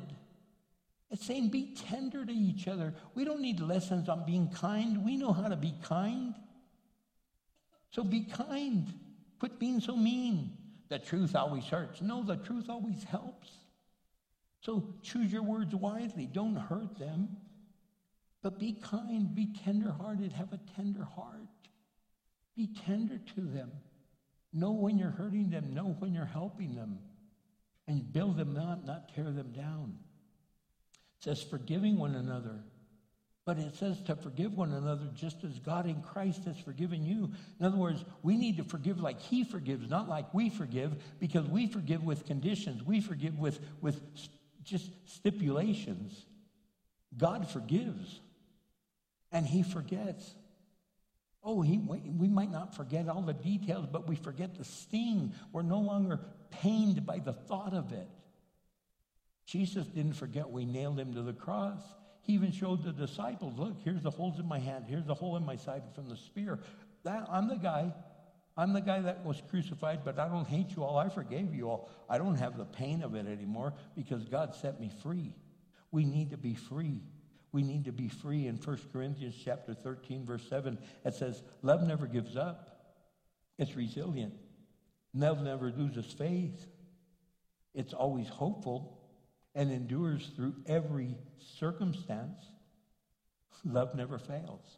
It's 1.12 1.26
saying 1.26 1.50
be 1.50 1.76
tender 1.90 2.24
to 2.24 2.32
each 2.32 2.68
other. 2.68 2.94
We 3.16 3.26
don't 3.26 3.42
need 3.42 3.60
lessons 3.60 4.08
on 4.08 4.26
being 4.26 4.50
kind. 4.50 5.04
We 5.04 5.18
know 5.18 5.34
how 5.34 5.50
to 5.50 5.58
be 5.58 5.74
kind. 5.84 6.36
So 7.92 8.04
be 8.04 8.22
kind. 8.22 8.88
Quit 9.40 9.60
being 9.60 9.80
so 9.80 9.96
mean. 9.96 10.52
The 10.90 11.00
truth 11.00 11.36
always 11.36 11.66
hurts. 11.66 12.02
No, 12.02 12.24
the 12.24 12.38
truth 12.38 12.70
always 12.70 13.04
helps. 13.04 13.50
So 14.62 14.96
choose 15.02 15.32
your 15.32 15.44
words 15.44 15.74
wisely. 15.74 16.26
Don't 16.26 16.56
hurt 16.56 16.98
them. 17.00 17.38
But 18.42 18.60
be 18.60 18.74
kind, 18.74 19.34
be 19.36 19.54
tenderhearted, 19.64 20.32
have 20.34 20.54
a 20.54 20.60
tender 20.76 21.04
heart. 21.04 21.48
Be 22.56 22.70
tender 22.86 23.20
to 23.36 23.42
them. 23.42 23.72
Know 24.54 24.72
when 24.72 24.98
you're 24.98 25.12
hurting 25.12 25.50
them, 25.50 25.74
know 25.74 25.96
when 26.00 26.14
you're 26.14 26.26
helping 26.26 26.76
them. 26.76 27.00
And 27.88 28.12
build 28.12 28.38
them 28.38 28.58
up, 28.58 28.86
not 28.86 29.14
tear 29.14 29.32
them 29.32 29.52
down. 29.52 29.98
It 31.18 31.24
says 31.24 31.42
forgiving 31.42 31.98
one 31.98 32.16
another. 32.16 32.64
But 33.50 33.58
it 33.58 33.76
says 33.78 34.00
to 34.04 34.16
forgive 34.16 34.56
one 34.56 34.74
another 34.74 35.08
just 35.16 35.44
as 35.44 35.58
God 35.58 35.88
in 35.88 36.04
Christ 36.04 36.44
has 36.44 36.56
forgiven 36.60 37.04
you. 37.04 37.32
In 37.60 37.66
other 37.66 37.78
words, 37.78 38.06
we 38.22 38.38
need 38.38 38.58
to 38.58 38.64
forgive 38.64 39.02
like 39.02 39.20
He 39.20 39.44
forgives, 39.44 39.90
not 39.90 40.08
like 40.08 40.32
we 40.36 40.52
forgive, 40.52 40.96
because 41.20 41.48
we 41.48 41.66
forgive 41.66 42.04
with 42.04 42.28
conditions. 42.28 42.84
We 42.84 43.02
forgive 43.02 43.40
with, 43.40 43.60
with 43.82 44.00
just 44.64 44.92
stipulations. 45.08 46.28
God 47.18 47.50
forgives 47.50 48.20
and 49.32 49.48
He 49.48 49.64
forgets. 49.64 50.32
Oh, 51.44 51.64
he, 51.64 51.80
we 51.80 52.28
might 52.28 52.52
not 52.52 52.76
forget 52.76 53.10
all 53.10 53.24
the 53.24 53.34
details, 53.34 53.88
but 53.92 54.08
we 54.08 54.16
forget 54.16 54.60
the 54.60 54.64
sting. 54.64 55.34
We're 55.52 55.64
no 55.64 55.80
longer 55.80 56.20
pained 56.52 57.04
by 57.04 57.18
the 57.18 57.34
thought 57.34 57.74
of 57.74 57.94
it. 57.94 58.10
Jesus 59.48 59.88
didn't 59.88 60.14
forget 60.14 60.52
we 60.52 60.66
nailed 60.66 61.00
him 61.00 61.16
to 61.16 61.24
the 61.24 61.34
cross. 61.34 61.82
He 62.30 62.36
even 62.36 62.52
showed 62.52 62.84
the 62.84 62.92
disciples, 62.92 63.58
look, 63.58 63.78
here's 63.84 64.04
the 64.04 64.12
holes 64.12 64.38
in 64.38 64.48
my 64.48 64.60
hand, 64.60 64.86
here's 64.88 65.08
the 65.08 65.16
hole 65.16 65.36
in 65.36 65.44
my 65.44 65.56
side 65.56 65.82
from 65.96 66.08
the 66.10 66.16
spear. 66.16 66.60
That, 67.04 67.26
I'm 67.28 67.48
the 67.48 67.56
guy. 67.56 67.92
I'm 68.56 68.72
the 68.72 68.82
guy 68.82 69.02
that 69.02 69.26
was 69.26 69.42
crucified, 69.50 70.02
but 70.06 70.20
I 70.20 70.28
don't 70.28 70.48
hate 70.48 70.76
you 70.76 70.84
all. 70.84 71.00
I 71.00 71.10
forgave 71.10 71.56
you 71.56 71.72
all. 71.72 71.90
I 72.08 72.20
don't 72.20 72.36
have 72.36 72.56
the 72.56 72.66
pain 72.66 73.02
of 73.02 73.16
it 73.16 73.26
anymore 73.26 73.74
because 73.96 74.26
God 74.26 74.54
set 74.54 74.80
me 74.80 74.92
free. 75.02 75.34
We 75.90 76.06
need 76.06 76.30
to 76.30 76.38
be 76.38 76.54
free. 76.54 77.02
We 77.52 77.64
need 77.64 77.86
to 77.86 77.92
be 77.92 78.10
free. 78.10 78.46
In 78.46 78.58
1 78.58 78.80
Corinthians 78.94 79.34
chapter 79.44 79.74
13, 79.74 80.24
verse 80.24 80.48
7, 80.48 80.78
it 81.04 81.16
says, 81.16 81.42
Love 81.64 81.82
never 81.82 82.06
gives 82.06 82.38
up. 82.38 82.94
It's 83.58 83.76
resilient. 83.76 84.36
Love 85.16 85.42
never 85.42 85.72
loses 85.72 86.06
faith. 86.14 86.64
It's 87.74 87.94
always 87.94 88.28
hopeful 88.28 88.99
and 89.60 89.74
endures 89.74 90.32
through 90.38 90.56
every 90.68 91.18
circumstance. 91.60 92.40
Love 93.66 93.94
never 93.94 94.18
fails. 94.18 94.78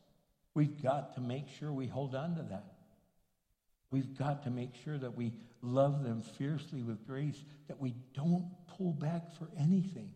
We've 0.56 0.82
got 0.82 1.14
to 1.14 1.22
make 1.22 1.45
sure 1.60 1.72
we 1.72 1.86
hold 1.86 2.16
on 2.16 2.36
to 2.38 2.41
that. 2.49 2.66
We've 3.91 4.18
got 4.18 4.44
to 4.45 4.49
make 4.49 4.72
sure 4.84 4.98
that 4.98 5.16
we 5.16 5.34
love 5.62 6.03
them 6.03 6.24
fiercely 6.24 6.82
with 6.82 7.06
grace, 7.06 7.44
that 7.68 7.80
we 7.80 7.94
don't 8.16 8.49
pull 8.76 8.94
back 8.94 9.36
for 9.38 9.49
anything. 9.56 10.10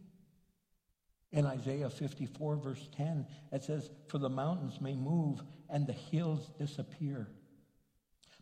In 1.32 1.46
Isaiah 1.46 1.92
54, 1.92 2.56
verse 2.56 2.90
10, 2.98 3.28
it 3.52 3.64
says, 3.64 3.92
For 4.08 4.18
the 4.18 4.30
mountains 4.30 4.82
may 4.82 4.96
move 4.96 5.44
and 5.70 5.86
the 5.86 5.94
hills 5.94 6.50
disappear. 6.58 7.28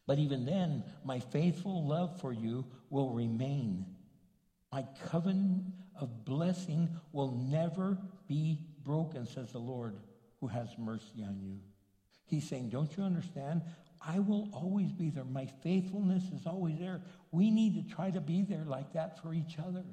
But 0.08 0.20
even 0.20 0.46
then, 0.46 0.86
my 1.04 1.20
faithful 1.20 1.86
love 1.86 2.22
for 2.22 2.32
you 2.32 2.66
will 2.90 3.10
remain. 3.10 3.88
My 4.72 4.86
covenant 5.10 5.66
of 6.00 6.26
blessing 6.26 6.90
will 7.12 7.32
never 7.32 7.98
be 8.28 8.60
broken, 8.84 9.26
says 9.26 9.52
the 9.52 9.60
Lord, 9.60 9.98
who 10.40 10.48
has 10.48 10.70
mercy 10.78 11.24
on 11.24 11.40
you. 11.42 11.60
He's 12.26 12.48
saying, 12.48 12.70
Don't 12.70 12.96
you 12.98 13.04
understand? 13.04 13.62
I 14.06 14.20
will 14.20 14.50
always 14.54 14.92
be 14.92 15.10
there. 15.10 15.24
My 15.24 15.46
faithfulness 15.62 16.24
is 16.34 16.46
always 16.46 16.78
there. 16.78 17.02
We 17.32 17.50
need 17.50 17.76
to 17.76 17.96
try 17.96 18.12
to 18.12 18.20
be 18.20 18.42
there 18.42 18.66
like 18.66 18.94
that 18.94 19.22
for 19.22 19.34
each 19.34 19.58
other. 19.60 19.86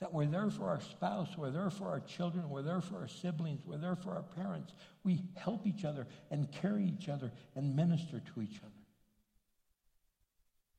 That 0.00 0.12
we're 0.12 0.26
there 0.26 0.50
for 0.50 0.68
our 0.68 0.80
spouse, 0.80 1.36
we're 1.36 1.50
there 1.50 1.68
for 1.70 1.86
our 1.88 2.00
children, 2.00 2.48
we're 2.48 2.62
there 2.62 2.80
for 2.80 2.96
our 2.96 3.08
siblings, 3.08 3.60
we're 3.66 3.76
there 3.76 3.96
for 3.96 4.14
our 4.14 4.22
parents. 4.22 4.72
We 5.04 5.22
help 5.36 5.66
each 5.66 5.84
other 5.84 6.06
and 6.30 6.50
carry 6.50 6.84
each 6.86 7.08
other 7.10 7.30
and 7.54 7.76
minister 7.76 8.22
to 8.34 8.42
each 8.42 8.56
other. 8.62 8.72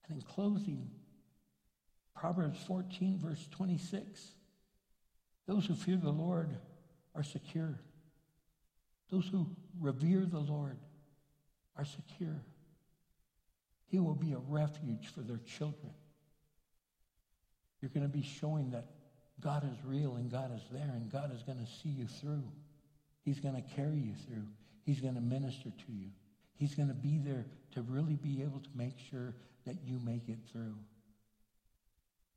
And 0.10 0.18
in 0.18 0.22
closing, 0.24 0.90
Proverbs 2.16 2.60
14, 2.68 3.20
verse 3.20 3.48
26 3.52 4.34
those 5.48 5.66
who 5.66 5.76
fear 5.76 5.98
the 5.98 6.12
Lord 6.12 6.50
are 7.16 7.24
secure. 7.24 7.78
Those 9.10 9.28
who 9.28 9.48
revere 9.80 10.26
the 10.26 10.40
Lord 10.40 10.78
are 11.78 11.86
secure. 11.86 12.42
He 13.88 14.00
will 14.00 14.16
be 14.16 14.32
a 14.32 14.38
refuge 14.38 15.08
for 15.14 15.22
their 15.22 15.40
children. 15.40 15.92
You're 17.82 17.90
going 17.90 18.10
to 18.10 18.18
be 18.18 18.24
showing 18.24 18.72
that 18.72 18.86
God 19.42 19.70
is 19.70 19.78
real 19.84 20.16
and 20.16 20.32
God 20.32 20.56
is 20.56 20.62
there 20.72 20.94
and 20.94 21.12
God 21.12 21.36
is 21.36 21.44
going 21.44 21.58
to 21.58 21.70
see 21.70 21.90
you 21.90 22.08
through. 22.08 22.44
He's 23.26 23.40
going 23.40 23.56
to 23.56 23.76
carry 23.76 23.98
you 23.98 24.14
through. 24.28 24.48
He's 24.86 25.02
going 25.02 25.16
to 25.16 25.22
minister 25.22 25.70
to 25.70 25.92
you. 25.92 26.08
He's 26.56 26.76
going 26.76 26.88
to 26.88 26.96
be 26.96 27.18
there 27.18 27.46
to 27.74 27.82
really 27.82 28.16
be 28.16 28.42
able 28.42 28.60
to 28.60 28.70
make 28.76 28.98
sure 29.10 29.34
that 29.66 29.76
you 29.84 30.00
make 30.00 30.30
it 30.30 30.40
through. 30.52 30.76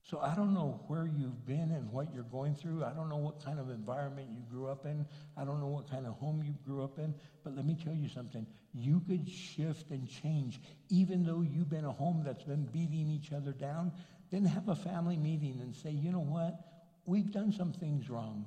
So 0.05 0.21
I 0.21 0.35
don't 0.35 0.53
know 0.53 0.85
where 0.87 1.07
you've 1.07 1.47
been 1.47 1.73
and 1.73 1.91
what 1.91 2.13
you're 2.13 2.25
going 2.25 2.55
through. 2.55 2.85
I 2.85 2.93
don't 2.93 3.09
know 3.09 3.17
what 3.17 3.43
kind 3.43 3.59
of 3.59 3.71
environment 3.71 4.29
you 4.31 4.43
grew 4.51 4.69
up 4.69 4.85
in. 4.85 5.07
I 5.37 5.45
don't 5.45 5.61
know 5.61 5.69
what 5.69 5.91
kind 5.91 6.07
of 6.07 6.15
home 6.15 6.43
you 6.45 6.55
grew 6.65 6.85
up 6.85 6.99
in. 6.99 7.15
But 7.43 7.57
let 7.57 7.65
me 7.65 7.77
tell 7.83 7.95
you 7.95 8.09
something. 8.09 8.47
You 8.75 9.01
could 9.09 9.29
shift 9.29 9.91
and 9.91 10.07
change. 10.07 10.61
Even 10.91 11.25
though 11.25 11.41
you've 11.41 11.71
been 11.71 11.87
a 11.87 11.93
home 11.93 12.23
that's 12.25 12.45
been 12.45 12.67
beating 12.67 13.09
each 13.09 13.33
other 13.33 13.53
down, 13.53 13.93
then 14.31 14.45
have 14.45 14.69
a 14.69 14.77
family 14.77 15.17
meeting 15.17 15.61
and 15.63 15.75
say, 15.75 15.91
you 15.91 16.13
know 16.13 16.21
what? 16.21 16.61
we've 17.07 17.31
done 17.31 17.53
some 17.53 17.73
things 17.73 18.09
wrong, 18.09 18.47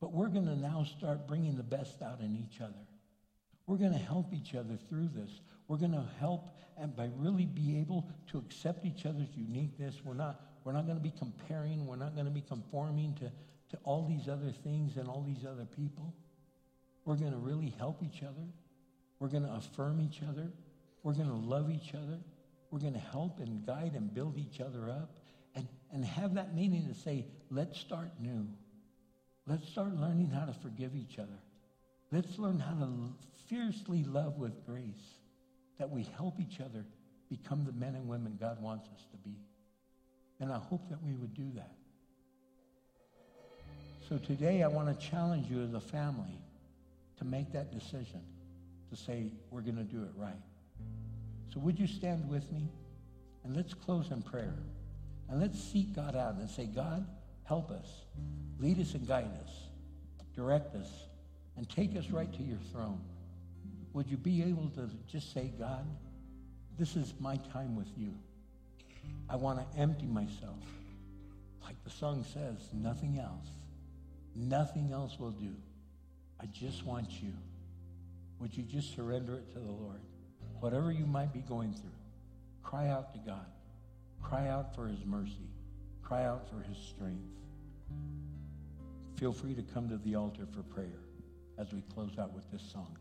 but 0.00 0.12
we're 0.12 0.28
going 0.28 0.46
to 0.46 0.56
now 0.56 0.84
start 0.84 1.26
bringing 1.26 1.56
the 1.56 1.62
best 1.62 2.02
out 2.02 2.20
in 2.20 2.36
each 2.36 2.60
other. 2.60 2.86
We're 3.66 3.76
going 3.76 3.92
to 3.92 3.98
help 3.98 4.32
each 4.32 4.54
other 4.54 4.76
through 4.88 5.10
this. 5.14 5.30
We're 5.68 5.76
going 5.76 5.92
to 5.92 6.04
help 6.18 6.56
and 6.76 6.96
by 6.96 7.10
really 7.16 7.46
be 7.46 7.78
able 7.78 8.08
to 8.32 8.38
accept 8.38 8.84
each 8.84 9.06
other's 9.06 9.28
uniqueness. 9.34 10.00
We're 10.02 10.14
not, 10.14 10.40
we're 10.64 10.72
not 10.72 10.86
going 10.86 10.98
to 10.98 11.02
be 11.02 11.12
comparing. 11.18 11.86
We're 11.86 11.96
not 11.96 12.14
going 12.14 12.26
to 12.26 12.32
be 12.32 12.42
conforming 12.42 13.14
to, 13.20 13.30
to 13.70 13.82
all 13.84 14.06
these 14.06 14.28
other 14.28 14.52
things 14.64 14.96
and 14.96 15.08
all 15.08 15.24
these 15.26 15.44
other 15.46 15.64
people. 15.64 16.14
We're 17.04 17.16
going 17.16 17.32
to 17.32 17.38
really 17.38 17.74
help 17.78 18.02
each 18.02 18.22
other. 18.22 18.46
We're 19.18 19.28
going 19.28 19.44
to 19.44 19.52
affirm 19.52 20.00
each 20.00 20.20
other. 20.28 20.50
We're 21.02 21.14
going 21.14 21.28
to 21.28 21.34
love 21.34 21.70
each 21.70 21.94
other. 21.94 22.18
We're 22.70 22.80
going 22.80 22.94
to 22.94 23.00
help 23.00 23.40
and 23.40 23.66
guide 23.66 23.92
and 23.94 24.12
build 24.12 24.38
each 24.38 24.60
other 24.60 24.90
up 24.90 25.10
and 25.54 25.66
and 25.92 26.04
have 26.04 26.34
that 26.34 26.54
meaning 26.54 26.86
to 26.88 26.94
say, 26.94 27.26
let's 27.50 27.78
start 27.78 28.10
new. 28.20 28.46
Let's 29.46 29.68
start 29.68 29.96
learning 29.96 30.30
how 30.30 30.44
to 30.44 30.52
forgive 30.52 30.94
each 30.94 31.18
other. 31.18 31.38
Let's 32.12 32.38
learn 32.38 32.58
how 32.58 32.74
to 32.74 33.14
fiercely 33.48 34.04
love 34.04 34.36
with 34.36 34.64
grace, 34.66 35.18
that 35.78 35.90
we 35.90 36.04
help 36.16 36.38
each 36.40 36.60
other 36.60 36.84
become 37.28 37.64
the 37.64 37.72
men 37.72 37.94
and 37.94 38.08
women 38.08 38.36
God 38.40 38.62
wants 38.62 38.88
us 38.94 39.04
to 39.10 39.16
be. 39.18 39.36
And 40.40 40.50
I 40.50 40.58
hope 40.58 40.88
that 40.88 41.02
we 41.02 41.12
would 41.12 41.34
do 41.34 41.50
that. 41.54 41.72
So 44.08 44.18
today 44.18 44.62
I 44.62 44.68
want 44.68 44.88
to 44.88 45.06
challenge 45.06 45.48
you 45.50 45.62
as 45.62 45.74
a 45.74 45.80
family 45.80 46.38
to 47.18 47.24
make 47.24 47.52
that 47.52 47.70
decision, 47.72 48.22
to 48.90 48.96
say, 48.96 49.30
we're 49.50 49.60
going 49.60 49.76
to 49.76 49.84
do 49.84 50.02
it 50.02 50.10
right. 50.16 50.32
So 51.52 51.60
would 51.60 51.78
you 51.78 51.86
stand 51.86 52.28
with 52.28 52.50
me? 52.50 52.68
And 53.44 53.54
let's 53.54 53.74
close 53.74 54.10
in 54.10 54.22
prayer. 54.22 54.56
And 55.28 55.40
let's 55.40 55.62
seek 55.62 55.94
God 55.94 56.16
out 56.16 56.34
and 56.34 56.48
say, 56.48 56.66
God, 56.66 57.06
help 57.44 57.70
us. 57.70 57.86
Lead 58.58 58.80
us 58.80 58.94
and 58.94 59.06
guide 59.06 59.30
us. 59.44 59.50
Direct 60.34 60.74
us. 60.74 60.88
And 61.56 61.68
take 61.68 61.96
us 61.96 62.10
right 62.10 62.32
to 62.32 62.42
your 62.42 62.58
throne. 62.72 63.00
Would 63.92 64.08
you 64.08 64.16
be 64.16 64.42
able 64.42 64.70
to 64.70 64.88
just 65.06 65.32
say, 65.32 65.52
God, 65.58 65.86
this 66.78 66.96
is 66.96 67.12
my 67.20 67.36
time 67.52 67.76
with 67.76 67.88
you. 67.96 68.14
I 69.30 69.36
want 69.36 69.60
to 69.60 69.78
empty 69.78 70.06
myself. 70.06 70.58
Like 71.62 71.76
the 71.84 71.90
song 71.90 72.24
says, 72.32 72.68
nothing 72.72 73.18
else. 73.18 73.46
Nothing 74.34 74.90
else 74.92 75.18
will 75.18 75.30
do. 75.30 75.54
I 76.40 76.46
just 76.46 76.84
want 76.84 77.22
you. 77.22 77.32
Would 78.40 78.56
you 78.56 78.64
just 78.64 78.96
surrender 78.96 79.34
it 79.34 79.52
to 79.52 79.60
the 79.60 79.70
Lord? 79.70 80.00
Whatever 80.58 80.90
you 80.90 81.06
might 81.06 81.32
be 81.32 81.40
going 81.40 81.72
through, 81.72 81.90
cry 82.64 82.88
out 82.88 83.12
to 83.12 83.20
God. 83.20 83.46
Cry 84.22 84.48
out 84.48 84.74
for 84.74 84.86
his 84.86 85.04
mercy. 85.04 85.48
Cry 86.02 86.24
out 86.24 86.48
for 86.48 86.60
his 86.68 86.76
strength. 86.76 87.22
Feel 89.16 89.32
free 89.32 89.54
to 89.54 89.62
come 89.62 89.88
to 89.88 89.98
the 89.98 90.16
altar 90.16 90.46
for 90.50 90.62
prayer 90.62 91.00
as 91.58 91.72
we 91.72 91.82
close 91.94 92.18
out 92.18 92.32
with 92.34 92.50
this 92.50 92.62
song. 92.72 92.96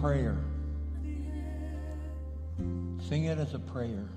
Prayer. 0.00 0.36
Sing 3.08 3.24
it 3.24 3.38
as 3.38 3.54
a 3.54 3.58
prayer. 3.58 4.08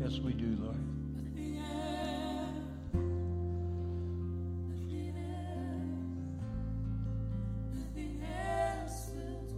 Yes, 0.00 0.18
we 0.20 0.32
do, 0.32 0.56
Lord. 0.60 0.76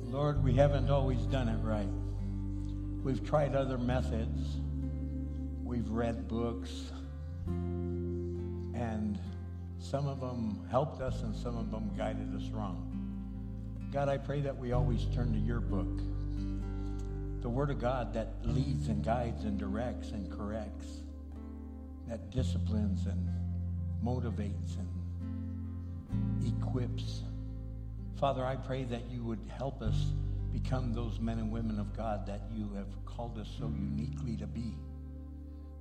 Lord, 0.07 0.43
we 0.43 0.55
haven't 0.55 0.91
always 0.91 1.21
done 1.27 1.49
it 1.49 1.59
right. 1.63 1.89
We've 3.05 3.25
tried 3.25 3.55
other 3.55 3.79
methods. 3.79 4.61
We've 5.71 5.89
read 5.89 6.27
books. 6.27 6.91
And 7.47 9.21
some 9.79 10.09
of 10.09 10.19
them 10.21 10.67
helped 10.69 11.01
us 11.01 11.23
and 11.23 11.33
some 11.33 11.57
of 11.57 11.71
them 11.71 11.93
guided 11.97 12.35
us 12.35 12.49
wrong. 12.49 12.91
God, 13.93 14.09
I 14.09 14.19
pray 14.19 14.41
that 14.41 14.59
we 14.59 14.73
always 14.73 15.07
turn 15.15 15.33
to 15.33 15.39
your 15.39 15.61
book, 15.61 16.01
the 17.41 17.49
Word 17.49 17.71
of 17.71 17.81
God 17.81 18.13
that 18.15 18.35
leads 18.43 18.89
and 18.89 19.05
guides 19.05 19.45
and 19.45 19.61
directs 19.61 20.11
and 20.11 20.29
corrects, 20.29 21.03
that 22.09 22.33
disciplines 22.33 23.07
and 23.07 23.29
motivates 24.05 24.77
and 24.77 24.89
equips. 26.61 27.23
Father, 28.19 28.45
I 28.45 28.57
pray 28.57 28.83
that 28.87 29.09
you 29.09 29.23
would 29.23 29.49
help 29.57 29.83
us 29.83 30.07
become 30.53 30.93
those 30.93 31.21
men 31.21 31.39
and 31.39 31.53
women 31.53 31.79
of 31.79 31.97
God 31.97 32.27
that 32.27 32.41
you 32.53 32.69
have 32.75 32.89
called 33.07 33.39
us 33.39 33.47
so 33.57 33.67
uniquely 33.67 34.37
to 34.37 34.49
be. 34.49 34.75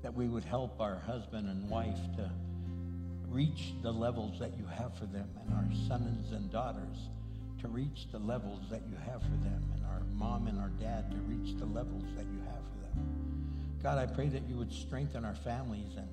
That 0.01 0.13
we 0.13 0.27
would 0.27 0.43
help 0.43 0.79
our 0.79 0.95
husband 0.95 1.47
and 1.49 1.69
wife 1.69 1.99
to 2.17 2.31
reach 3.27 3.73
the 3.81 3.91
levels 3.91 4.39
that 4.39 4.57
you 4.57 4.65
have 4.65 4.97
for 4.97 5.05
them, 5.05 5.29
and 5.45 5.53
our 5.53 5.87
sons 5.87 6.31
and 6.31 6.51
daughters 6.51 6.97
to 7.61 7.67
reach 7.67 8.07
the 8.11 8.19
levels 8.19 8.61
that 8.71 8.81
you 8.89 8.95
have 9.05 9.21
for 9.21 9.37
them, 9.43 9.63
and 9.75 9.85
our 9.85 10.01
mom 10.13 10.47
and 10.47 10.59
our 10.59 10.71
dad 10.79 11.11
to 11.11 11.17
reach 11.17 11.57
the 11.57 11.65
levels 11.65 12.05
that 12.15 12.25
you 12.25 12.39
have 12.45 12.63
for 12.71 12.95
them. 12.95 13.77
God, 13.83 13.97
I 13.97 14.05
pray 14.05 14.29
that 14.29 14.43
you 14.49 14.55
would 14.55 14.71
strengthen 14.71 15.25
our 15.25 15.35
families 15.35 15.95
and 15.97 16.07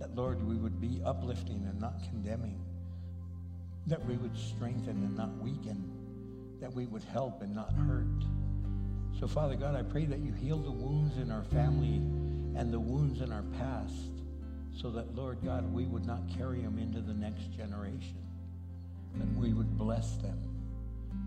that, 0.00 0.14
Lord, 0.14 0.46
we 0.46 0.56
would 0.56 0.80
be 0.80 1.00
uplifting 1.04 1.64
and 1.68 1.80
not 1.80 2.02
condemning 2.10 2.60
that 3.88 4.04
we 4.04 4.16
would 4.16 4.36
strengthen 4.36 4.96
and 5.02 5.16
not 5.16 5.34
weaken, 5.38 5.82
that 6.60 6.72
we 6.72 6.86
would 6.86 7.02
help 7.04 7.40
and 7.40 7.54
not 7.54 7.72
hurt. 7.72 8.06
So, 9.18 9.26
Father 9.26 9.56
God, 9.56 9.74
I 9.74 9.82
pray 9.82 10.04
that 10.04 10.18
you 10.18 10.32
heal 10.32 10.58
the 10.58 10.70
wounds 10.70 11.16
in 11.16 11.30
our 11.30 11.44
family 11.44 12.02
and 12.56 12.72
the 12.72 12.80
wounds 12.80 13.20
in 13.20 13.32
our 13.32 13.44
past, 13.58 13.94
so 14.80 14.90
that, 14.90 15.14
Lord 15.14 15.38
God, 15.44 15.72
we 15.72 15.86
would 15.86 16.06
not 16.06 16.20
carry 16.36 16.60
them 16.60 16.78
into 16.78 17.00
the 17.00 17.14
next 17.14 17.56
generation, 17.56 18.16
that 19.16 19.28
we 19.36 19.52
would 19.52 19.76
bless 19.76 20.16
them. 20.16 20.38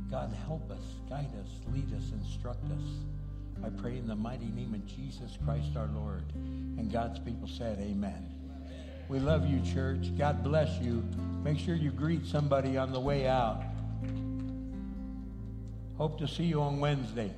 God, 0.10 0.34
help 0.46 0.70
us, 0.72 0.84
guide 1.10 1.32
us, 1.40 1.50
lead 1.74 1.94
us, 1.96 2.12
instruct 2.12 2.64
us. 2.66 3.64
I 3.64 3.70
pray 3.70 3.98
in 3.98 4.08
the 4.08 4.16
mighty 4.16 4.48
name 4.48 4.74
of 4.74 4.86
Jesus 4.86 5.38
Christ 5.46 5.76
our 5.76 5.88
Lord. 5.94 6.24
And 6.34 6.92
God's 6.92 7.20
people 7.20 7.48
said, 7.48 7.80
Amen. 7.80 8.28
We 9.08 9.20
love 9.20 9.46
you, 9.46 9.62
church. 9.74 10.18
God 10.18 10.44
bless 10.44 10.82
you. 10.82 11.04
Make 11.44 11.60
sure 11.60 11.76
you 11.76 11.92
greet 11.92 12.26
somebody 12.26 12.78
on 12.78 12.92
the 12.92 13.00
way 13.00 13.28
out. 13.28 13.62
Hope 15.98 16.18
to 16.20 16.28
see 16.28 16.46
you 16.46 16.62
on 16.62 16.80
Wednesday. 16.80 17.32